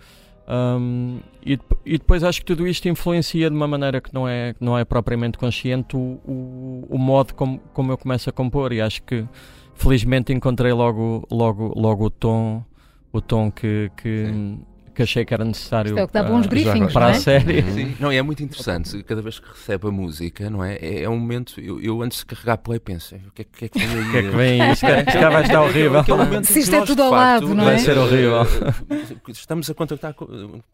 Um, 0.46 1.20
e, 1.44 1.58
e, 1.86 1.96
depois 1.96 2.22
acho 2.22 2.40
que 2.40 2.44
tudo 2.44 2.66
isto 2.66 2.86
influencia 2.86 3.48
de 3.48 3.56
uma 3.56 3.66
maneira 3.66 3.98
que 4.00 4.12
não 4.12 4.28
é, 4.28 4.54
não 4.60 4.76
é 4.76 4.84
propriamente 4.84 5.38
consciente 5.38 5.96
o, 5.96 6.20
o, 6.22 6.86
o 6.90 6.98
modo 6.98 7.34
como, 7.34 7.58
como 7.72 7.92
eu 7.92 7.96
começo 7.96 8.28
a 8.28 8.32
compor 8.32 8.70
e 8.72 8.80
acho 8.80 9.02
que 9.04 9.26
felizmente 9.74 10.32
encontrei 10.32 10.72
logo, 10.72 11.26
logo, 11.30 11.72
logo 11.74 12.04
o 12.04 12.10
tom, 12.10 12.62
o 13.10 13.20
tom 13.22 13.50
que, 13.50 13.90
que, 13.96 14.56
que 14.94 15.02
achei 15.02 15.24
que 15.24 15.34
era 15.34 15.44
necessário 15.44 15.90
Isto 15.90 15.98
é 15.98 16.04
o 16.04 16.06
que 16.06 16.14
dá 16.14 16.22
bons 16.22 16.46
briefings, 16.46 16.92
para 16.92 17.06
não 17.06 17.14
é? 17.14 17.16
a 17.16 17.20
série. 17.20 17.62
Sim. 17.72 17.96
Não, 18.00 18.10
é 18.10 18.22
muito 18.22 18.42
interessante. 18.42 19.02
Cada 19.02 19.20
vez 19.20 19.38
que 19.38 19.48
recebe 19.48 19.88
a 19.88 19.90
música, 19.90 20.48
não 20.48 20.64
é? 20.64 20.76
É, 20.76 21.02
é 21.02 21.08
um 21.10 21.18
momento. 21.18 21.60
Eu, 21.60 21.80
eu, 21.80 22.02
antes 22.02 22.18
de 22.18 22.26
carregar 22.26 22.58
play 22.58 22.78
penso: 22.78 23.14
o 23.16 23.32
que 23.32 23.42
é 23.42 23.44
que, 23.44 23.64
é 23.64 23.68
que 23.68 23.78
vem 23.78 23.88
aí? 23.88 24.00
O 24.00 24.10
que 24.10 24.16
é 24.16 24.22
que 24.22 24.36
vem 24.36 24.72
Isto, 24.72 24.86
isto 24.86 25.20
vai 25.20 25.42
estar 25.42 25.60
horrível. 25.62 26.04
Se 26.44 26.60
isto 26.60 26.74
é 26.74 26.84
tudo 26.84 27.02
ao 27.02 27.10
lado, 27.10 27.54
não 27.54 27.64
é? 27.64 27.66
Vai 27.66 27.78
ser 27.78 27.98
horrível. 27.98 28.46
Estamos 29.28 29.68
a 29.68 29.74
contactar 29.74 30.14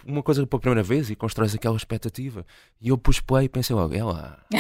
uma 0.07 0.23
coisa 0.23 0.47
pela 0.47 0.61
primeira 0.61 0.83
vez 0.83 1.11
e 1.11 1.17
constróis 1.17 1.55
aquela 1.55 1.77
expectativa. 1.77 2.45
E 2.81 2.89
eu 2.89 2.99
pus 2.99 3.21
play 3.21 3.47
e 3.47 3.49
pensei 3.49 3.75
logo: 3.75 3.95
é 3.95 4.05
lá. 4.05 4.39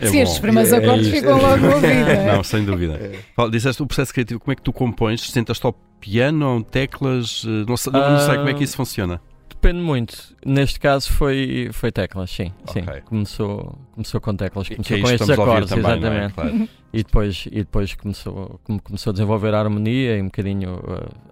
é 0.00 0.06
Sim, 0.06 0.20
estes 0.20 0.38
primeiros 0.38 0.72
é 0.72 0.76
acordes 0.76 1.08
ficam 1.08 1.40
logo 1.40 1.56
no 1.56 1.74
ouvido. 1.74 1.94
Não, 2.34 2.44
sem 2.44 2.64
dúvida. 2.64 3.00
Paulo, 3.34 3.50
disseste 3.50 3.82
o 3.82 3.86
processo 3.86 4.12
criativo, 4.12 4.40
como 4.40 4.52
é 4.52 4.56
que 4.56 4.62
tu 4.62 4.72
compões? 4.72 5.22
Sentas-te 5.30 5.64
ao 5.64 5.72
piano, 6.04 6.62
teclas? 6.62 7.44
Eh, 7.46 7.64
não 7.66 7.76
sei, 7.78 7.92
não 7.92 8.18
sei 8.18 8.36
como 8.36 8.48
é 8.50 8.54
que 8.54 8.62
isso 8.62 8.76
funciona. 8.76 9.20
Depende 9.48 9.80
muito. 9.80 10.36
Neste 10.44 10.78
caso 10.78 11.10
foi, 11.10 11.70
foi 11.72 11.90
teclas, 11.90 12.30
sim. 12.30 12.52
Okay. 12.68 12.82
sim. 12.82 12.88
Começou, 13.06 13.78
começou 13.92 14.20
com 14.20 14.36
teclas, 14.36 14.68
começou 14.68 15.00
com 15.00 15.10
estes 15.10 15.30
acordes, 15.30 15.70
também, 15.70 15.90
é? 15.90 15.96
exatamente. 15.96 16.26
É? 16.26 16.34
Claro. 16.34 16.68
E 16.92 17.02
depois, 17.02 17.46
e 17.46 17.56
depois 17.56 17.94
começou, 17.94 18.60
começou 18.82 19.10
a 19.10 19.14
desenvolver 19.14 19.54
a 19.54 19.60
harmonia 19.60 20.18
e 20.18 20.20
um 20.20 20.26
bocadinho 20.26 20.78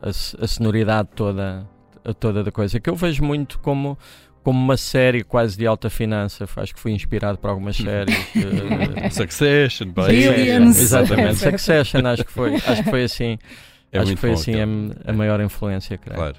a, 0.01 0.07
a, 0.07 0.45
a 0.45 0.47
sonoridade 0.49 1.11
toda, 1.15 1.69
a 2.03 2.15
toda 2.15 2.43
da 2.43 2.51
coisa. 2.51 2.81
Que 2.81 2.89
eu 2.89 2.97
vejo 2.97 3.23
muito 3.23 3.59
como 3.59 3.99
como 4.43 4.59
uma 4.59 4.77
série 4.77 5.23
quase 5.23 5.57
de 5.57 5.67
alta 5.67 5.89
finança. 5.89 6.49
Acho 6.57 6.75
que 6.75 6.81
fui 6.81 6.93
inspirado 6.93 7.39
por 7.39 7.51
algumas 7.51 7.77
séries. 7.79 8.17
uh, 8.35 9.15
Succession, 9.15 9.89
Billions. 9.93 10.79
Exatamente, 10.79 11.37
Succession, 11.37 12.07
acho 12.07 12.25
que 12.25 12.33
foi, 12.33 12.55
acho 12.57 12.83
que 12.83 12.91
foi 12.91 13.05
assim. 13.05 13.39
É 13.93 13.99
acho 13.99 14.15
que 14.15 14.17
foi 14.17 14.33
assim 14.33 14.55
a, 14.55 15.11
a, 15.11 15.13
maior 15.13 15.41
influência, 15.41 15.99
creio. 15.99 16.19
Claro. 16.19 16.37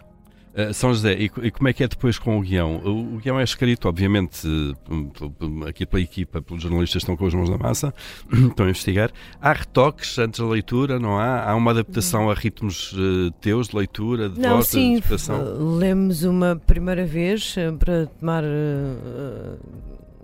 Uh, 0.54 0.74
São 0.74 0.94
José, 0.94 1.13
e, 1.13 1.32
e, 1.42 1.52
como 1.52 1.68
é 1.68 1.74
que 1.74 1.84
é 1.84 1.88
depois 1.88 2.20
com 2.20 2.38
o 2.38 2.42
guião? 2.42 2.78
O, 2.84 3.16
o 3.16 3.18
guião 3.18 3.39
é 3.39 3.44
escrito, 3.44 3.88
obviamente, 3.88 4.48
uh, 4.48 5.68
aqui 5.68 5.86
pela 5.86 6.02
equipa, 6.02 6.42
pelos 6.42 6.62
jornalistas 6.62 7.04
que 7.04 7.12
estão 7.12 7.18
com 7.18 7.26
as 7.26 7.34
mãos 7.34 7.50
na 7.50 7.58
massa, 7.58 7.94
estão 8.32 8.66
a 8.66 8.70
investigar. 8.70 9.12
Há 9.42 9.54
retoques 9.54 10.18
antes 10.20 10.39
da 10.39 10.46
leitura, 10.48 11.00
não 11.00 11.18
há? 11.18 11.44
Há 11.50 11.56
uma 11.56 11.72
adaptação 11.72 12.30
a 12.30 12.34
ritmos 12.34 12.94
uh, 12.94 13.32
teus 13.39 13.70
de 13.70 13.78
leitura, 13.78 14.30
de 14.30 14.39
não, 14.39 14.58
voz, 14.58 14.68
sim, 14.68 14.80
de 14.80 14.98
interpretação? 14.98 15.78
lemos 15.78 16.24
uma 16.24 16.56
primeira 16.56 17.06
vez 17.06 17.56
para 17.80 18.06
tomar 18.06 18.44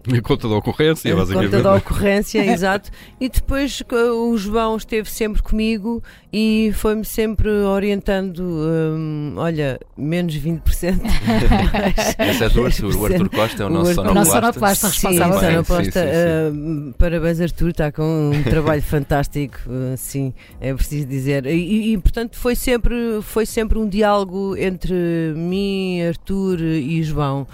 A 0.18 0.22
conta 0.22 0.48
da 0.48 0.56
ocorrência, 0.56 1.14
a 1.14 1.16
basicamente. 1.16 1.52
conta 1.52 1.64
da 1.64 1.76
ocorrência, 1.76 2.46
exato. 2.52 2.90
E 3.20 3.30
depois 3.30 3.82
o 3.92 4.38
João 4.38 4.76
esteve 4.78 5.10
sempre 5.10 5.42
comigo 5.42 6.04
e 6.34 6.72
foi-me 6.76 7.06
sempre 7.06 7.50
orientando: 7.50 8.40
hum, 8.42 9.34
olha, 9.38 9.80
menos 9.98 10.36
20%. 10.36 10.62
Esse 12.30 12.44
é 12.44 12.50
do 12.50 12.66
Arthur. 12.66 12.96
O 12.96 13.06
Arthur 13.06 13.30
Costa 13.30 13.64
é 13.64 13.66
o 13.66 13.70
nosso 13.70 13.94
sonoplasta. 13.94 14.34
sonoplasta 14.34 14.88
responsável. 14.88 15.40
Sim, 15.40 15.46
sonoplasta. 15.46 16.06
Uh, 16.06 16.94
parabéns, 16.98 17.42
Arthur, 17.42 17.70
está 17.70 17.92
com 17.92 18.32
um 18.34 18.44
trabalho 18.44 18.82
fantástico. 18.82 19.58
Uh, 19.68 19.96
sim, 19.98 20.34
é 20.60 20.74
preciso 20.74 21.06
dizer. 21.06 21.46
E, 21.46 21.94
e, 21.94 21.98
portanto, 21.98 22.36
foi 22.38 22.56
sempre, 22.56 23.20
foi 23.22 23.46
sempre 23.46 23.78
um 23.78 23.88
diálogo 23.88 24.56
entre 24.58 25.34
mim, 25.36 26.02
Arthur 26.02 26.62
e 26.62 27.04
João. 27.04 27.48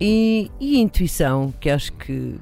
E, 0.00 0.50
e 0.60 0.80
intuição, 0.80 1.52
que 1.60 1.70
acho 1.70 1.92
que. 1.92 2.36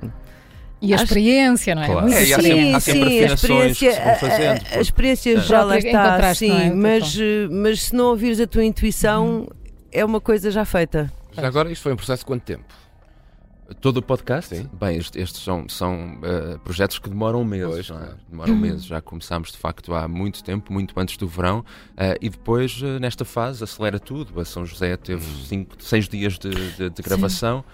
E 0.81 0.93
a 0.93 0.97
Acho- 0.97 1.05
experiência, 1.05 1.75
não 1.77 1.83
é? 1.83 1.87
Claro. 1.87 2.09
É, 2.09 2.25
e 2.25 2.35
há 2.35 2.39
experiência. 2.39 2.41
sempre- 2.41 2.75
há 2.75 2.81
sempre 2.81 3.11
sim, 3.11 3.23
a 3.23 3.27
que 3.29 3.35
experiência, 3.35 4.17
fazendo, 4.19 4.43
a- 4.49 4.53
a, 4.53 4.57
porque- 4.59 4.75
a 4.75 4.81
experiência 4.81 5.41
já 5.41 5.63
lá 5.65 5.79
está, 5.79 6.19
é? 6.29 6.35
sim, 6.35 6.51
Tipo- 6.61 6.77
mas, 6.77 7.19
mas 7.51 7.83
se 7.85 7.95
não 7.95 8.07
ouvires 8.07 8.41
a 8.41 8.47
tua 8.49 8.65
intuição, 8.65 9.47
é 9.93 10.05
uma 10.05 10.21
coisa 10.21 10.51
já 10.51 10.65
feita. 10.65 11.13
Já 11.33 11.47
agora, 11.47 11.71
isto 11.71 11.83
foi 11.83 11.93
um 11.93 11.97
processo 11.97 12.21
de 12.23 12.27
quanto 12.27 12.43
tempo? 12.43 12.65
Todo 13.81 13.99
o 13.99 14.03
podcast? 14.03 14.55
Sim. 14.57 14.69
Bem, 14.73 14.97
est- 14.99 15.17
estes 15.17 15.43
são, 15.43 15.69
são 15.69 16.19
eh, 16.23 16.59
projetos 16.65 16.99
que 16.99 17.09
demoram 17.09 17.45
meses. 17.45 17.69
Pois, 17.69 17.89
não 17.91 17.97
é? 17.97 18.01
claro. 18.01 18.19
Demoram 18.29 18.57
meses. 18.57 18.85
Já 18.85 19.01
começámos 19.01 19.53
de 19.53 19.59
facto 19.59 19.95
há 19.95 20.07
muito 20.09 20.43
tempo, 20.45 20.73
muito 20.73 20.99
antes 20.99 21.17
do 21.17 21.27
verão, 21.29 21.65
eh, 21.97 22.17
e 22.21 22.29
depois, 22.29 22.81
eh, 22.83 22.99
nesta 22.99 23.25
fase, 23.25 23.63
acelera 23.65 23.99
tudo. 24.01 24.39
A 24.41 24.45
São 24.45 24.65
José 24.67 24.97
teve 24.97 25.25
cinco, 25.47 25.75
seis 25.79 26.09
dias 26.09 26.39
de, 26.39 26.51
de- 26.77 26.91
de 26.91 27.03
gravação. 27.03 27.65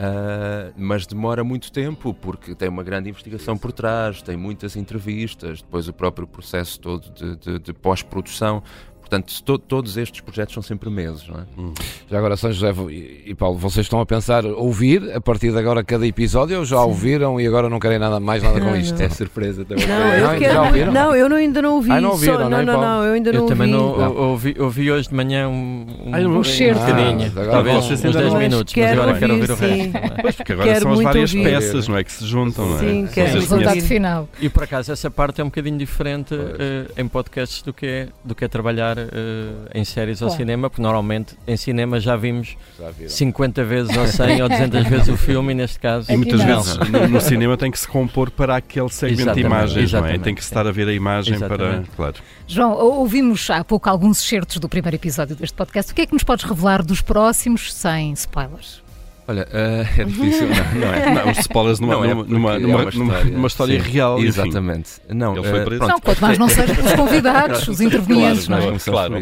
eh, 0.00 0.72
mas 0.76 1.06
demora 1.08 1.42
muito 1.42 1.72
tempo 1.72 2.14
porque 2.14 2.54
tem 2.54 2.68
uma 2.68 2.84
grande 2.84 3.10
investigação 3.10 3.58
por 3.58 3.72
trás, 3.72 4.22
tem 4.22 4.36
muitas 4.36 4.76
entrevistas, 4.76 5.60
depois 5.60 5.88
o 5.88 5.92
próprio 5.92 6.24
processo 6.24 6.78
todo 6.78 7.10
de, 7.12 7.34
de- 7.36 7.58
de 7.58 7.72
pós-produção. 7.72 8.62
Portanto, 9.08 9.42
to- 9.42 9.58
todos 9.58 9.96
estes 9.96 10.20
projetos 10.20 10.52
são 10.52 10.62
sempre 10.62 10.90
meses, 10.90 11.26
não 11.26 11.36
é? 11.40 11.72
Já 12.10 12.18
agora, 12.18 12.36
São 12.36 12.52
José 12.52 12.74
e, 12.90 13.22
e 13.30 13.34
Paulo, 13.34 13.56
vocês 13.56 13.86
estão 13.86 14.00
a 14.00 14.04
pensar 14.06 14.44
ouvir 14.44 15.10
a 15.14 15.20
partir 15.20 15.50
de 15.50 15.58
agora 15.58 15.82
cada 15.82 16.06
episódio 16.06 16.58
ou 16.58 16.64
já 16.66 16.82
ouviram 16.82 17.40
e 17.40 17.46
agora 17.46 17.70
não 17.70 17.78
querem 17.80 17.98
nada 17.98 18.20
mais 18.20 18.42
nada 18.42 18.60
com 18.60 18.66
Não, 18.66 18.76
isto? 18.76 18.98
não. 18.98 19.06
É 19.06 19.08
surpresa 19.08 19.64
também. 19.64 19.86
Não, 19.86 19.98
Não, 19.98 20.12
eu 20.12 20.20
já 20.20 20.36
quero. 20.38 20.60
ouviram? 20.64 20.92
Não, 20.92 21.16
eu 21.16 21.28
não, 21.28 21.36
ainda 21.38 21.62
não 21.62 21.74
ouvi. 21.76 21.90
Ah, 21.90 22.00
não 22.02 22.10
ouviram, 22.10 22.34
só, 22.34 22.48
não 22.50 22.58
é, 22.58 22.64
não, 22.64 22.74
não, 22.74 22.80
não, 22.82 23.04
eu 23.04 23.12
ainda 23.14 23.32
não 23.32 23.40
Eu 23.40 23.46
também 23.46 23.74
ouvi. 23.74 23.98
não, 23.98 24.14
Não. 24.14 24.16
ouvi, 24.28 24.56
ouvi 24.58 24.92
hoje 24.92 25.08
de 25.08 25.14
manhã 25.14 25.48
um, 25.48 25.86
um, 26.06 26.14
Ai, 26.14 26.22
não- 26.24 26.38
Um 26.38 26.44
certo. 26.44 26.78
bocadinho, 26.80 27.32
Ah, 27.34 27.44
talvez 27.50 27.76
uns 27.86 28.04
ainda 28.04 28.18
10 28.18 28.32
não- 28.34 28.40
minutos, 28.40 28.74
mas 28.76 28.92
agora 28.92 29.18
quero 29.18 29.32
ouvir, 29.34 29.50
o 29.50 29.56
sim. 29.56 29.64
resto. 29.64 29.92
não? 29.92 30.16
Pois, 30.20 30.34
porque 30.36 30.52
agora 30.52 30.68
Quero 30.68 30.80
são 30.82 30.92
as 30.92 31.00
várias 31.00 31.34
ouvir. 31.34 31.44
peças, 31.50 31.88
não 31.88 31.96
é? 31.96 32.04
Que 32.04 32.12
se 32.12 32.26
juntam, 32.26 32.66
não 32.68 32.76
é? 32.76 32.78
Sim, 32.80 33.04
O 33.04 33.08
quero 33.08 33.32
resultado 33.32 33.80
final. 33.80 34.28
E 34.38 34.48
por 34.50 34.64
acaso 34.64 34.92
essa 34.92 35.10
parte 35.10 35.40
é 35.40 35.44
um 35.44 35.48
bocadinho 35.48 35.78
diferente 35.78 36.34
eh, 36.34 37.00
em 37.00 37.08
podcasts 37.08 37.62
do 37.62 37.72
que 37.72 37.86
é, 37.86 38.08
do 38.22 38.34
que 38.34 38.44
é 38.44 38.48
trabalhar 38.48 38.97
eh, 39.12 39.78
em 39.80 39.84
séries 39.84 40.20
ou 40.22 40.28
Claro. 40.28 40.40
cinema, 40.42 40.70
porque 40.70 40.82
normalmente 40.82 41.34
em 41.46 41.56
cinema 41.56 41.98
já 42.00 42.16
vimos 42.16 42.56
Já 42.78 42.90
viram. 42.90 43.10
50 43.10 43.64
vezes 43.64 43.96
ou 43.96 44.06
100 44.06 44.42
ou 44.42 44.48
200 44.48 44.84
vezes 44.88 45.08
o 45.08 45.16
filme 45.16 45.52
e 45.52 45.54
neste 45.54 45.78
caso 45.78 46.10
E 46.12 46.16
muitas 46.16 46.40
não. 46.40 46.46
vezes 46.62 46.76
no, 46.76 47.08
no 47.08 47.20
cinema 47.20 47.56
tem 47.56 47.70
que 47.70 47.78
se 47.78 47.86
compor 47.88 48.30
para 48.30 48.56
aquele 48.56 48.88
segmento 48.88 49.16
de 49.16 49.40
Exatamente, 49.40 49.46
imagens, 49.46 49.74
não 49.74 49.80
é? 49.80 49.84
exatamente, 49.84 50.22
Tem 50.22 50.34
que 50.34 50.42
estar 50.42 50.66
a 50.66 50.72
ver 50.72 50.88
a 50.88 50.92
imagem 50.92 51.38
para. 51.38 51.54
Exatamente. 51.54 51.90
Claro. 51.96 52.14
João, 52.46 52.72
ouvimos 52.72 53.48
há 53.50 53.62
pouco 53.64 53.88
alguns 53.88 54.22
excertos 54.22 54.58
do 54.58 54.68
primeiro 54.68 54.96
episódio 54.96 55.36
deste 55.36 55.54
podcast. 55.54 55.92
O 55.92 55.94
que 55.94 56.02
é 56.02 56.06
que 56.06 56.12
nos 56.12 56.22
podes 56.22 56.44
revelar 56.44 56.82
dos 56.82 57.00
próximos 57.02 57.72
sem 57.74 58.12
spoilers? 58.12 58.82
Olha, 59.28 59.46
eh, 59.52 59.86
é 59.98 60.04
difícil, 60.04 60.48
não, 60.48 60.80
não 60.80 60.94
é? 60.94 61.14
Não, 61.24 61.30
os 61.30 61.38
spoilers 61.38 61.80
numa, 61.80 61.94
Não 61.94 62.04
é 62.04 62.14
numa, 62.14 62.24
é 62.24 62.28
numa, 62.28 62.56
uma 62.56 62.58
numa- 62.58 62.88
história. 62.88 63.24
numa 63.30 63.46
história 63.46 63.82
Sim, 63.84 63.90
real. 63.90 64.18
enfim. 64.18 64.28
Exatamente. 64.28 64.90
Não, 65.10 65.36
Ele 65.36 65.48
foi 65.48 65.58
eh, 65.58 65.64
preso. 65.64 65.78
pronto, 65.80 65.92
Não, 65.92 66.00
quanto 66.00 66.20
mais 66.22 66.38
não 66.38 66.48
seja 66.48 66.74
pelos 66.74 66.92
convidados, 66.96 67.68
os 67.68 67.80
intervenientes, 67.80 68.46
claro, 68.46 68.64
não 68.70 68.74
é? 68.74 68.78
Claro. 68.78 69.14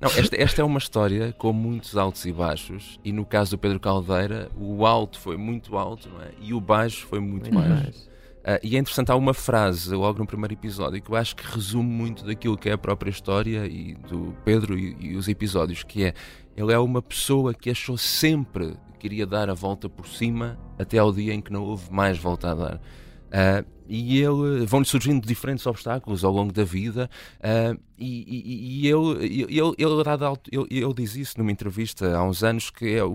Não, 0.00 0.08
esta, 0.10 0.36
esta 0.42 0.60
é 0.62 0.64
uma 0.64 0.78
história 0.78 1.34
com 1.38 1.52
muitos 1.52 1.96
altos 1.96 2.24
e 2.24 2.32
baixos, 2.32 2.98
e 3.04 3.12
no 3.12 3.24
caso 3.24 3.52
do 3.52 3.58
Pedro 3.58 3.78
Caldeira, 3.78 4.50
o 4.58 4.84
alto 4.86 5.18
foi 5.18 5.36
muito 5.36 5.76
alto 5.76 6.08
não 6.08 6.22
é? 6.22 6.28
e 6.40 6.52
o 6.54 6.60
baixo 6.60 7.06
foi 7.06 7.20
muito 7.20 7.50
baixo. 7.50 8.08
Ah, 8.46 8.58
e 8.62 8.76
é 8.76 8.78
interessante, 8.78 9.10
há 9.10 9.14
uma 9.16 9.32
frase 9.32 9.94
logo 9.94 10.18
no 10.18 10.26
primeiro 10.26 10.52
episódio 10.52 11.00
que 11.00 11.10
eu 11.10 11.16
acho 11.16 11.34
que 11.36 11.42
resume 11.46 11.88
muito 11.88 12.24
daquilo 12.26 12.56
que 12.58 12.68
é 12.68 12.72
a 12.72 12.78
própria 12.78 13.08
história 13.10 13.64
e 13.66 13.94
do 14.08 14.34
Pedro 14.44 14.78
e, 14.78 14.94
e 15.00 15.16
os 15.16 15.28
episódios, 15.28 15.82
que 15.82 16.04
é 16.04 16.14
ele 16.56 16.70
é 16.72 16.78
uma 16.78 17.00
pessoa 17.00 17.54
que 17.54 17.70
achou 17.70 17.96
sempre 17.96 18.74
que 19.04 19.08
iria 19.08 19.26
dar 19.26 19.50
a 19.50 19.54
volta 19.54 19.86
por 19.86 20.08
cima 20.08 20.58
até 20.78 20.96
ao 20.96 21.12
dia 21.12 21.34
em 21.34 21.40
que 21.42 21.52
não 21.52 21.62
houve 21.62 21.92
mais 21.92 22.16
volta 22.16 22.50
a 22.50 22.54
dar. 22.54 22.80
Ah, 23.30 23.62
e 23.86 24.18
ele 24.20 24.64
vão-lhe 24.66 24.86
surgindo 24.86 25.26
diferentes 25.26 25.66
obstáculos 25.66 26.24
ao 26.24 26.32
longo 26.32 26.52
da 26.52 26.64
vida 26.64 27.10
ah, 27.42 27.76
e, 27.96 28.24
e- 28.26 28.80
e 28.80 28.88
ele, 28.88 29.24
ele, 29.24 29.60
ele, 29.78 30.34
ele, 30.50 30.66
ele 30.70 30.94
diz 30.94 31.14
isso 31.14 31.38
numa 31.38 31.52
entrevista 31.52 32.16
há 32.16 32.24
uns 32.24 32.42
anos 32.42 32.70
que 32.70 32.86
é 32.96 33.04
o- 33.04 33.10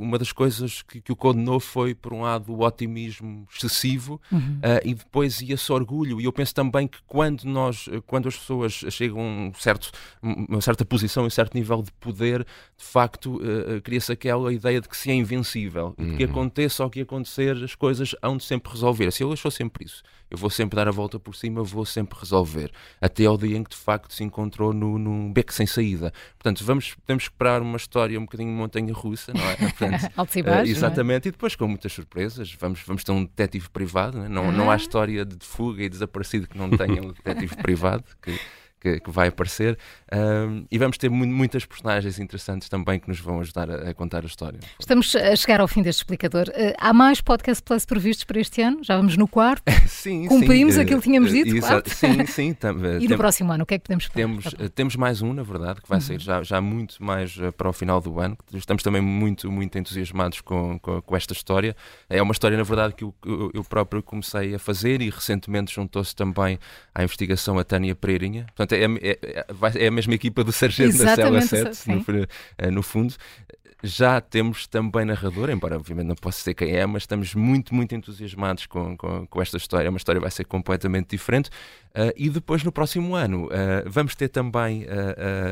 uma 0.00 0.18
das 0.18 0.30
coisas 0.30 0.82
que, 0.82 1.00
que 1.00 1.10
o 1.10 1.16
condenou 1.16 1.58
foi 1.58 1.94
por 1.94 2.12
um 2.12 2.20
lado 2.22 2.52
o 2.52 2.62
otimismo 2.64 3.46
excessivo 3.54 4.20
Uhum. 4.30 4.58
ah, 4.62 4.80
e 4.84 4.94
depois 4.94 5.40
ia-se 5.40 5.72
orgulho 5.72 6.20
e 6.20 6.24
eu 6.24 6.32
penso 6.32 6.54
também 6.54 6.86
que 6.86 6.98
quando 7.06 7.44
nós 7.44 7.88
quando 8.06 8.28
as 8.28 8.36
pessoas 8.36 8.72
chegam 8.90 9.20
a 9.20 9.22
um 9.22 9.52
certo, 9.54 9.90
uma 10.22 10.60
certa 10.60 10.84
posição 10.84 11.24
um 11.24 11.30
certo 11.30 11.54
nível 11.54 11.82
de 11.82 11.90
poder 11.92 12.40
de 12.76 12.84
facto 12.84 13.40
ah, 13.42 13.80
cria-se 13.80 14.12
aquela 14.12 14.52
ideia 14.52 14.80
de 14.80 14.88
que 14.88 14.96
se 14.96 15.10
é 15.10 15.14
invencível 15.14 15.94
e 15.98 16.04
de 16.04 16.16
que 16.16 16.24
Uhum. 16.24 16.30
aconteça 16.30 16.84
o 16.84 16.90
que 16.90 17.00
acontecer 17.00 17.56
as 17.64 17.74
coisas 17.74 18.14
hão 18.22 18.36
de 18.36 18.44
sempre 18.44 18.70
resolver 18.72 19.10
se 19.10 19.22
ele 19.24 19.32
achou 19.32 19.50
sempre 19.50 19.84
isso 19.86 19.93
eu 20.30 20.38
vou 20.38 20.50
sempre 20.50 20.76
dar 20.76 20.88
a 20.88 20.90
volta 20.90 21.18
por 21.20 21.36
cima, 21.36 21.62
vou 21.62 21.84
sempre 21.84 22.18
resolver. 22.18 22.72
Até 23.00 23.26
ao 23.26 23.36
dia 23.36 23.56
em 23.56 23.62
que 23.62 23.70
de 23.70 23.76
facto 23.76 24.12
se 24.12 24.24
encontrou 24.24 24.72
no, 24.72 24.98
num 24.98 25.32
beco 25.32 25.52
sem 25.52 25.66
saída. 25.66 26.12
Portanto, 26.36 26.64
vamos, 26.64 26.94
podemos 26.94 27.24
esperar 27.24 27.62
uma 27.62 27.76
história 27.76 28.18
um 28.18 28.24
bocadinho 28.24 28.50
montanha-russa, 28.50 29.32
não 29.32 29.44
é? 29.48 29.54
Portanto, 29.56 30.10
e 30.34 30.40
eh, 30.40 30.42
baixos. 30.42 30.44
não 30.44 30.52
é? 30.54 30.62
exatamente, 30.62 31.28
e 31.28 31.30
depois 31.30 31.54
com 31.54 31.68
muitas 31.68 31.92
surpresas. 31.92 32.52
Vamos, 32.58 32.80
vamos 32.84 33.04
ter 33.04 33.12
um 33.12 33.24
detetive 33.24 33.68
privado, 33.70 34.18
não, 34.18 34.24
é? 34.24 34.28
não, 34.28 34.52
não 34.52 34.70
há 34.70 34.76
história 34.76 35.24
de 35.24 35.46
fuga 35.46 35.84
e 35.84 35.88
desaparecido 35.88 36.48
que 36.48 36.58
não 36.58 36.70
tenha 36.70 37.00
um 37.02 37.12
detetive 37.12 37.56
privado 37.62 38.04
que, 38.20 38.38
que, 38.84 39.00
que 39.00 39.10
vai 39.10 39.28
aparecer. 39.28 39.78
Ahm, 40.12 40.64
e 40.70 40.76
vamos 40.78 40.98
ter 40.98 41.08
mu- 41.10 41.26
muitas 41.26 41.64
personagens 41.64 42.18
interessantes 42.18 42.68
também 42.68 43.00
que 43.00 43.08
nos 43.08 43.18
vão 43.18 43.40
ajudar 43.40 43.70
a, 43.70 43.90
a 43.90 43.94
contar 43.94 44.22
a 44.22 44.26
história. 44.26 44.60
Estamos 44.78 45.16
a 45.16 45.34
chegar 45.34 45.60
ao 45.60 45.66
fim 45.66 45.80
deste 45.82 46.00
explicador. 46.00 46.50
Eh, 46.52 46.74
há 46.78 46.92
mais 46.92 47.22
Podcast 47.22 47.62
Plus 47.64 47.86
previstos 47.86 48.24
para 48.24 48.38
este 48.38 48.60
ano? 48.60 48.84
Já 48.84 48.96
vamos 48.96 49.16
no 49.16 49.26
quarto. 49.26 49.62
Sim, 49.88 50.26
Cumprimos 50.28 50.74
sim, 50.74 50.80
aquilo 50.82 51.00
que 51.00 51.04
tínhamos 51.08 51.32
dito, 51.32 51.56
exa- 51.56 51.66
claro. 51.80 51.84
Sim, 51.88 52.26
sim. 52.26 52.56
eh, 52.62 52.98
E 53.00 53.02
no 53.04 53.08
tem- 53.08 53.16
próximo 53.16 53.52
ano, 53.52 53.64
o 53.64 53.66
que 53.66 53.74
é 53.74 53.78
que 53.78 53.84
podemos 53.84 54.04
esperar? 54.04 54.26
Temos, 54.28 54.44
eh, 54.58 54.68
temos 54.68 54.96
mais 54.96 55.22
um, 55.22 55.32
na 55.32 55.42
verdade, 55.42 55.80
que 55.80 55.88
vai 55.88 56.00
sair 56.00 56.20
já, 56.20 56.42
já 56.42 56.60
muito 56.60 57.02
mais 57.02 57.36
eh, 57.40 57.50
para 57.50 57.68
o 57.68 57.72
final 57.72 58.00
do 58.02 58.20
ano. 58.20 58.36
Estamos 58.52 58.82
também 58.82 59.00
muito, 59.00 59.50
muito 59.50 59.78
entusiasmados 59.78 60.42
com, 60.42 60.78
com, 60.78 61.00
com 61.00 61.16
esta 61.16 61.32
história. 61.32 61.74
É 62.10 62.20
uma 62.20 62.32
história, 62.32 62.56
na 62.58 62.62
verdade, 62.64 62.94
que 62.94 63.04
eu, 63.04 63.14
eu- 63.24 63.50
eu 63.54 63.64
próprio 63.64 64.02
comecei 64.02 64.54
a 64.54 64.58
fazer 64.58 65.00
e 65.00 65.08
recentemente 65.08 65.74
juntou-se 65.74 66.14
também 66.14 66.58
à 66.94 67.02
investigação 67.02 67.58
a 67.58 67.64
Tânia 67.64 67.94
Pereirinha. 67.94 68.44
Portanto, 68.46 68.73
é, 68.74 68.84
é, 68.84 69.18
é, 69.22 69.46
vai- 69.52 69.72
é 69.76 69.86
a 69.86 69.90
mesma 69.90 70.14
equipa 70.14 70.42
do 70.44 70.52
Sargento 70.52 70.98
da 70.98 71.14
Cela 71.14 71.38
Exatamente, 71.38 71.74
7, 71.74 71.76
sim. 71.76 72.04
no, 72.12 72.26
eh, 72.58 72.70
no 72.70 72.82
fundo. 72.82 73.14
Já 73.82 74.18
temos 74.18 74.66
também 74.66 75.04
narrador, 75.04 75.50
embora 75.50 75.76
obviamente 75.76 76.06
não 76.06 76.14
posso 76.14 76.38
dizer 76.38 76.54
quem 76.54 76.72
é, 76.74 76.86
mas 76.86 77.02
estamos 77.02 77.34
muito, 77.34 77.74
muito 77.74 77.94
entusiasmados 77.94 78.64
com, 78.64 78.96
com, 78.96 79.26
com 79.26 79.42
esta 79.42 79.58
história. 79.58 79.90
Uma 79.90 79.98
história 79.98 80.18
que 80.18 80.22
vai 80.24 80.30
ser 80.30 80.44
completamente 80.44 81.10
diferente. 81.10 81.50
Uh, 81.96 82.10
e 82.16 82.28
depois 82.28 82.64
no 82.64 82.72
próximo 82.72 83.14
ano 83.14 83.44
uh, 83.46 83.50
vamos 83.86 84.16
ter 84.16 84.28
também 84.28 84.82
uh, 84.82 84.86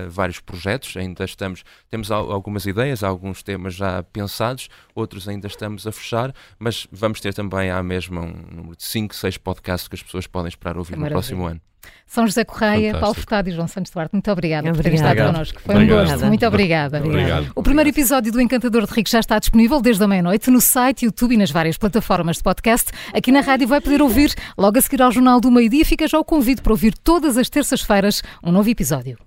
uh, 0.07 0.11
vários 0.11 0.41
projetos. 0.41 0.97
Ainda 0.97 1.25
estamos, 1.25 1.63
temos 1.89 2.11
al- 2.11 2.33
algumas 2.33 2.67
ideias, 2.67 3.05
alguns 3.05 3.43
temas 3.45 3.75
já 3.75 4.03
pensados, 4.03 4.69
outros 4.95 5.29
ainda 5.29 5.47
estamos 5.47 5.87
a 5.87 5.93
fechar, 5.93 6.35
mas 6.59 6.89
vamos 6.91 7.21
ter 7.21 7.33
também 7.33 7.71
à 7.71 7.81
mesma 7.83 8.23
um 8.23 8.35
número 8.51 8.77
de 8.77 8.83
5, 8.85 9.15
6 9.15 9.37
podcasts 9.39 9.87
que 9.87 9.95
as 9.95 10.03
pessoas 10.03 10.27
podem 10.27 10.49
esperar 10.49 10.77
ouvir 10.77 10.97
no 10.97 11.07
próximo 11.07 11.47
ano. 11.47 11.61
São 12.07 12.27
José 12.27 12.45
Correia, 12.45 12.75
Fantástico. 12.93 13.01
Paulo 13.01 13.15
Furtado 13.15 13.49
e 13.49 13.53
João 13.53 13.67
Santos 13.67 13.91
Duarte, 13.91 14.13
muito 14.15 14.31
obrigada 14.31 14.71
por 14.73 14.83
terem 14.83 14.95
estado 14.95 15.17
connosco. 15.17 15.61
Foi 15.63 15.75
um 15.75 15.79
Obrigado. 15.79 16.09
gosto. 16.11 16.27
Muito 16.27 16.47
obrigada. 16.47 16.99
Obrigado. 17.05 17.53
O 17.57 17.63
primeiro 17.63 17.91
episódio 17.91 18.31
do 18.31 18.41
Encantador 18.41 18.87
de 18.87 18.93
Ricos 18.93 19.11
já 19.11 19.19
está 19.19 19.37
disponível 19.39 19.81
desde 19.81 20.05
a 20.05 20.07
meia-noite 20.07 20.49
no 20.51 20.61
site, 20.61 21.07
YouTube 21.07 21.35
e 21.35 21.37
nas 21.39 21.51
várias 21.51 21.77
plataformas 21.79 22.37
de 22.37 22.43
podcast. 22.45 22.93
Aqui 23.13 23.33
na 23.33 23.41
rádio 23.41 23.67
vai 23.67 23.81
poder 23.81 24.01
ouvir 24.01 24.33
logo 24.57 24.79
a 24.79 24.81
seguir 24.83 25.03
ao 25.03 25.11
Jornal 25.11 25.41
do 25.41 25.51
Meio-Dia. 25.51 25.85
Fica 25.85 26.07
já 26.07 26.19
o 26.21 26.25
convite 26.33 26.63
para 26.63 26.73
ouvir 26.73 26.97
todas 26.97 27.37
as 27.37 27.51
terças-feiras 27.51 28.23
um 28.43 28.51
novo 28.51 28.67
episódio. 28.71 29.19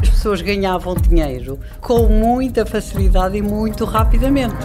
As 0.00 0.08
pessoas 0.08 0.40
ganhavam 0.40 0.94
dinheiro 0.94 1.60
com 1.82 2.08
muita 2.08 2.64
facilidade 2.64 3.36
e 3.36 3.42
muito 3.42 3.84
rapidamente. 3.84 4.56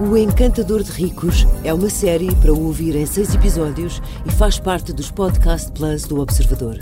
O 0.00 0.16
Encantador 0.16 0.82
de 0.82 0.90
Ricos 0.90 1.46
é 1.62 1.74
uma 1.74 1.90
série 1.90 2.34
para 2.36 2.50
ouvir 2.50 2.96
em 2.96 3.04
seis 3.04 3.34
episódios 3.34 4.00
e 4.24 4.32
faz 4.32 4.58
parte 4.58 4.90
dos 4.90 5.10
Podcast 5.10 5.70
Plus 5.72 6.04
do 6.04 6.18
Observador. 6.18 6.78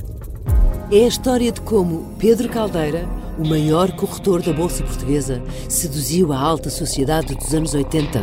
É 0.93 1.05
a 1.05 1.09
história 1.09 1.51
de 1.51 1.61
como 1.63 2.15
Pedro 2.21 2.49
Caldeira, 2.49 3.05
o 3.37 3.45
maior 3.45 3.91
corretor 3.97 4.43
da 4.43 4.53
Bolsa 4.53 4.85
Portuguesa, 4.85 5.43
seduziu 5.69 6.33
a 6.33 6.39
alta 6.39 6.71
sociedade 6.71 7.35
dos 7.35 7.53
anos 7.53 7.75
80. 7.75 8.23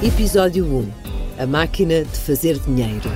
Episódio 0.00 0.64
1 0.64 1.42
A 1.42 1.46
máquina 1.46 2.04
de 2.04 2.18
fazer 2.20 2.56
dinheiro. 2.60 3.10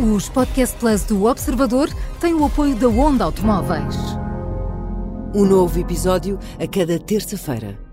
Os 0.00 0.28
Podcast 0.28 0.76
Plus 0.76 1.02
do 1.02 1.24
Observador 1.24 1.88
têm 2.20 2.32
o 2.32 2.44
apoio 2.44 2.76
da 2.76 2.88
Onda 2.88 3.24
Automóveis. 3.24 3.96
Um 5.34 5.44
novo 5.44 5.76
episódio 5.80 6.38
a 6.56 6.68
cada 6.68 7.00
terça-feira 7.00 7.87